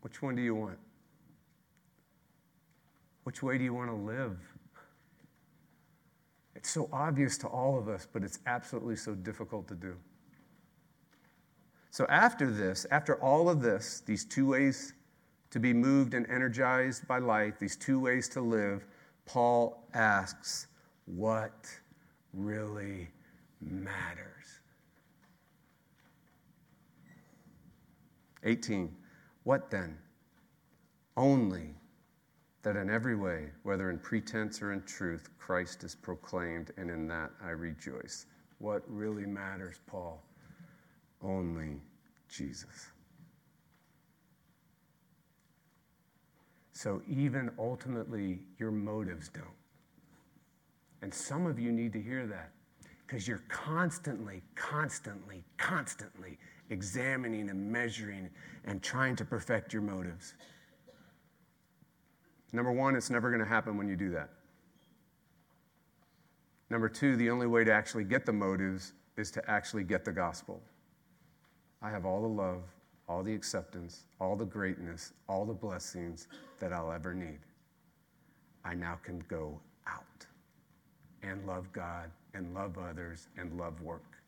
Which 0.00 0.22
one 0.22 0.34
do 0.34 0.42
you 0.42 0.54
want? 0.54 0.78
Which 3.24 3.42
way 3.42 3.58
do 3.58 3.64
you 3.64 3.74
want 3.74 3.90
to 3.90 3.96
live? 3.96 4.38
It's 6.56 6.70
so 6.70 6.88
obvious 6.92 7.38
to 7.38 7.46
all 7.46 7.78
of 7.78 7.88
us, 7.88 8.06
but 8.10 8.24
it's 8.24 8.40
absolutely 8.46 8.96
so 8.96 9.14
difficult 9.14 9.68
to 9.68 9.74
do. 9.74 9.96
So, 11.90 12.06
after 12.08 12.50
this, 12.50 12.86
after 12.90 13.22
all 13.22 13.48
of 13.48 13.60
this, 13.60 14.02
these 14.04 14.24
two 14.24 14.46
ways 14.46 14.94
to 15.50 15.58
be 15.58 15.72
moved 15.72 16.14
and 16.14 16.28
energized 16.28 17.06
by 17.08 17.18
life, 17.18 17.58
these 17.58 17.76
two 17.76 17.98
ways 17.98 18.28
to 18.28 18.40
live, 18.40 18.86
Paul 19.26 19.86
asks, 19.94 20.68
What 21.06 21.68
really 22.32 23.08
matters? 23.60 24.60
18. 28.44 28.94
What 29.44 29.70
then? 29.70 29.98
Only 31.16 31.74
that 32.62 32.76
in 32.76 32.90
every 32.90 33.16
way, 33.16 33.50
whether 33.62 33.90
in 33.90 33.98
pretense 33.98 34.62
or 34.62 34.72
in 34.72 34.82
truth, 34.82 35.28
Christ 35.38 35.82
is 35.84 35.94
proclaimed, 35.94 36.72
and 36.76 36.90
in 36.90 37.08
that 37.08 37.30
I 37.42 37.50
rejoice. 37.50 38.26
What 38.58 38.82
really 38.86 39.26
matters, 39.26 39.80
Paul? 39.86 40.22
Only 41.22 41.80
Jesus. 42.28 42.92
So 46.82 47.02
even 47.06 47.50
ultimately, 47.58 48.38
your 48.58 48.70
motives 48.70 49.28
don't. 49.28 49.44
And 51.02 51.12
some 51.12 51.44
of 51.44 51.58
you 51.58 51.72
need 51.72 51.92
to 51.92 52.00
hear 52.00 52.26
that 52.26 52.52
because 53.06 53.28
you're 53.28 53.42
constantly, 53.50 54.40
constantly, 54.54 55.44
constantly 55.58 56.38
examining 56.70 57.50
and 57.50 57.70
measuring 57.70 58.30
and 58.64 58.82
trying 58.82 59.14
to 59.16 59.26
perfect 59.26 59.74
your 59.74 59.82
motives. 59.82 60.32
Number 62.54 62.72
one, 62.72 62.96
it's 62.96 63.10
never 63.10 63.28
going 63.28 63.42
to 63.42 63.46
happen 63.46 63.76
when 63.76 63.86
you 63.86 63.94
do 63.94 64.08
that. 64.12 64.30
Number 66.70 66.88
two, 66.88 67.14
the 67.14 67.28
only 67.28 67.46
way 67.46 67.62
to 67.62 67.72
actually 67.74 68.04
get 68.04 68.24
the 68.24 68.32
motives 68.32 68.94
is 69.18 69.30
to 69.32 69.50
actually 69.50 69.84
get 69.84 70.06
the 70.06 70.12
gospel. 70.12 70.62
I 71.82 71.90
have 71.90 72.06
all 72.06 72.22
the 72.22 72.28
love, 72.28 72.62
all 73.10 73.24
the 73.24 73.34
acceptance, 73.34 74.04
all 74.20 74.36
the 74.36 74.44
greatness, 74.44 75.14
all 75.28 75.44
the 75.44 75.52
blessings 75.52 76.28
that 76.60 76.72
I'll 76.72 76.92
ever 76.92 77.12
need. 77.12 77.40
I 78.64 78.74
now 78.74 79.00
can 79.02 79.18
go 79.28 79.58
out 79.88 80.26
and 81.24 81.44
love 81.44 81.72
God 81.72 82.12
and 82.34 82.54
love 82.54 82.78
others 82.78 83.26
and 83.36 83.58
love 83.58 83.82
work 83.82 84.22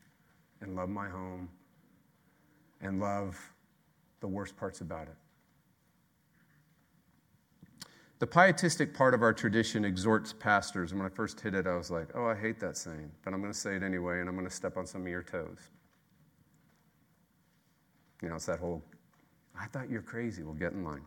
and 0.59 0.75
love 0.75 0.89
my 0.89 1.07
home 1.07 1.47
and 2.81 2.99
love 2.99 3.39
the 4.19 4.27
worst 4.27 4.57
parts 4.57 4.81
about 4.81 5.07
it. 5.07 5.15
The 8.19 8.27
pietistic 8.27 8.93
part 8.93 9.13
of 9.13 9.21
our 9.21 9.33
tradition 9.33 9.85
exhorts 9.85 10.33
pastors. 10.33 10.91
And 10.91 10.99
when 10.99 11.09
I 11.09 11.15
first 11.15 11.39
hit 11.39 11.55
it, 11.55 11.67
I 11.67 11.77
was 11.77 11.89
like, 11.89 12.09
oh, 12.15 12.25
I 12.25 12.35
hate 12.35 12.59
that 12.59 12.75
saying, 12.75 13.11
but 13.23 13.33
I'm 13.33 13.39
going 13.39 13.53
to 13.53 13.57
say 13.57 13.77
it 13.77 13.83
anyway, 13.83 14.19
and 14.19 14.27
I'm 14.27 14.35
going 14.35 14.47
to 14.47 14.53
step 14.53 14.75
on 14.75 14.85
some 14.85 15.03
of 15.03 15.07
your 15.07 15.23
toes. 15.23 15.69
You 18.23 18.29
know, 18.29 18.35
it's 18.35 18.47
that 18.47 18.59
whole, 18.59 18.81
I 19.59 19.67
thought 19.67 19.91
you're 19.91 20.01
crazy. 20.01 20.41
Well, 20.41 20.55
get 20.55 20.71
in 20.71 20.83
line. 20.83 21.03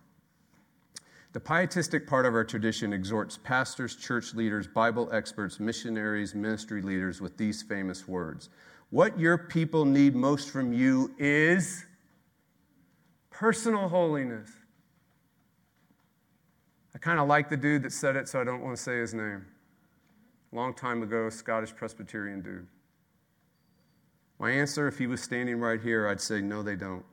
The 1.32 1.40
pietistic 1.40 2.06
part 2.06 2.26
of 2.26 2.34
our 2.34 2.44
tradition 2.44 2.92
exhorts 2.92 3.36
pastors, 3.42 3.96
church 3.96 4.34
leaders, 4.34 4.68
Bible 4.68 5.08
experts, 5.12 5.58
missionaries, 5.58 6.34
ministry 6.34 6.80
leaders 6.80 7.20
with 7.20 7.36
these 7.36 7.62
famous 7.62 8.06
words 8.06 8.50
what 8.90 9.18
your 9.18 9.36
people 9.36 9.84
need 9.84 10.14
most 10.14 10.50
from 10.50 10.72
you 10.72 11.14
is 11.18 11.84
personal 13.30 13.88
holiness. 13.88 14.48
I 16.94 16.98
kind 16.98 17.18
of 17.18 17.28
like 17.28 17.50
the 17.50 17.56
dude 17.56 17.82
that 17.82 17.92
said 17.92 18.16
it, 18.16 18.28
so 18.28 18.40
I 18.40 18.44
don't 18.44 18.62
want 18.62 18.76
to 18.76 18.82
say 18.82 18.98
his 18.98 19.12
name. 19.12 19.44
Long 20.52 20.72
time 20.72 21.02
ago, 21.02 21.28
Scottish 21.28 21.74
Presbyterian 21.74 22.40
dude. 22.40 22.66
My 24.38 24.50
answer, 24.50 24.86
if 24.86 24.98
he 24.98 25.06
was 25.06 25.22
standing 25.22 25.58
right 25.58 25.80
here, 25.80 26.08
I'd 26.08 26.20
say, 26.20 26.40
no, 26.40 26.62
they 26.62 26.76
don't. 26.76 27.04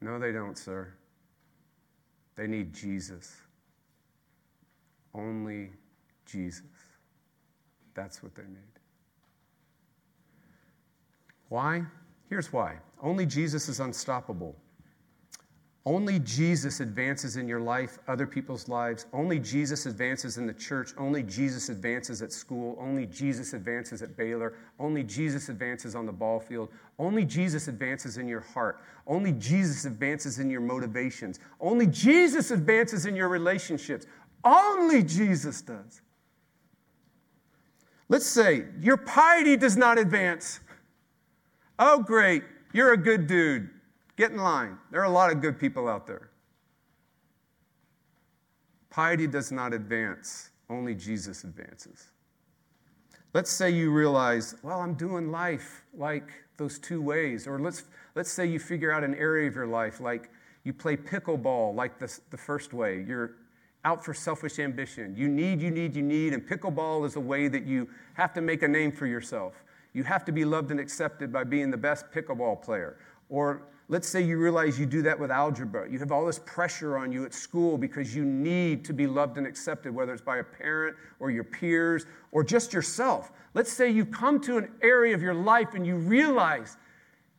No, 0.00 0.18
they 0.18 0.32
don't, 0.32 0.56
sir. 0.56 0.92
They 2.36 2.46
need 2.46 2.72
Jesus. 2.72 3.36
Only 5.14 5.70
Jesus. 6.26 6.62
That's 7.94 8.22
what 8.22 8.34
they 8.34 8.42
need. 8.42 8.58
Why? 11.48 11.84
Here's 12.30 12.52
why. 12.52 12.76
Only 13.02 13.26
Jesus 13.26 13.68
is 13.68 13.80
unstoppable. 13.80 14.56
Only 15.84 16.20
Jesus 16.20 16.78
advances 16.78 17.36
in 17.36 17.48
your 17.48 17.58
life, 17.58 17.98
other 18.06 18.24
people's 18.24 18.68
lives. 18.68 19.06
Only 19.12 19.40
Jesus 19.40 19.86
advances 19.86 20.38
in 20.38 20.46
the 20.46 20.52
church. 20.52 20.92
Only 20.96 21.24
Jesus 21.24 21.70
advances 21.70 22.22
at 22.22 22.32
school. 22.32 22.76
Only 22.80 23.04
Jesus 23.06 23.52
advances 23.52 24.00
at 24.00 24.16
Baylor. 24.16 24.54
Only 24.78 25.02
Jesus 25.02 25.48
advances 25.48 25.96
on 25.96 26.06
the 26.06 26.12
ball 26.12 26.38
field. 26.38 26.68
Only 27.00 27.24
Jesus 27.24 27.66
advances 27.66 28.16
in 28.16 28.28
your 28.28 28.40
heart. 28.40 28.80
Only 29.08 29.32
Jesus 29.32 29.84
advances 29.84 30.38
in 30.38 30.50
your 30.50 30.60
motivations. 30.60 31.40
Only 31.60 31.88
Jesus 31.88 32.52
advances 32.52 33.04
in 33.04 33.16
your 33.16 33.28
relationships. 33.28 34.06
Only 34.44 35.02
Jesus 35.02 35.62
does. 35.62 36.00
Let's 38.08 38.26
say 38.26 38.66
your 38.80 38.98
piety 38.98 39.56
does 39.56 39.76
not 39.76 39.98
advance. 39.98 40.60
Oh, 41.78 42.02
great, 42.02 42.44
you're 42.72 42.92
a 42.92 42.96
good 42.96 43.26
dude. 43.26 43.68
Get 44.16 44.30
in 44.30 44.38
line. 44.38 44.78
There 44.90 45.00
are 45.00 45.04
a 45.04 45.10
lot 45.10 45.32
of 45.32 45.40
good 45.40 45.58
people 45.58 45.88
out 45.88 46.06
there. 46.06 46.30
Piety 48.90 49.26
does 49.26 49.50
not 49.50 49.72
advance, 49.72 50.50
only 50.68 50.94
Jesus 50.94 51.44
advances. 51.44 52.10
Let's 53.32 53.50
say 53.50 53.70
you 53.70 53.90
realize, 53.90 54.54
well, 54.62 54.80
I'm 54.80 54.94
doing 54.94 55.30
life 55.30 55.82
like 55.96 56.30
those 56.58 56.78
two 56.78 57.00
ways. 57.00 57.46
Or 57.46 57.58
let's, 57.58 57.84
let's 58.14 58.30
say 58.30 58.44
you 58.44 58.58
figure 58.58 58.92
out 58.92 59.02
an 59.02 59.14
area 59.14 59.48
of 59.48 59.54
your 59.54 59.66
life, 59.66 60.00
like 60.00 60.30
you 60.64 60.74
play 60.74 60.96
pickleball 60.96 61.74
like 61.74 61.98
the, 61.98 62.18
the 62.30 62.36
first 62.36 62.74
way. 62.74 63.02
You're 63.08 63.36
out 63.84 64.04
for 64.04 64.12
selfish 64.12 64.58
ambition. 64.58 65.14
You 65.16 65.28
need, 65.28 65.62
you 65.62 65.70
need, 65.70 65.96
you 65.96 66.02
need, 66.02 66.34
and 66.34 66.46
pickleball 66.46 67.06
is 67.06 67.16
a 67.16 67.20
way 67.20 67.48
that 67.48 67.64
you 67.64 67.88
have 68.14 68.34
to 68.34 68.42
make 68.42 68.62
a 68.62 68.68
name 68.68 68.92
for 68.92 69.06
yourself. 69.06 69.64
You 69.94 70.04
have 70.04 70.24
to 70.26 70.32
be 70.32 70.44
loved 70.44 70.70
and 70.70 70.78
accepted 70.78 71.32
by 71.32 71.44
being 71.44 71.70
the 71.70 71.76
best 71.76 72.10
pickleball 72.12 72.62
player. 72.62 72.98
Or 73.28 73.62
let's 73.92 74.08
say 74.08 74.22
you 74.22 74.38
realize 74.38 74.80
you 74.80 74.86
do 74.86 75.02
that 75.02 75.20
with 75.20 75.30
algebra. 75.30 75.86
You 75.88 75.98
have 75.98 76.10
all 76.10 76.24
this 76.24 76.38
pressure 76.38 76.96
on 76.96 77.12
you 77.12 77.26
at 77.26 77.34
school 77.34 77.76
because 77.76 78.16
you 78.16 78.24
need 78.24 78.86
to 78.86 78.94
be 78.94 79.06
loved 79.06 79.36
and 79.36 79.46
accepted, 79.46 79.94
whether 79.94 80.14
it's 80.14 80.22
by 80.22 80.38
a 80.38 80.42
parent 80.42 80.96
or 81.20 81.30
your 81.30 81.44
peers 81.44 82.06
or 82.30 82.42
just 82.42 82.72
yourself. 82.72 83.32
Let's 83.52 83.70
say 83.70 83.90
you 83.90 84.06
come 84.06 84.40
to 84.40 84.56
an 84.56 84.70
area 84.80 85.14
of 85.14 85.20
your 85.20 85.34
life 85.34 85.74
and 85.74 85.86
you 85.86 85.96
realize 85.96 86.78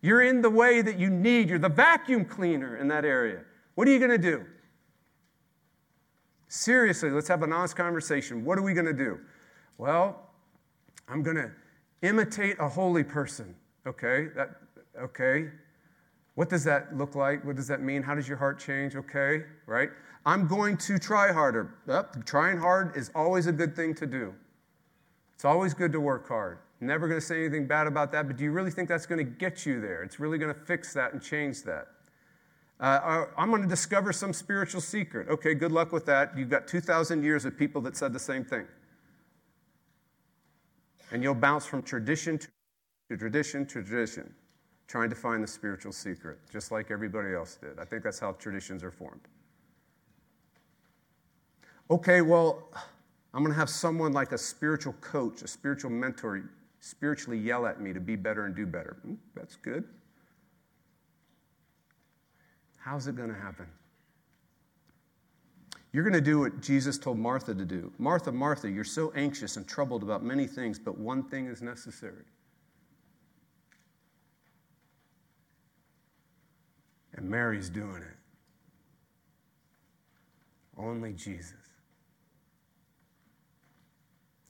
you're 0.03 0.21
in 0.21 0.43
the 0.43 0.49
way 0.49 0.83
that 0.83 0.99
you 0.99 1.09
need, 1.09 1.49
you're 1.49 1.57
the 1.57 1.69
vacuum 1.69 2.23
cleaner 2.23 2.77
in 2.77 2.87
that 2.89 3.03
area. 3.03 3.39
What 3.73 3.87
are 3.87 3.91
you 3.91 3.97
going 3.97 4.11
to 4.11 4.19
do? 4.19 4.45
Seriously, 6.49 7.09
let's 7.09 7.29
have 7.29 7.41
an 7.41 7.51
honest 7.51 7.75
conversation. 7.75 8.45
What 8.45 8.59
are 8.59 8.61
we 8.61 8.75
going 8.75 8.85
to 8.85 8.93
do? 8.93 9.19
Well, 9.79 10.29
I'm 11.09 11.23
going 11.23 11.37
to 11.37 11.51
imitate 12.03 12.57
a 12.59 12.69
holy 12.69 13.03
person. 13.03 13.55
Okay, 13.87 14.27
that, 14.35 14.51
okay. 15.01 15.49
What 16.35 16.49
does 16.49 16.63
that 16.63 16.97
look 16.97 17.15
like? 17.15 17.45
What 17.45 17.55
does 17.55 17.67
that 17.67 17.81
mean? 17.81 18.01
How 18.01 18.15
does 18.15 18.27
your 18.27 18.37
heart 18.37 18.59
change? 18.59 18.95
Okay, 18.95 19.43
right? 19.67 19.89
I'm 20.25 20.47
going 20.47 20.77
to 20.77 20.97
try 20.97 21.31
harder. 21.31 21.75
Yep, 21.87 22.25
trying 22.25 22.57
hard 22.57 22.95
is 22.95 23.11
always 23.13 23.47
a 23.47 23.51
good 23.51 23.75
thing 23.75 23.93
to 23.95 24.05
do. 24.05 24.33
It's 25.35 25.45
always 25.45 25.73
good 25.73 25.91
to 25.91 25.99
work 25.99 26.27
hard. 26.27 26.59
Never 26.79 27.07
going 27.07 27.19
to 27.19 27.25
say 27.25 27.45
anything 27.45 27.67
bad 27.67 27.87
about 27.87 28.11
that, 28.11 28.27
but 28.27 28.37
do 28.37 28.43
you 28.43 28.51
really 28.51 28.71
think 28.71 28.89
that's 28.89 29.05
going 29.05 29.23
to 29.23 29.31
get 29.31 29.65
you 29.65 29.79
there? 29.79 30.03
It's 30.03 30.19
really 30.19 30.37
going 30.37 30.53
to 30.53 30.59
fix 30.59 30.93
that 30.93 31.13
and 31.13 31.21
change 31.21 31.63
that. 31.63 31.87
Uh, 32.79 33.25
I'm 33.37 33.49
going 33.49 33.61
to 33.61 33.67
discover 33.67 34.11
some 34.11 34.33
spiritual 34.33 34.81
secret. 34.81 35.29
Okay, 35.29 35.53
good 35.53 35.71
luck 35.71 35.91
with 35.91 36.05
that. 36.07 36.37
You've 36.37 36.49
got 36.49 36.67
2,000 36.67 37.23
years 37.23 37.45
of 37.45 37.57
people 37.57 37.81
that 37.81 37.95
said 37.95 38.11
the 38.11 38.19
same 38.19 38.43
thing. 38.43 38.65
And 41.11 41.23
you'll 41.23 41.35
bounce 41.35 41.65
from 41.65 41.83
tradition 41.83 42.39
to 42.39 43.17
tradition 43.17 43.65
to 43.67 43.83
tradition, 43.83 44.33
trying 44.87 45.09
to 45.09 45.15
find 45.15 45.43
the 45.43 45.47
spiritual 45.47 45.91
secret, 45.91 46.39
just 46.51 46.71
like 46.71 46.91
everybody 46.91 47.33
else 47.33 47.55
did. 47.55 47.79
I 47.79 47.85
think 47.85 48.03
that's 48.03 48.19
how 48.19 48.33
traditions 48.33 48.83
are 48.83 48.91
formed. 48.91 49.21
Okay, 51.89 52.21
well, 52.21 52.69
I'm 53.33 53.43
going 53.43 53.53
to 53.53 53.59
have 53.59 53.69
someone 53.69 54.13
like 54.13 54.31
a 54.31 54.37
spiritual 54.37 54.93
coach, 55.01 55.41
a 55.41 55.47
spiritual 55.47 55.91
mentor, 55.91 56.49
spiritually 56.79 57.37
yell 57.37 57.65
at 57.65 57.81
me 57.81 57.93
to 57.93 57.99
be 57.99 58.15
better 58.15 58.45
and 58.45 58.55
do 58.55 58.65
better. 58.65 58.97
Hmm, 59.03 59.15
that's 59.35 59.55
good. 59.55 59.85
How's 62.77 63.07
it 63.07 63.15
going 63.15 63.29
to 63.29 63.39
happen? 63.39 63.65
You're 65.93 66.03
going 66.03 66.13
to 66.13 66.21
do 66.21 66.39
what 66.39 66.59
Jesus 66.59 66.97
told 66.97 67.19
Martha 67.19 67.53
to 67.53 67.65
do. 67.65 67.93
Martha, 67.99 68.31
Martha, 68.31 68.69
you're 68.69 68.83
so 68.83 69.13
anxious 69.15 69.57
and 69.57 69.67
troubled 69.67 70.03
about 70.03 70.23
many 70.23 70.47
things, 70.47 70.79
but 70.79 70.97
one 70.97 71.23
thing 71.23 71.45
is 71.45 71.61
necessary. 71.61 72.23
And 77.23 77.31
Mary's 77.31 77.69
doing 77.69 78.01
it. 78.01 78.17
Only 80.77 81.13
Jesus. 81.13 81.53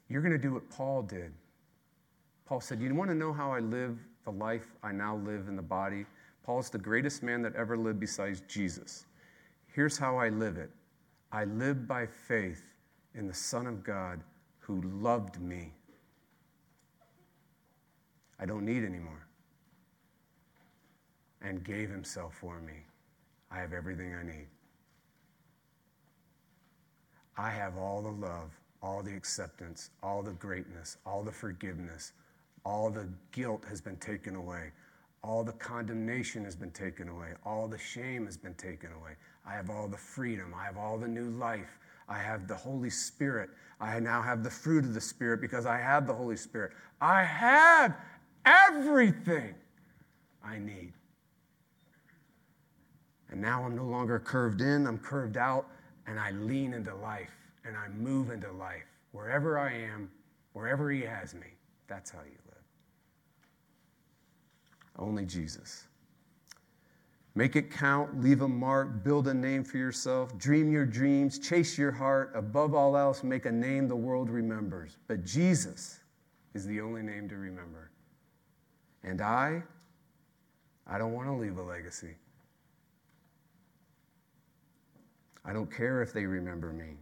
You're 0.10 0.24
going 0.24 0.32
to 0.32 0.40
do 0.40 0.54
what 0.54 0.68
Paul 0.72 1.04
did. 1.04 1.32
Paul 2.48 2.62
said, 2.62 2.82
You 2.82 2.96
want 2.96 3.12
to 3.12 3.16
know 3.16 3.32
how 3.32 3.52
I 3.52 3.60
live 3.60 4.00
the 4.26 4.32
life 4.32 4.74
I 4.82 4.92
now 4.92 5.18
live 5.18 5.50
in 5.50 5.56
the 5.56 5.62
body? 5.62 6.08
Paul's 6.44 6.72
the 6.72 6.80
greatest 6.80 7.22
man 7.22 7.44
that 7.44 7.56
ever 7.56 7.78
lived 7.78 8.00
besides 8.00 8.42
Jesus. 8.48 9.06
Here's 9.68 9.96
how 9.96 10.18
I 10.18 10.30
live 10.30 10.58
it 10.58 10.72
I 11.32 11.46
live 11.46 11.88
by 11.88 12.08
faith 12.08 12.64
in 13.14 13.28
the 13.28 13.36
Son 13.36 13.68
of 13.68 13.84
God 13.84 14.20
who 14.58 14.82
loved 14.82 15.40
me. 15.40 15.74
I 18.40 18.48
don't 18.48 18.66
need 18.66 18.84
anymore. 18.84 19.23
And 21.44 21.64
gave 21.64 21.90
himself 21.90 22.34
for 22.40 22.60
me. 22.62 22.86
I 23.52 23.60
have 23.60 23.74
everything 23.74 24.16
I 24.16 24.24
need. 24.24 24.48
I 27.38 27.50
have 27.50 27.78
all 27.78 28.02
the 28.02 28.10
love 28.10 28.52
all 28.84 29.02
the 29.02 29.16
acceptance, 29.16 29.92
all 30.04 30.22
the 30.22 30.34
greatness, 30.34 30.98
all 31.06 31.24
the 31.24 31.32
forgiveness, 31.32 32.12
all 32.66 32.90
the 32.90 33.08
guilt 33.32 33.64
has 33.68 33.80
been 33.80 33.96
taken 33.96 34.36
away. 34.36 34.72
All 35.24 35.42
the 35.46 35.54
condemnation 35.54 36.44
has 36.44 36.56
been 36.56 36.72
taken 36.72 37.08
away. 37.08 37.30
All 37.46 37.70
the 37.70 37.78
shame 37.78 38.26
has 38.26 38.36
been 38.36 38.56
taken 38.56 38.92
away. 38.92 39.12
I 39.48 39.54
have 39.54 39.70
all 39.70 39.88
the 39.88 39.98
freedom. 39.98 40.54
I 40.54 40.66
have 40.66 40.78
all 40.78 40.98
the 40.98 41.08
new 41.08 41.30
life. 41.30 41.80
I 42.10 42.18
have 42.18 42.46
the 42.46 42.56
Holy 42.56 42.90
Spirit. 42.90 43.50
I 43.80 43.98
now 44.02 44.22
have 44.22 44.44
the 44.44 44.50
fruit 44.50 44.84
of 44.84 44.94
the 44.94 45.02
Spirit 45.02 45.40
because 45.40 45.66
I 45.66 45.78
have 45.78 46.06
the 46.08 46.14
Holy 46.14 46.36
Spirit. 46.36 46.74
I 47.00 47.24
have 47.24 47.96
everything 48.46 49.56
I 50.44 50.60
need. 50.60 50.92
And 53.34 53.42
now 53.42 53.64
I'm 53.64 53.76
no 53.76 53.86
longer 53.86 54.20
curved 54.20 54.62
in, 54.62 54.86
I'm 54.86 55.00
curved 55.00 55.38
out, 55.38 55.66
and 56.06 56.20
I 56.20 56.30
lean 56.32 56.72
into 56.72 56.94
life 56.94 57.32
and 57.66 57.76
I 57.76 57.88
move 57.88 58.30
into 58.30 58.52
life. 58.52 58.86
Wherever 59.12 59.58
I 59.58 59.74
am, 59.74 60.12
wherever 60.54 60.92
He 60.92 61.02
has 61.02 61.34
me, 61.34 61.48
that's 61.88 62.12
how 62.12 62.20
you 62.20 62.38
live. 62.46 62.64
Only 65.00 65.26
Jesus. 65.26 65.88
Make 67.34 67.56
it 67.56 67.72
count, 67.72 68.22
leave 68.22 68.44
a 68.44 68.48
mark, 68.48 69.04
build 69.04 69.28
a 69.28 69.34
name 69.34 69.64
for 69.64 69.78
yourself, 69.78 70.38
dream 70.38 70.72
your 70.72 70.86
dreams, 70.86 71.40
chase 71.40 71.76
your 71.76 71.92
heart. 71.92 72.34
Above 72.36 72.76
all 72.76 72.96
else, 72.96 73.24
make 73.24 73.48
a 73.48 73.52
name 73.52 73.88
the 73.88 73.96
world 73.96 74.30
remembers. 74.30 74.98
But 75.08 75.26
Jesus 75.26 76.02
is 76.54 76.68
the 76.68 76.82
only 76.82 77.02
name 77.02 77.28
to 77.30 77.38
remember. 77.38 77.90
And 79.04 79.22
I, 79.22 79.64
I 80.86 81.00
don't 81.00 81.14
want 81.14 81.30
to 81.30 81.34
leave 81.34 81.58
a 81.58 81.64
legacy. 81.64 82.14
I 85.46 85.54
don't 85.54 85.72
care 85.72 86.02
if 86.02 86.14
they 86.14 86.26
remember 86.26 86.72
me. 86.72 86.98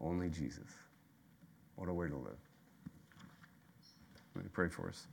Only 0.00 0.28
Jesus. 0.28 0.68
What 1.76 1.88
a 1.88 1.94
way 1.94 2.08
to 2.08 2.16
live. 2.16 2.38
Let 4.34 4.44
me 4.44 4.50
pray 4.52 4.68
for 4.68 4.88
us. 4.88 5.06